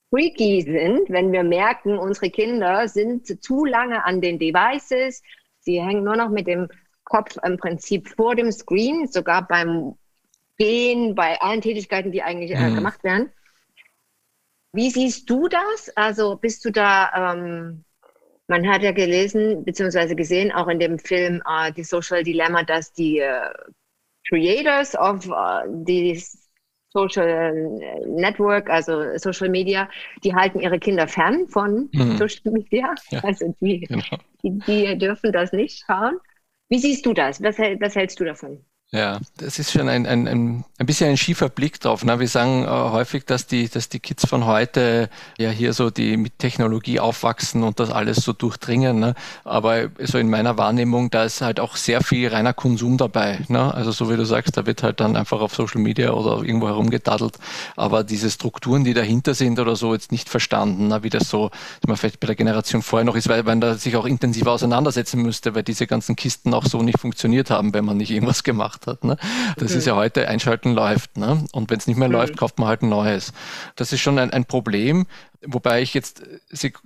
freaky 0.09 0.61
sind, 0.61 1.09
wenn 1.09 1.31
wir 1.31 1.43
merken, 1.43 1.97
unsere 1.97 2.29
Kinder 2.29 2.87
sind 2.87 3.43
zu 3.43 3.65
lange 3.65 4.03
an 4.05 4.21
den 4.21 4.37
Devices, 4.37 5.23
sie 5.59 5.81
hängen 5.81 6.03
nur 6.03 6.15
noch 6.15 6.29
mit 6.29 6.47
dem 6.47 6.67
Kopf 7.03 7.37
im 7.43 7.57
Prinzip 7.57 8.07
vor 8.09 8.35
dem 8.35 8.51
Screen, 8.51 9.07
sogar 9.07 9.47
beim 9.47 9.95
Gehen, 10.57 11.15
bei 11.15 11.41
allen 11.41 11.61
Tätigkeiten, 11.61 12.11
die 12.11 12.21
eigentlich 12.21 12.51
äh, 12.51 12.69
mhm. 12.69 12.75
gemacht 12.75 13.03
werden. 13.03 13.31
Wie 14.73 14.89
siehst 14.89 15.29
du 15.29 15.47
das? 15.47 15.91
Also 15.95 16.35
bist 16.35 16.65
du 16.65 16.71
da, 16.71 17.33
ähm, 17.33 17.85
man 18.47 18.67
hat 18.67 18.81
ja 18.81 18.91
gelesen 18.91 19.63
bzw. 19.63 20.15
gesehen, 20.15 20.51
auch 20.51 20.67
in 20.67 20.79
dem 20.79 20.97
Film 20.97 21.41
äh, 21.47 21.71
die 21.71 21.83
Social 21.83 22.23
Dilemma, 22.23 22.63
dass 22.63 22.91
die 22.91 23.19
äh, 23.19 23.49
Creators 24.27 24.95
of 24.95 25.27
äh, 25.27 25.67
die 25.67 26.21
Social 26.89 27.63
Network, 28.05 28.69
also 28.69 29.17
Social 29.17 29.49
Media, 29.49 29.89
die 30.23 30.33
halten 30.33 30.59
ihre 30.59 30.79
Kinder 30.79 31.07
fern 31.07 31.47
von 31.47 31.89
mhm. 31.91 32.17
Social 32.17 32.51
Media. 32.51 32.93
Ja, 33.09 33.23
also 33.23 33.53
die, 33.61 33.81
genau. 33.81 34.03
die, 34.43 34.59
die, 34.59 34.97
dürfen 34.97 35.31
das 35.31 35.51
nicht 35.53 35.83
schauen. 35.85 36.17
Wie 36.69 36.79
siehst 36.79 37.05
du 37.05 37.13
das? 37.13 37.41
Was, 37.41 37.57
was 37.57 37.95
hältst 37.95 38.19
du 38.19 38.25
davon? 38.25 38.63
Ja, 38.93 39.19
das 39.37 39.57
ist 39.57 39.71
schon 39.71 39.89
ein, 39.89 40.05
ein, 40.05 40.27
ein, 40.27 40.65
ein 40.77 40.85
bisschen 40.85 41.09
ein 41.09 41.17
schiefer 41.17 41.49
Blick 41.49 41.79
drauf. 41.79 42.05
Ne? 42.05 42.19
Wir 42.19 42.27
sagen 42.27 42.63
äh, 42.63 42.67
häufig, 42.67 43.25
dass 43.25 43.47
die, 43.47 43.67
dass 43.67 43.89
die 43.89 43.99
Kids 43.99 44.27
von 44.27 44.45
heute 44.45 45.09
ja 45.39 45.49
hier 45.49 45.73
so 45.73 45.89
die 45.89 46.15
mit 46.15 46.37
Technologie 46.37 46.99
aufwachsen 46.99 47.63
und 47.63 47.79
das 47.79 47.89
alles 47.89 48.17
so 48.17 48.33
durchdringen. 48.33 48.99
Ne? 48.99 49.15
Aber 49.45 49.89
so 49.97 50.19
in 50.19 50.29
meiner 50.29 50.59
Wahrnehmung, 50.59 51.09
da 51.09 51.23
ist 51.23 51.41
halt 51.41 51.59
auch 51.59 51.75
sehr 51.75 52.01
viel 52.03 52.27
reiner 52.27 52.53
Konsum 52.53 52.97
dabei. 52.97 53.39
Ne? 53.47 53.73
Also 53.73 53.91
so 53.91 54.11
wie 54.11 54.15
du 54.15 54.25
sagst, 54.25 54.57
da 54.57 54.67
wird 54.67 54.83
halt 54.83 54.99
dann 54.99 55.15
einfach 55.15 55.41
auf 55.41 55.55
Social 55.55 55.81
Media 55.81 56.11
oder 56.11 56.43
irgendwo 56.43 56.67
herumgedaddelt. 56.67 57.39
Aber 57.75 58.03
diese 58.03 58.29
Strukturen, 58.29 58.83
die 58.83 58.93
dahinter 58.93 59.33
sind 59.33 59.57
oder 59.57 59.75
so, 59.75 59.95
jetzt 59.95 60.11
nicht 60.11 60.29
verstanden, 60.29 60.89
ne? 60.89 61.01
wie 61.01 61.09
das 61.09 61.29
so, 61.29 61.49
man 61.87 61.97
vielleicht 61.97 62.19
bei 62.19 62.27
der 62.27 62.35
Generation 62.35 62.83
vorher 62.83 63.05
noch 63.05 63.15
ist, 63.15 63.27
weil 63.27 63.41
man 63.41 63.59
da 63.59 63.73
sich 63.73 63.95
auch 63.95 64.05
intensiver 64.05 64.51
auseinandersetzen 64.51 65.19
müsste, 65.19 65.55
weil 65.55 65.63
diese 65.63 65.87
ganzen 65.87 66.15
Kisten 66.15 66.53
auch 66.53 66.65
so 66.65 66.83
nicht 66.83 66.99
funktioniert 66.99 67.49
haben, 67.49 67.73
wenn 67.73 67.85
man 67.85 67.97
nicht 67.97 68.11
irgendwas 68.11 68.43
gemacht 68.43 68.82
gemacht 68.83 68.87
hat. 68.87 69.03
Ne? 69.03 69.17
Das 69.57 69.71
mhm. 69.71 69.77
ist 69.77 69.85
ja 69.85 69.95
heute 69.95 70.27
einschalten 70.27 70.73
läuft. 70.73 71.17
Ne? 71.17 71.45
Und 71.51 71.69
wenn 71.69 71.77
es 71.77 71.87
nicht 71.87 71.97
mehr 71.97 72.07
mhm. 72.07 72.15
läuft, 72.15 72.37
kauft 72.37 72.59
man 72.59 72.67
halt 72.67 72.81
ein 72.81 72.89
neues. 72.89 73.33
Das 73.75 73.93
ist 73.93 74.01
schon 74.01 74.19
ein, 74.19 74.31
ein 74.31 74.45
Problem, 74.45 75.05
Wobei 75.45 75.81
ich 75.81 75.93
jetzt, 75.93 76.23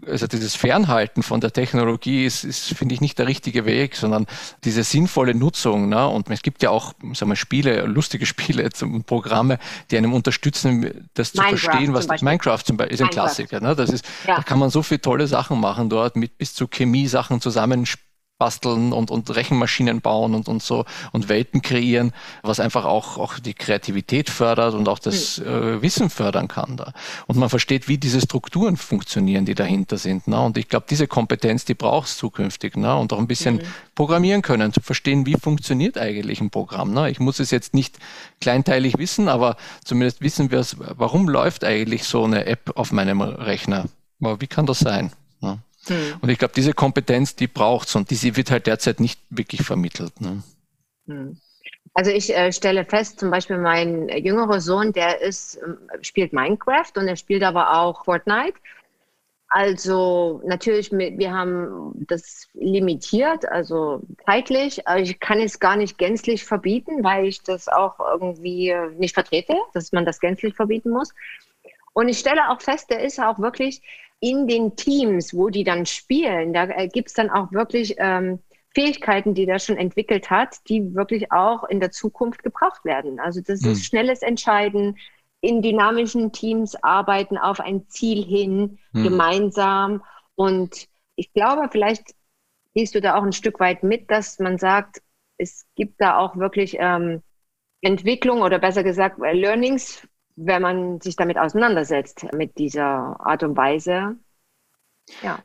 also 0.08 0.26
dieses 0.26 0.56
Fernhalten 0.56 1.22
von 1.22 1.42
der 1.42 1.54
Technologie 1.54 2.26
ist, 2.26 2.44
ist 2.44 2.74
finde 2.74 2.96
ich, 2.96 3.02
nicht 3.02 3.20
der 3.20 3.28
richtige 3.28 3.66
Weg, 3.66 3.96
sondern 3.96 4.26
diese 4.64 4.84
sinnvolle 4.84 5.36
Nutzung. 5.36 5.90
Ne? 5.90 6.08
Und 6.08 6.30
es 6.32 6.42
gibt 6.42 6.64
ja 6.64 6.72
auch, 6.72 6.94
sagen 7.14 7.32
wir, 7.32 7.36
Spiele, 7.36 7.86
lustige 7.86 8.26
Spiele, 8.26 8.68
Programme, 9.06 9.60
die 9.92 9.98
einem 9.98 10.14
unterstützen, 10.14 11.08
das 11.14 11.34
zu 11.34 11.42
Minecraft 11.42 11.60
verstehen, 11.60 11.94
was 11.94 12.08
Minecraft 12.22 12.64
zum 12.64 12.78
Beispiel 12.78 12.96
ist 12.96 13.02
ein 13.02 13.10
Klassiker. 13.10 13.60
Ne? 13.60 13.76
Das 13.76 13.92
ist, 13.92 14.06
ja. 14.28 14.38
da 14.38 14.44
kann 14.44 14.58
man 14.58 14.70
so 14.72 14.82
viele 14.82 15.02
tolle 15.02 15.28
Sachen 15.28 15.60
machen 15.60 15.90
dort, 15.90 16.16
mit 16.16 16.38
bis 16.40 16.56
zu 16.56 16.68
Chemie-Sachen 16.68 17.42
zusammenspielen 17.42 18.07
basteln 18.38 18.94
und, 18.94 19.10
und 19.10 19.36
Rechenmaschinen 19.36 20.02
bauen 20.02 20.36
und, 20.36 20.48
und 20.48 20.62
so 20.62 20.86
und 21.12 21.30
Welten 21.30 21.62
kreieren, 21.62 22.14
was 22.44 22.60
einfach 22.60 22.86
auch, 22.86 23.18
auch 23.18 23.40
die 23.40 23.54
Kreativität 23.54 24.30
fördert 24.30 24.74
und 24.74 24.88
auch 24.88 25.00
das 25.00 25.40
mhm. 25.40 25.48
äh, 25.48 25.82
Wissen 25.82 26.10
fördern 26.10 26.48
kann 26.48 26.78
da. 26.78 26.94
Und 27.26 27.38
man 27.38 27.50
versteht, 27.50 27.88
wie 27.88 27.98
diese 27.98 28.22
Strukturen 28.22 28.78
funktionieren, 28.78 29.46
die 29.46 29.56
dahinter 29.56 29.98
sind. 29.98 30.28
Ne? 30.28 30.40
Und 30.40 30.58
ich 30.58 30.70
glaube, 30.70 30.86
diese 30.90 31.08
Kompetenz, 31.08 31.66
die 31.66 31.74
braucht 31.74 32.08
es 32.08 32.18
zukünftig. 32.18 32.78
Ne? 32.78 32.96
Und 32.96 33.12
auch 33.12 33.20
ein 33.20 33.28
bisschen 33.28 33.56
mhm. 33.56 33.62
programmieren 33.96 34.42
können, 34.42 34.72
zu 34.72 34.82
verstehen, 34.82 35.26
wie 35.26 35.36
funktioniert 35.36 35.98
eigentlich 35.98 36.40
ein 36.40 36.50
Programm. 36.50 36.94
Ne? 36.94 37.10
Ich 37.10 37.20
muss 37.20 37.40
es 37.40 37.52
jetzt 37.52 37.74
nicht 37.74 37.98
kleinteilig 38.40 38.98
wissen, 38.98 39.30
aber 39.30 39.58
zumindest 39.84 40.22
wissen 40.22 40.52
wir 40.52 40.60
es, 40.60 40.78
warum 40.80 41.28
läuft 41.28 41.64
eigentlich 41.64 42.04
so 42.04 42.24
eine 42.24 42.46
App 42.46 42.74
auf 42.76 42.92
meinem 42.92 43.22
Rechner? 43.22 43.86
Wie 44.20 44.48
kann 44.48 44.66
das 44.66 44.80
sein? 44.80 45.12
Mhm. 45.90 46.18
Und 46.22 46.30
ich 46.30 46.38
glaube, 46.38 46.54
diese 46.56 46.74
Kompetenz, 46.74 47.36
die 47.36 47.48
braucht 47.48 47.88
es 47.88 47.96
und 47.96 48.10
die 48.10 48.36
wird 48.36 48.52
halt 48.52 48.68
derzeit 48.68 49.00
nicht 49.00 49.20
wirklich 49.30 49.62
vermittelt. 49.62 50.20
Ne? 50.22 50.44
Mhm. 51.06 51.38
Also 51.94 52.12
ich 52.12 52.36
äh, 52.36 52.52
stelle 52.52 52.86
fest, 52.86 53.20
zum 53.20 53.32
Beispiel 53.32 53.58
mein 53.58 54.08
jüngerer 54.10 54.62
Sohn, 54.62 54.94
der 54.94 55.22
ist, 55.22 55.56
äh, 55.56 56.04
spielt 56.04 56.32
Minecraft 56.32 56.92
und 56.96 57.08
er 57.08 57.16
spielt 57.16 57.44
aber 57.44 57.80
auch 57.80 58.06
Fortnite. 58.06 58.60
Also 59.50 60.42
natürlich, 60.46 60.92
wir 60.92 61.34
haben 61.34 61.94
das 62.08 62.48
limitiert, 62.54 63.48
also 63.50 64.02
zeitlich. 64.26 64.82
Ich 64.98 65.20
kann 65.22 65.40
es 65.40 65.60
gar 65.60 65.78
nicht 65.78 65.98
gänzlich 65.98 66.44
verbieten, 66.44 67.02
weil 67.04 67.28
ich 67.28 67.42
das 67.44 67.70
auch 67.70 67.98
irgendwie 68.00 68.76
nicht 68.98 69.14
vertrete, 69.14 69.56
dass 69.74 69.94
man 69.94 70.06
das 70.06 70.20
gänzlich 70.20 70.54
verbieten 70.54 70.90
muss. 70.90 71.14
Und 71.94 72.10
ich 72.10 72.20
stelle 72.20 72.50
auch 72.50 72.62
fest, 72.62 72.90
der 72.90 73.00
ist 73.00 73.20
auch 73.20 73.40
wirklich 73.40 73.82
in 74.20 74.48
den 74.48 74.76
Teams, 74.76 75.34
wo 75.34 75.50
die 75.50 75.64
dann 75.64 75.86
spielen, 75.86 76.54
da 76.54 76.66
äh, 76.66 76.88
gibt 76.88 77.10
es 77.10 77.14
dann 77.14 77.30
auch 77.30 77.52
wirklich 77.52 77.96
ähm, 77.98 78.40
Fähigkeiten, 78.74 79.34
die 79.34 79.46
der 79.46 79.60
schon 79.60 79.78
entwickelt 79.78 80.30
hat, 80.30 80.58
die 80.70 80.96
wirklich 80.96 81.32
auch 81.32 81.64
in 81.64 81.80
der 81.80 81.92
Zukunft 81.92 82.44
gebraucht 82.44 82.84
werden. 82.86 83.20
Also 83.20 83.42
das 83.42 83.62
hm. 83.62 83.72
ist 83.72 83.86
schnelles 83.86 84.22
Entscheiden, 84.22 84.98
in 85.42 85.62
dynamischen 85.62 86.32
Teams 86.32 86.76
arbeiten 86.84 87.38
auf 87.38 87.60
ein 87.60 87.88
Ziel 87.90 88.24
hin, 88.24 88.80
hm. 88.94 89.04
gemeinsam. 89.04 90.04
Und 90.36 90.88
ich 91.16 91.32
glaube, 91.34 91.70
vielleicht 91.72 92.16
gehst 92.74 92.96
du 92.96 93.02
da 93.02 93.16
auch 93.16 93.24
ein 93.24 93.34
Stück 93.34 93.60
weit 93.60 93.84
mit, 93.84 94.10
dass 94.10 94.40
man 94.40 94.58
sagt, 94.58 95.02
es 95.38 95.66
gibt 95.76 96.02
da 96.02 96.18
auch 96.18 96.38
wirklich 96.38 96.78
ähm, 96.80 97.22
Entwicklung 97.82 98.42
oder 98.42 98.60
besser 98.60 98.84
gesagt 98.84 99.20
Learnings 99.20 100.08
wenn 100.38 100.62
man 100.62 101.02
sich 101.02 101.16
damit 101.16 101.38
auseinandersetzt, 101.38 102.32
mit 102.34 102.58
dieser 102.58 103.20
Art 103.20 103.44
und 103.44 103.58
Weise. 103.58 104.16
Ja. 105.22 105.40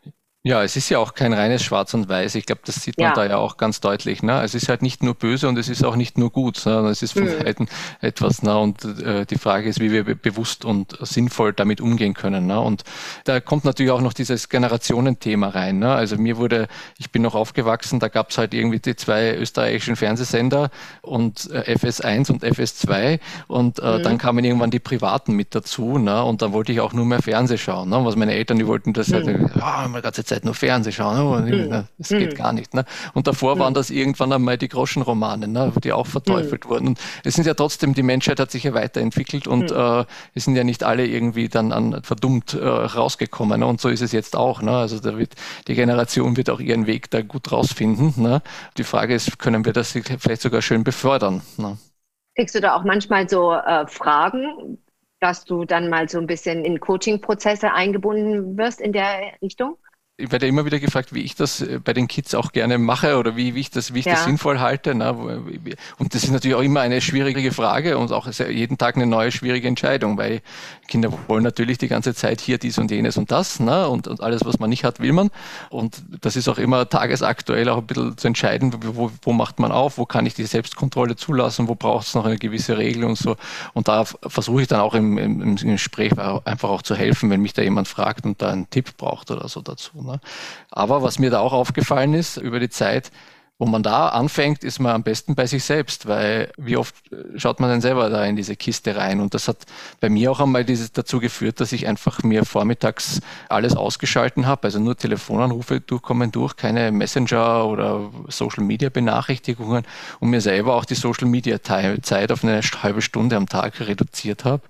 Ja, 0.44 0.64
es 0.64 0.74
ist 0.74 0.88
ja 0.88 0.98
auch 0.98 1.14
kein 1.14 1.32
reines 1.32 1.62
Schwarz 1.62 1.94
und 1.94 2.08
Weiß. 2.08 2.34
Ich 2.34 2.46
glaube, 2.46 2.62
das 2.64 2.74
sieht 2.82 2.98
man 2.98 3.10
ja. 3.10 3.14
da 3.14 3.24
ja 3.24 3.36
auch 3.36 3.58
ganz 3.58 3.78
deutlich. 3.78 4.24
Ne? 4.24 4.42
Es 4.42 4.56
ist 4.56 4.68
halt 4.68 4.82
nicht 4.82 5.00
nur 5.00 5.14
böse 5.14 5.46
und 5.46 5.56
es 5.56 5.68
ist 5.68 5.84
auch 5.84 5.94
nicht 5.94 6.18
nur 6.18 6.30
gut, 6.30 6.56
sondern 6.56 6.86
es 6.86 7.00
ist 7.00 7.12
von 7.12 7.26
mhm. 7.26 7.38
Seiten 7.38 7.68
etwas. 8.00 8.42
Ne? 8.42 8.58
Und 8.58 8.84
äh, 8.84 9.24
die 9.24 9.38
Frage 9.38 9.68
ist, 9.68 9.78
wie 9.78 9.92
wir 9.92 10.02
bewusst 10.02 10.64
und 10.64 10.98
sinnvoll 11.00 11.52
damit 11.52 11.80
umgehen 11.80 12.14
können. 12.14 12.48
Ne? 12.48 12.60
Und 12.60 12.82
da 13.22 13.38
kommt 13.38 13.64
natürlich 13.64 13.92
auch 13.92 14.00
noch 14.00 14.14
dieses 14.14 14.48
Generationenthema 14.48 15.46
rein. 15.46 15.78
Ne? 15.78 15.92
Also 15.92 16.16
mir 16.16 16.36
wurde, 16.38 16.66
ich 16.98 17.12
bin 17.12 17.22
noch 17.22 17.36
aufgewachsen, 17.36 18.00
da 18.00 18.08
gab 18.08 18.30
es 18.30 18.38
halt 18.38 18.52
irgendwie 18.52 18.80
die 18.80 18.96
zwei 18.96 19.36
österreichischen 19.36 19.94
Fernsehsender 19.94 20.70
und 21.02 21.52
äh, 21.52 21.76
FS1 21.76 22.32
und 22.32 22.42
FS2 22.42 23.20
und 23.46 23.78
äh, 23.78 23.98
mhm. 23.98 24.02
dann 24.02 24.18
kamen 24.18 24.44
irgendwann 24.44 24.72
die 24.72 24.80
privaten 24.80 25.34
mit 25.34 25.54
dazu. 25.54 25.98
Ne? 25.98 26.24
Und 26.24 26.42
da 26.42 26.52
wollte 26.52 26.72
ich 26.72 26.80
auch 26.80 26.92
nur 26.92 27.04
mehr 27.04 27.22
Fernseh 27.22 27.58
schauen. 27.58 27.90
Ne? 27.90 28.04
Was 28.04 28.16
meine 28.16 28.34
Eltern, 28.34 28.58
die 28.58 28.66
wollten 28.66 28.92
das 28.92 29.12
halt, 29.12 29.26
mhm. 29.26 29.54
halt, 29.54 29.94
oh, 29.94 30.02
ganze 30.02 30.31
Zeit 30.32 30.44
nur 30.44 30.54
Fernsehen 30.54 30.92
schauen. 30.92 31.44
Ne? 31.44 31.56
Mhm. 31.56 31.84
Das 31.98 32.08
geht 32.08 32.32
mhm. 32.32 32.36
gar 32.36 32.52
nicht. 32.52 32.74
Ne? 32.74 32.84
Und 33.14 33.26
davor 33.26 33.58
waren 33.58 33.74
das 33.74 33.90
irgendwann 33.90 34.32
einmal 34.32 34.58
die 34.58 34.68
Groschenromane, 34.68 35.48
ne? 35.48 35.72
die 35.82 35.92
auch 35.92 36.06
verteufelt 36.06 36.68
wurden. 36.68 36.88
Und 36.88 37.00
es 37.24 37.34
sind 37.34 37.46
ja 37.46 37.54
trotzdem, 37.54 37.94
die 37.94 38.02
Menschheit 38.02 38.40
hat 38.40 38.50
sich 38.50 38.64
ja 38.64 38.74
weiterentwickelt 38.74 39.46
und 39.46 39.70
äh, 39.70 40.04
es 40.34 40.44
sind 40.44 40.56
ja 40.56 40.64
nicht 40.64 40.84
alle 40.84 41.06
irgendwie 41.06 41.48
dann 41.48 41.72
an 41.72 42.02
verdummt 42.02 42.54
äh, 42.54 42.66
rausgekommen. 42.66 43.60
Ne? 43.60 43.66
Und 43.66 43.80
so 43.80 43.88
ist 43.88 44.02
es 44.02 44.12
jetzt 44.12 44.36
auch. 44.36 44.62
Ne? 44.62 44.72
Also 44.72 45.00
da 45.00 45.18
wird, 45.18 45.34
die 45.68 45.74
Generation 45.74 46.36
wird 46.36 46.50
auch 46.50 46.60
ihren 46.60 46.86
Weg 46.86 47.10
da 47.10 47.22
gut 47.22 47.52
rausfinden. 47.52 48.14
Ne? 48.16 48.42
Die 48.78 48.84
Frage 48.84 49.14
ist, 49.14 49.38
können 49.38 49.64
wir 49.64 49.72
das 49.72 49.92
vielleicht 49.92 50.42
sogar 50.42 50.62
schön 50.62 50.84
befördern? 50.84 51.42
Ne? 51.58 51.76
Kriegst 52.36 52.54
du 52.54 52.60
da 52.60 52.74
auch 52.74 52.84
manchmal 52.84 53.28
so 53.28 53.52
äh, 53.52 53.86
Fragen, 53.86 54.78
dass 55.20 55.44
du 55.44 55.64
dann 55.64 55.90
mal 55.90 56.08
so 56.08 56.18
ein 56.18 56.26
bisschen 56.26 56.64
in 56.64 56.80
Coaching-Prozesse 56.80 57.72
eingebunden 57.72 58.56
wirst 58.56 58.80
in 58.80 58.92
der 58.92 59.32
Richtung? 59.42 59.76
Ich 60.22 60.30
werde 60.30 60.46
immer 60.46 60.64
wieder 60.64 60.78
gefragt, 60.78 61.12
wie 61.12 61.20
ich 61.20 61.34
das 61.34 61.60
äh, 61.60 61.80
bei 61.82 61.92
den 61.92 62.06
Kids 62.06 62.34
auch 62.34 62.52
gerne 62.52 62.78
mache 62.78 63.18
oder 63.18 63.36
wie, 63.36 63.54
wie 63.54 63.60
ich 63.60 63.70
das, 63.70 63.92
wie 63.92 64.00
ich 64.00 64.04
ja. 64.04 64.12
das 64.12 64.24
sinnvoll 64.24 64.60
halte. 64.60 64.94
Ne? 64.94 65.12
Und 65.98 66.14
das 66.14 66.22
ist 66.22 66.30
natürlich 66.30 66.54
auch 66.54 66.62
immer 66.62 66.80
eine 66.80 67.00
schwierige 67.00 67.50
Frage 67.52 67.98
und 67.98 68.12
auch 68.12 68.28
jeden 68.28 68.78
Tag 68.78 68.96
eine 68.96 69.06
neue 69.06 69.32
schwierige 69.32 69.66
Entscheidung, 69.66 70.16
weil 70.16 70.40
Kinder 70.86 71.12
wollen 71.26 71.42
natürlich 71.42 71.78
die 71.78 71.88
ganze 71.88 72.14
Zeit 72.14 72.40
hier 72.40 72.58
dies 72.58 72.78
und 72.78 72.90
jenes 72.90 73.16
und 73.16 73.32
das 73.32 73.58
ne? 73.58 73.88
und, 73.88 74.06
und 74.06 74.20
alles, 74.20 74.44
was 74.44 74.58
man 74.58 74.70
nicht 74.70 74.84
hat, 74.84 75.00
will 75.00 75.12
man. 75.12 75.30
Und 75.70 76.02
das 76.20 76.36
ist 76.36 76.48
auch 76.48 76.58
immer 76.58 76.88
tagesaktuell 76.88 77.68
auch 77.68 77.78
ein 77.78 77.86
bisschen 77.86 78.16
zu 78.16 78.28
entscheiden, 78.28 78.72
wo, 78.94 79.10
wo 79.22 79.32
macht 79.32 79.58
man 79.58 79.72
auf, 79.72 79.98
wo 79.98 80.06
kann 80.06 80.24
ich 80.26 80.34
die 80.34 80.44
Selbstkontrolle 80.44 81.16
zulassen, 81.16 81.66
wo 81.66 81.74
braucht 81.74 82.06
es 82.06 82.14
noch 82.14 82.26
eine 82.26 82.38
gewisse 82.38 82.78
Regel 82.78 83.04
und 83.04 83.18
so. 83.18 83.36
Und 83.74 83.88
da 83.88 84.04
versuche 84.04 84.62
ich 84.62 84.68
dann 84.68 84.80
auch 84.80 84.94
im, 84.94 85.18
im, 85.18 85.40
im 85.40 85.56
Gespräch 85.56 86.12
einfach 86.18 86.68
auch 86.68 86.82
zu 86.82 86.94
helfen, 86.94 87.30
wenn 87.30 87.40
mich 87.40 87.54
da 87.54 87.62
jemand 87.62 87.88
fragt 87.88 88.24
und 88.24 88.40
da 88.40 88.50
einen 88.50 88.70
Tipp 88.70 88.96
braucht 88.96 89.30
oder 89.30 89.48
so 89.48 89.60
dazu. 89.62 90.02
Ne? 90.02 90.11
Aber 90.70 91.02
was 91.02 91.18
mir 91.18 91.30
da 91.30 91.40
auch 91.40 91.52
aufgefallen 91.52 92.14
ist 92.14 92.36
über 92.36 92.60
die 92.60 92.70
Zeit, 92.70 93.10
wo 93.62 93.66
man 93.66 93.84
da 93.84 94.08
anfängt, 94.08 94.64
ist 94.64 94.80
man 94.80 94.92
am 94.92 95.02
besten 95.04 95.36
bei 95.36 95.46
sich 95.46 95.62
selbst, 95.62 96.08
weil 96.08 96.50
wie 96.56 96.76
oft 96.76 96.96
äh, 97.12 97.38
schaut 97.38 97.60
man 97.60 97.70
denn 97.70 97.80
selber 97.80 98.10
da 98.10 98.24
in 98.24 98.34
diese 98.34 98.56
Kiste 98.56 98.96
rein? 98.96 99.20
Und 99.20 99.34
das 99.34 99.46
hat 99.46 99.58
bei 100.00 100.08
mir 100.08 100.32
auch 100.32 100.40
einmal 100.40 100.64
dieses 100.64 100.90
dazu 100.90 101.20
geführt, 101.20 101.60
dass 101.60 101.70
ich 101.70 101.86
einfach 101.86 102.24
mir 102.24 102.44
vormittags 102.44 103.20
alles 103.48 103.76
ausgeschalten 103.76 104.46
habe, 104.46 104.64
also 104.64 104.80
nur 104.80 104.96
Telefonanrufe 104.96 105.80
durchkommen 105.80 106.32
durch, 106.32 106.56
keine 106.56 106.90
Messenger 106.90 107.66
oder 107.66 108.10
Social 108.26 108.64
Media 108.64 108.88
Benachrichtigungen 108.88 109.86
und 110.18 110.30
mir 110.30 110.40
selber 110.40 110.74
auch 110.74 110.84
die 110.84 110.96
Social 110.96 111.28
Media 111.28 111.62
Zeit 111.62 112.32
auf 112.32 112.42
eine 112.42 112.60
halbe 112.62 113.00
Stunde 113.00 113.36
am 113.36 113.48
Tag 113.48 113.78
reduziert 113.78 114.44
habe, 114.44 114.64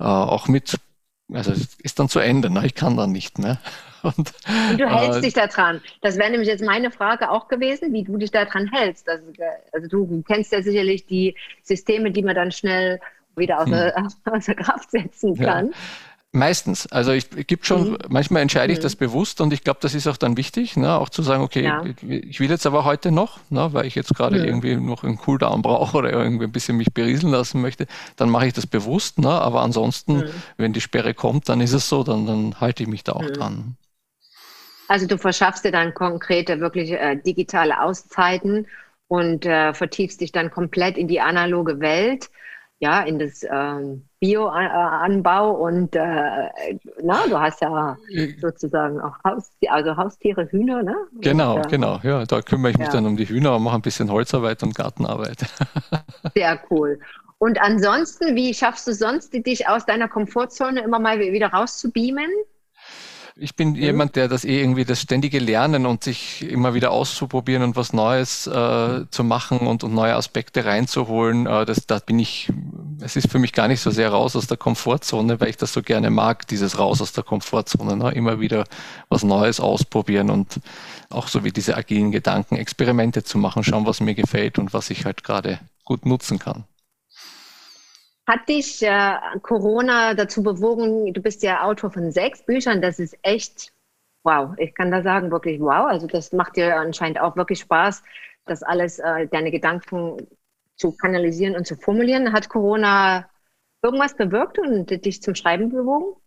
äh, 0.00 0.04
auch 0.04 0.48
mit 0.48 0.78
also 1.30 1.52
ist 1.82 1.98
dann 1.98 2.08
zu 2.08 2.20
Ende, 2.20 2.48
ne? 2.48 2.64
ich 2.64 2.74
kann 2.74 2.96
dann 2.96 3.12
nicht 3.12 3.38
mehr. 3.38 3.58
Und, 4.02 4.32
du 4.78 4.86
hältst 4.88 5.18
äh, 5.18 5.22
dich 5.22 5.34
daran. 5.34 5.80
Das 6.00 6.18
wäre 6.18 6.30
nämlich 6.30 6.48
jetzt 6.48 6.64
meine 6.64 6.90
Frage 6.90 7.30
auch 7.30 7.48
gewesen, 7.48 7.92
wie 7.92 8.04
du 8.04 8.16
dich 8.16 8.30
daran 8.30 8.70
hältst. 8.72 9.08
Also, 9.08 9.26
also 9.72 9.88
du 9.88 10.22
kennst 10.22 10.52
ja 10.52 10.62
sicherlich 10.62 11.06
die 11.06 11.34
Systeme, 11.62 12.10
die 12.10 12.22
man 12.22 12.34
dann 12.34 12.52
schnell 12.52 13.00
wieder 13.36 13.60
außer, 13.60 13.94
hm. 13.94 14.08
außer 14.32 14.54
Kraft 14.54 14.90
setzen 14.90 15.36
kann. 15.36 15.68
Ja. 15.68 15.74
Meistens. 16.30 16.86
Also 16.88 17.12
ich, 17.12 17.26
ich 17.36 17.46
gibt 17.46 17.66
schon, 17.66 17.92
mhm. 17.92 17.98
manchmal 18.08 18.42
entscheide 18.42 18.70
ich 18.70 18.80
mhm. 18.80 18.82
das 18.82 18.96
bewusst 18.96 19.40
und 19.40 19.50
ich 19.52 19.64
glaube, 19.64 19.78
das 19.80 19.94
ist 19.94 20.06
auch 20.06 20.18
dann 20.18 20.36
wichtig, 20.36 20.76
ne, 20.76 20.92
auch 20.92 21.08
zu 21.08 21.22
sagen, 21.22 21.42
okay, 21.42 21.64
ja. 21.64 21.82
ich, 21.84 22.02
ich, 22.06 22.40
will 22.40 22.50
jetzt 22.50 22.66
aber 22.66 22.84
heute 22.84 23.10
noch, 23.10 23.40
ne, 23.48 23.70
weil 23.72 23.86
ich 23.86 23.94
jetzt 23.94 24.14
gerade 24.14 24.38
mhm. 24.38 24.44
irgendwie 24.44 24.76
noch 24.76 25.04
einen 25.04 25.16
Cooldown 25.16 25.62
brauche 25.62 25.96
oder 25.96 26.12
irgendwie 26.12 26.44
ein 26.44 26.52
bisschen 26.52 26.76
mich 26.76 26.92
berieseln 26.92 27.32
lassen 27.32 27.62
möchte, 27.62 27.86
dann 28.16 28.28
mache 28.28 28.46
ich 28.46 28.52
das 28.52 28.66
bewusst, 28.66 29.18
ne, 29.18 29.30
aber 29.30 29.62
ansonsten, 29.62 30.18
mhm. 30.18 30.30
wenn 30.58 30.74
die 30.74 30.82
Sperre 30.82 31.14
kommt, 31.14 31.48
dann 31.48 31.62
ist 31.62 31.72
es 31.72 31.88
so, 31.88 32.04
dann, 32.04 32.26
dann 32.26 32.60
halte 32.60 32.82
ich 32.82 32.90
mich 32.90 33.04
da 33.04 33.12
auch 33.12 33.22
mhm. 33.22 33.32
dran. 33.32 33.76
Also 34.88 35.06
du 35.06 35.18
verschaffst 35.18 35.64
dir 35.64 35.72
dann 35.72 35.94
konkrete, 35.94 36.60
wirklich 36.60 36.92
äh, 36.92 37.16
digitale 37.16 37.80
Auszeiten 37.80 38.66
und 39.06 39.46
äh, 39.46 39.72
vertiefst 39.74 40.20
dich 40.20 40.32
dann 40.32 40.50
komplett 40.50 40.98
in 40.98 41.08
die 41.08 41.20
analoge 41.20 41.80
Welt 41.80 42.28
ja, 42.80 43.02
in 43.02 43.18
das 43.18 43.44
ähm, 43.50 44.04
Bio-Anbau 44.20 45.50
und 45.50 45.96
äh, 45.96 46.48
na, 47.02 47.26
du 47.28 47.38
hast 47.38 47.60
ja 47.60 47.96
sozusagen 48.40 49.00
auch 49.00 49.14
Haus, 49.24 49.50
also 49.68 49.96
Haustiere, 49.96 50.46
Hühner, 50.50 50.82
ne? 50.82 50.94
Genau, 51.20 51.56
und, 51.56 51.68
genau, 51.68 51.98
ja, 52.02 52.24
da 52.24 52.40
kümmere 52.40 52.70
ich 52.70 52.78
mich 52.78 52.86
ja. 52.86 52.92
dann 52.92 53.06
um 53.06 53.16
die 53.16 53.28
Hühner 53.28 53.56
und 53.56 53.64
mache 53.64 53.76
ein 53.76 53.82
bisschen 53.82 54.10
Holzarbeit 54.10 54.62
und 54.62 54.76
Gartenarbeit. 54.76 55.38
Sehr 56.36 56.60
cool. 56.70 57.00
Und 57.38 57.60
ansonsten, 57.60 58.36
wie 58.36 58.54
schaffst 58.54 58.86
du 58.86 58.94
sonst 58.94 59.32
dich 59.32 59.68
aus 59.68 59.84
deiner 59.84 60.08
Komfortzone 60.08 60.80
immer 60.80 60.98
mal 61.00 61.18
wieder 61.18 61.48
rauszubeamen? 61.48 62.30
Ich 63.40 63.54
bin 63.54 63.70
mhm. 63.70 63.76
jemand, 63.76 64.16
der 64.16 64.26
das 64.26 64.44
eh 64.44 64.60
irgendwie 64.60 64.84
das 64.84 65.00
ständige 65.00 65.38
Lernen 65.38 65.86
und 65.86 66.02
sich 66.02 66.42
immer 66.42 66.74
wieder 66.74 66.90
auszuprobieren 66.90 67.62
und 67.62 67.76
was 67.76 67.92
Neues 67.92 68.48
äh, 68.48 69.04
zu 69.10 69.22
machen 69.22 69.60
und, 69.60 69.84
und, 69.84 69.94
neue 69.94 70.16
Aspekte 70.16 70.64
reinzuholen. 70.64 71.46
Äh, 71.46 71.64
das, 71.64 71.86
da 71.86 72.00
bin 72.00 72.18
ich, 72.18 72.52
es 73.00 73.14
ist 73.14 73.30
für 73.30 73.38
mich 73.38 73.52
gar 73.52 73.68
nicht 73.68 73.80
so 73.80 73.92
sehr 73.92 74.10
raus 74.10 74.34
aus 74.34 74.48
der 74.48 74.56
Komfortzone, 74.56 75.40
weil 75.40 75.50
ich 75.50 75.56
das 75.56 75.72
so 75.72 75.82
gerne 75.82 76.10
mag, 76.10 76.48
dieses 76.48 76.80
raus 76.80 77.00
aus 77.00 77.12
der 77.12 77.22
Komfortzone. 77.22 77.96
Ne? 77.96 78.10
Immer 78.10 78.40
wieder 78.40 78.64
was 79.08 79.22
Neues 79.22 79.60
ausprobieren 79.60 80.30
und 80.30 80.58
auch 81.08 81.28
so 81.28 81.44
wie 81.44 81.52
diese 81.52 81.76
agilen 81.76 82.10
Gedanken, 82.10 82.56
Experimente 82.56 83.22
zu 83.22 83.38
machen, 83.38 83.62
schauen, 83.62 83.86
was 83.86 84.00
mir 84.00 84.14
gefällt 84.14 84.58
und 84.58 84.74
was 84.74 84.90
ich 84.90 85.04
halt 85.04 85.22
gerade 85.22 85.60
gut 85.84 86.04
nutzen 86.06 86.40
kann. 86.40 86.64
Hat 88.28 88.46
dich 88.46 88.82
äh, 88.82 89.16
Corona 89.40 90.12
dazu 90.12 90.42
bewogen, 90.42 91.14
du 91.14 91.22
bist 91.22 91.42
ja 91.42 91.62
Autor 91.64 91.90
von 91.90 92.12
sechs 92.12 92.44
Büchern, 92.44 92.82
das 92.82 92.98
ist 92.98 93.16
echt 93.22 93.72
wow. 94.22 94.54
Ich 94.58 94.74
kann 94.74 94.90
da 94.90 95.02
sagen, 95.02 95.30
wirklich 95.30 95.58
wow. 95.60 95.86
Also 95.86 96.06
das 96.06 96.32
macht 96.32 96.56
dir 96.56 96.76
anscheinend 96.76 97.18
auch 97.20 97.36
wirklich 97.36 97.60
Spaß, 97.60 98.02
das 98.44 98.62
alles, 98.62 98.98
äh, 98.98 99.28
deine 99.28 99.50
Gedanken 99.50 100.28
zu 100.76 100.94
kanalisieren 100.94 101.56
und 101.56 101.66
zu 101.66 101.76
formulieren. 101.76 102.34
Hat 102.34 102.50
Corona 102.50 103.30
irgendwas 103.82 104.14
bewirkt 104.14 104.58
und 104.58 104.90
dich 105.06 105.22
zum 105.22 105.34
Schreiben 105.34 105.70
bewogen? 105.70 106.20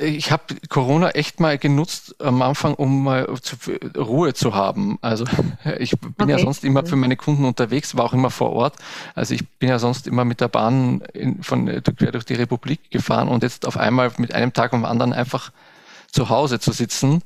Ich 0.00 0.30
habe 0.30 0.54
Corona 0.68 1.10
echt 1.10 1.40
mal 1.40 1.58
genutzt 1.58 2.16
am 2.20 2.40
Anfang, 2.42 2.74
um 2.74 3.04
mal 3.04 3.28
zu, 3.40 3.56
Ruhe 3.96 4.34
zu 4.34 4.54
haben. 4.54 4.98
Also 5.00 5.24
ich 5.78 5.98
bin 5.98 6.14
okay. 6.18 6.30
ja 6.30 6.38
sonst 6.38 6.64
immer 6.64 6.86
für 6.86 6.96
meine 6.96 7.16
Kunden 7.16 7.44
unterwegs, 7.44 7.96
war 7.96 8.04
auch 8.04 8.12
immer 8.12 8.30
vor 8.30 8.52
Ort. 8.52 8.76
Also 9.14 9.34
ich 9.34 9.48
bin 9.58 9.68
ja 9.68 9.78
sonst 9.78 10.06
immer 10.06 10.24
mit 10.24 10.40
der 10.40 10.48
Bahn 10.48 11.02
in, 11.12 11.42
von 11.42 11.66
quer 11.66 12.12
durch 12.12 12.24
die 12.24 12.34
Republik 12.34 12.90
gefahren 12.90 13.28
und 13.28 13.42
jetzt 13.42 13.66
auf 13.66 13.76
einmal 13.76 14.12
mit 14.18 14.34
einem 14.34 14.52
Tag 14.52 14.72
am 14.72 14.84
anderen 14.84 15.12
einfach 15.12 15.50
zu 16.12 16.28
Hause 16.28 16.60
zu 16.60 16.72
sitzen 16.72 17.22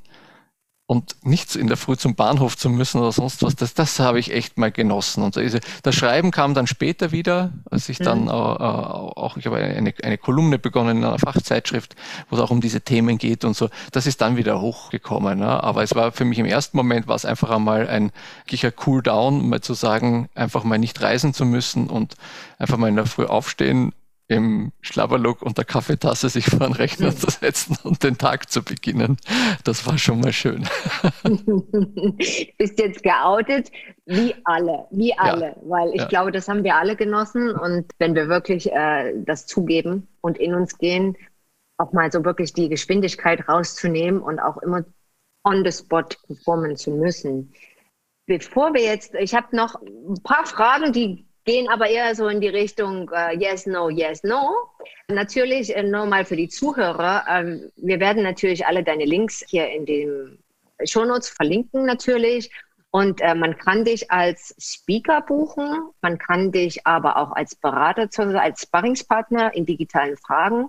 und 0.93 1.17
nicht 1.23 1.57
in 1.57 1.69
der 1.69 1.79
Früh 1.79 1.97
zum 1.97 2.17
Bahnhof 2.17 2.59
zu 2.59 2.69
müssen 2.69 3.01
oder 3.01 3.13
sonst 3.13 3.43
was, 3.43 3.57
das, 3.57 3.73
das 3.73 3.99
habe 3.99 4.19
ich 4.19 4.31
echt 4.31 4.59
mal 4.59 4.71
genossen. 4.71 5.23
Und 5.23 5.39
das 5.83 5.95
Schreiben 5.95 6.31
kam 6.31 6.53
dann 6.53 6.67
später 6.67 7.13
wieder, 7.13 7.51
als 7.71 7.89
ich 7.89 7.97
dann 7.97 8.25
mhm. 8.25 8.29
auch, 8.29 9.17
auch, 9.17 9.37
ich 9.39 9.47
habe 9.47 9.57
eine, 9.57 9.95
eine 10.03 10.19
Kolumne 10.19 10.59
begonnen 10.59 10.99
in 10.99 11.05
einer 11.05 11.19
Fachzeitschrift, 11.19 11.97
wo 12.29 12.37
es 12.37 12.43
auch 12.43 12.51
um 12.51 12.61
diese 12.61 12.83
Themen 12.83 13.17
geht 13.17 13.47
und 13.47 13.57
so. 13.57 13.71
Das 13.93 14.07
ist 14.07 14.21
dann 14.21 14.37
wieder 14.37 14.61
hochgekommen. 14.61 15.39
Ne? 15.39 15.65
Aber 15.65 15.83
es 15.83 15.95
war 15.95 16.13
für 16.13 16.27
mich 16.27 16.39
im 16.39 16.45
ersten 16.45 16.77
Moment 16.77 17.09
war 17.09 17.17
es 17.17 17.25
einfach 17.25 17.49
einmal 17.49 17.89
ein 17.89 18.13
sicher 18.51 18.71
Cool 18.87 19.03
Down, 19.03 19.49
mal 19.49 19.63
zu 19.63 19.73
sagen, 19.73 20.29
einfach 20.35 20.63
mal 20.63 20.79
nicht 20.79 21.01
reisen 21.01 21.33
zu 21.33 21.47
müssen 21.47 21.89
und 21.89 22.17
einfach 22.59 22.77
mal 22.77 22.89
in 22.89 22.97
der 22.97 23.07
Früh 23.07 23.25
aufstehen, 23.25 23.95
im 24.33 24.73
Schlabberlook 24.81 25.43
und 25.43 25.59
der 25.59 25.65
Kaffeetasse 25.65 26.29
sich 26.29 26.47
vor 26.47 26.61
den 26.61 26.73
Rechner 26.73 27.15
zu 27.15 27.31
setzen 27.31 27.77
und 27.85 28.03
den 28.03 28.19
Tag 28.19 28.51
zu 28.51 28.63
beginnen. 28.63 29.17
Das 29.65 29.87
war 29.87 29.99
schon 29.99 30.21
mal 30.21 30.33
schön. 30.33 30.69
Bist 32.59 32.79
jetzt 32.79 33.03
geoutet, 33.03 33.71
wie 34.07 34.35
alle, 34.45 34.87
wie 34.91 35.17
alle, 35.17 35.47
ja. 35.47 35.57
weil 35.63 35.91
ich 35.91 36.03
ja. 36.03 36.09
glaube, 36.09 36.33
das 36.33 36.49
haben 36.49 36.65
wir 36.65 36.77
alle 36.77 36.97
genossen 36.97 37.51
und 37.51 37.91
wenn 37.99 38.15
wir 38.15 38.29
wirklich 38.29 38.73
äh, 38.73 39.13
das 39.25 39.47
zugeben 39.47 40.09
und 40.21 40.39
in 40.39 40.55
uns 40.55 40.79
gehen, 40.79 41.17
auch 41.79 41.93
mal 41.93 42.11
so 42.11 42.25
wirklich 42.25 42.53
die 42.53 42.69
Geschwindigkeit 42.69 43.49
rauszunehmen 43.49 44.21
und 44.21 44.39
auch 44.39 44.59
immer 44.59 44.85
on 45.45 45.65
the 45.65 45.73
spot 45.73 46.05
performen 46.27 46.77
zu 46.77 46.91
müssen. 46.91 47.53
Bevor 48.27 48.73
wir 48.75 48.83
jetzt, 48.83 49.15
ich 49.15 49.35
habe 49.35 49.55
noch 49.55 49.81
ein 49.83 50.23
paar 50.23 50.47
Fragen, 50.47 50.93
die 50.93 51.27
gehen 51.45 51.69
aber 51.69 51.89
eher 51.89 52.15
so 52.15 52.29
in 52.29 52.41
die 52.41 52.49
Richtung 52.49 53.11
äh, 53.13 53.37
Yes, 53.37 53.67
No, 53.67 53.89
Yes, 53.91 54.23
No. 54.23 54.71
Natürlich 55.09 55.75
äh, 55.75 55.83
nur 55.83 56.07
mal 56.07 56.25
für 56.25 56.37
die 56.37 56.49
Zuhörer. 56.49 57.25
Ähm, 57.29 57.71
wir 57.77 58.01
werden 58.01 58.23
natürlich 58.23 58.67
alle 58.67 58.83
deine 58.83 59.05
Links 59.05 59.45
hier 59.49 59.69
in 59.69 59.87
den 59.87 60.39
Shownotes 60.85 61.29
verlinken 61.29 61.85
natürlich. 61.85 62.51
Und 62.91 63.23
äh, 63.23 63.35
man 63.35 63.57
kann 63.57 63.85
dich 63.85 64.11
als 64.11 64.55
Speaker 64.59 65.23
buchen, 65.23 65.89
man 66.03 66.19
kann 66.19 66.53
dich 66.53 66.87
aber 66.87 67.17
auch 67.17 67.33
als 67.33 67.55
Berater, 67.55 68.07
als 68.39 68.63
Sparringspartner 68.63 69.55
in 69.55 69.65
digitalen 69.65 70.19
Fragen 70.19 70.69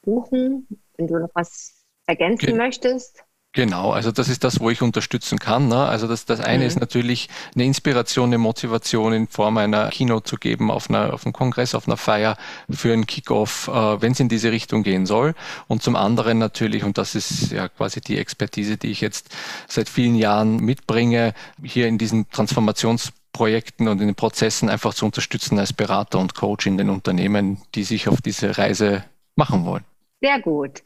buchen, 0.00 0.66
wenn 0.96 1.06
du 1.06 1.18
noch 1.18 1.30
was 1.34 1.84
ergänzen 2.06 2.50
okay. 2.50 2.56
möchtest. 2.56 3.24
Genau, 3.52 3.90
also 3.90 4.12
das 4.12 4.28
ist 4.28 4.44
das, 4.44 4.60
wo 4.60 4.70
ich 4.70 4.80
unterstützen 4.80 5.40
kann. 5.40 5.66
Ne? 5.66 5.84
Also 5.84 6.06
das, 6.06 6.24
das 6.24 6.38
eine 6.38 6.62
mhm. 6.62 6.68
ist 6.68 6.78
natürlich 6.78 7.28
eine 7.52 7.64
Inspiration, 7.64 8.28
eine 8.28 8.38
Motivation 8.38 9.12
in 9.12 9.26
Form 9.26 9.56
einer 9.56 9.88
Keynote 9.88 10.22
zu 10.22 10.36
geben 10.36 10.70
auf, 10.70 10.88
einer, 10.88 11.12
auf 11.12 11.26
einem 11.26 11.32
Kongress, 11.32 11.74
auf 11.74 11.88
einer 11.88 11.96
Feier 11.96 12.36
für 12.70 12.92
einen 12.92 13.06
Kickoff, 13.06 13.66
äh, 13.66 14.00
wenn 14.00 14.12
es 14.12 14.20
in 14.20 14.28
diese 14.28 14.52
Richtung 14.52 14.84
gehen 14.84 15.04
soll. 15.04 15.34
Und 15.66 15.82
zum 15.82 15.96
anderen 15.96 16.38
natürlich, 16.38 16.84
und 16.84 16.96
das 16.96 17.16
ist 17.16 17.50
ja 17.50 17.66
quasi 17.66 18.00
die 18.00 18.18
Expertise, 18.18 18.76
die 18.76 18.92
ich 18.92 19.00
jetzt 19.00 19.30
seit 19.66 19.88
vielen 19.88 20.14
Jahren 20.14 20.58
mitbringe, 20.58 21.34
hier 21.60 21.88
in 21.88 21.98
diesen 21.98 22.30
Transformationsprojekten 22.30 23.88
und 23.88 24.00
in 24.00 24.06
den 24.06 24.14
Prozessen 24.14 24.68
einfach 24.68 24.94
zu 24.94 25.04
unterstützen 25.04 25.58
als 25.58 25.72
Berater 25.72 26.20
und 26.20 26.36
Coach 26.36 26.66
in 26.66 26.78
den 26.78 26.88
Unternehmen, 26.88 27.60
die 27.74 27.82
sich 27.82 28.06
auf 28.06 28.20
diese 28.20 28.58
Reise 28.58 29.02
machen 29.34 29.64
wollen. 29.64 29.89
Sehr 30.22 30.40
gut. 30.40 30.82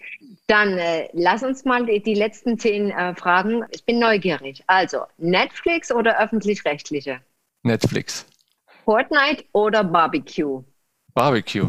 Dann 0.47 0.79
äh, 0.79 1.09
lass 1.13 1.43
uns 1.43 1.65
mal 1.65 1.85
die, 1.85 2.03
die 2.03 2.15
letzten 2.15 2.59
zehn 2.59 2.91
äh, 2.91 3.15
Fragen. 3.15 3.65
Ich 3.71 3.85
bin 3.85 3.99
neugierig. 3.99 4.63
Also, 4.67 5.05
Netflix 5.19 5.91
oder 5.91 6.21
öffentlich-rechtliche? 6.21 7.21
Netflix. 7.63 8.27
Fortnite 8.85 9.45
oder 9.53 9.83
Barbecue? 9.83 10.63
Barbecue. 11.15 11.69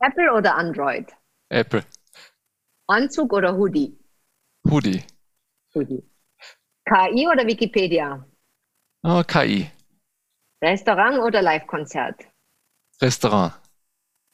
Apple 0.00 0.32
oder 0.32 0.56
Android? 0.56 1.06
Apple. 1.48 1.84
Anzug 2.86 3.32
oder 3.32 3.56
Hoodie? 3.56 3.96
Hoodie. 4.68 5.02
Hoodie. 5.74 6.02
KI 6.84 7.26
oder 7.28 7.46
Wikipedia? 7.46 8.26
Oh, 9.02 9.22
KI. 9.22 9.70
Restaurant 10.62 11.18
oder 11.18 11.40
Live-Konzert? 11.40 12.24
Restaurant. 13.00 13.54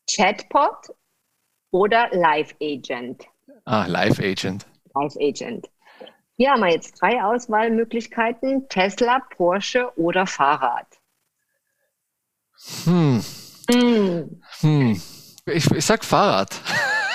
Chatbot 0.09 0.91
oder 1.71 2.09
Live 2.13 2.55
Agent? 2.61 3.27
Ah, 3.65 3.87
Live 3.87 4.19
Agent. 4.19 4.67
Live 4.95 5.17
Agent. 5.21 5.69
Hier 6.37 6.51
haben 6.51 6.63
wir 6.63 6.71
jetzt 6.71 7.01
drei 7.01 7.23
Auswahlmöglichkeiten: 7.23 8.69
Tesla, 8.69 9.21
Porsche 9.37 9.93
oder 9.97 10.27
Fahrrad. 10.27 10.87
Hm. 12.85 13.23
Hm. 13.71 14.43
hm. 14.61 15.03
Ich, 15.47 15.71
ich 15.71 15.85
sag 15.85 16.05
Fahrrad. 16.05 16.61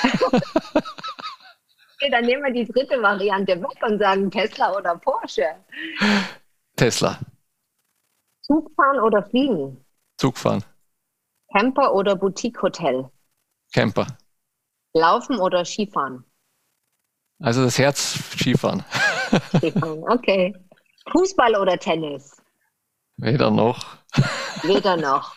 okay, 0.32 2.10
dann 2.12 2.26
nehmen 2.26 2.44
wir 2.44 2.54
die 2.54 2.72
dritte 2.72 3.02
Variante 3.02 3.62
weg 3.62 3.84
und 3.84 4.00
sagen 4.00 4.30
Tesla 4.32 4.76
oder 4.76 4.96
Porsche. 4.98 5.56
Tesla. 6.76 7.20
Zugfahren 8.42 9.00
oder 9.00 9.24
fliegen? 9.24 9.84
Zugfahren. 10.18 10.64
Camper 11.52 11.94
oder 11.94 12.16
Boutique-Hotel? 12.16 13.10
Camper. 13.74 14.08
Laufen 14.96 15.40
oder 15.40 15.66
Skifahren? 15.66 16.24
Also 17.40 17.64
das 17.64 17.78
Herz 17.78 18.18
Skifahren. 18.38 18.84
Skifahren, 19.58 20.04
okay. 20.10 20.56
Fußball 21.12 21.56
oder 21.56 21.78
Tennis? 21.78 22.42
Weder 23.18 23.52
noch. 23.52 23.98
Weder 24.64 24.96
noch. 24.98 25.36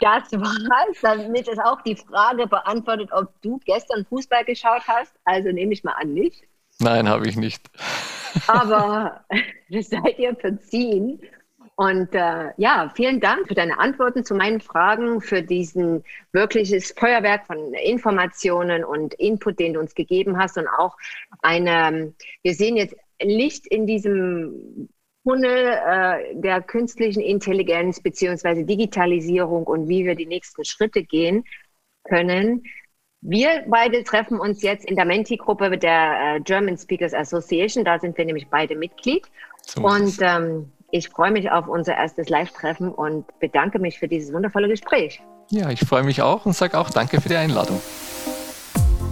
Das 0.00 0.32
war's. 0.32 0.98
Damit 1.02 1.46
ist 1.46 1.60
auch 1.60 1.80
die 1.82 1.94
Frage 1.94 2.46
beantwortet, 2.46 3.10
ob 3.12 3.40
du 3.42 3.60
gestern 3.64 4.04
Fußball 4.06 4.44
geschaut 4.44 4.82
hast. 4.88 5.12
Also 5.24 5.50
nehme 5.50 5.72
ich 5.74 5.84
mal 5.84 5.92
an, 5.92 6.14
nicht. 6.14 6.42
Nein, 6.80 7.08
habe 7.08 7.28
ich 7.28 7.36
nicht. 7.36 7.70
Aber 8.48 9.24
seid 9.70 10.18
ihr 10.18 10.34
verziehen. 10.36 11.20
Und 11.76 12.14
äh, 12.14 12.50
ja, 12.56 12.92
vielen 12.94 13.20
Dank 13.20 13.48
für 13.48 13.54
deine 13.54 13.78
Antworten 13.78 14.24
zu 14.24 14.34
meinen 14.34 14.60
Fragen, 14.60 15.20
für 15.20 15.42
diesen 15.42 16.04
wirkliches 16.32 16.92
Feuerwerk 16.92 17.46
von 17.46 17.74
Informationen 17.74 18.84
und 18.84 19.14
Input, 19.14 19.58
den 19.58 19.74
du 19.74 19.80
uns 19.80 19.94
gegeben 19.94 20.38
hast 20.38 20.56
und 20.56 20.68
auch 20.68 20.96
eine, 21.42 22.14
wir 22.42 22.54
sehen 22.54 22.76
jetzt 22.76 22.94
Licht 23.20 23.66
in 23.66 23.86
diesem 23.86 24.88
Tunnel 25.24 25.78
äh, 25.84 26.34
der 26.36 26.62
künstlichen 26.62 27.22
Intelligenz 27.22 28.00
beziehungsweise 28.00 28.64
Digitalisierung 28.64 29.64
und 29.64 29.88
wie 29.88 30.04
wir 30.04 30.14
die 30.14 30.26
nächsten 30.26 30.64
Schritte 30.64 31.02
gehen 31.02 31.44
können. 32.04 32.62
Wir 33.20 33.64
beide 33.66 34.04
treffen 34.04 34.38
uns 34.38 34.62
jetzt 34.62 34.84
in 34.84 34.96
der 34.96 35.06
Menti-Gruppe 35.06 35.78
der 35.78 36.36
äh, 36.36 36.40
German 36.40 36.76
Speakers 36.76 37.14
Association. 37.14 37.84
Da 37.84 37.98
sind 37.98 38.18
wir 38.18 38.26
nämlich 38.26 38.46
beide 38.48 38.76
Mitglied. 38.76 39.26
So 39.62 39.82
und 39.82 40.18
ähm, 40.20 40.70
ich 40.94 41.08
freue 41.08 41.32
mich 41.32 41.50
auf 41.50 41.66
unser 41.66 41.96
erstes 41.96 42.28
Live-Treffen 42.28 42.92
und 42.92 43.24
bedanke 43.40 43.80
mich 43.80 43.98
für 43.98 44.06
dieses 44.06 44.32
wundervolle 44.32 44.68
Gespräch. 44.68 45.20
Ja, 45.50 45.68
ich 45.68 45.80
freue 45.80 46.04
mich 46.04 46.22
auch 46.22 46.46
und 46.46 46.54
sage 46.54 46.78
auch 46.78 46.88
danke 46.88 47.20
für 47.20 47.28
die 47.28 47.34
Einladung. 47.34 47.80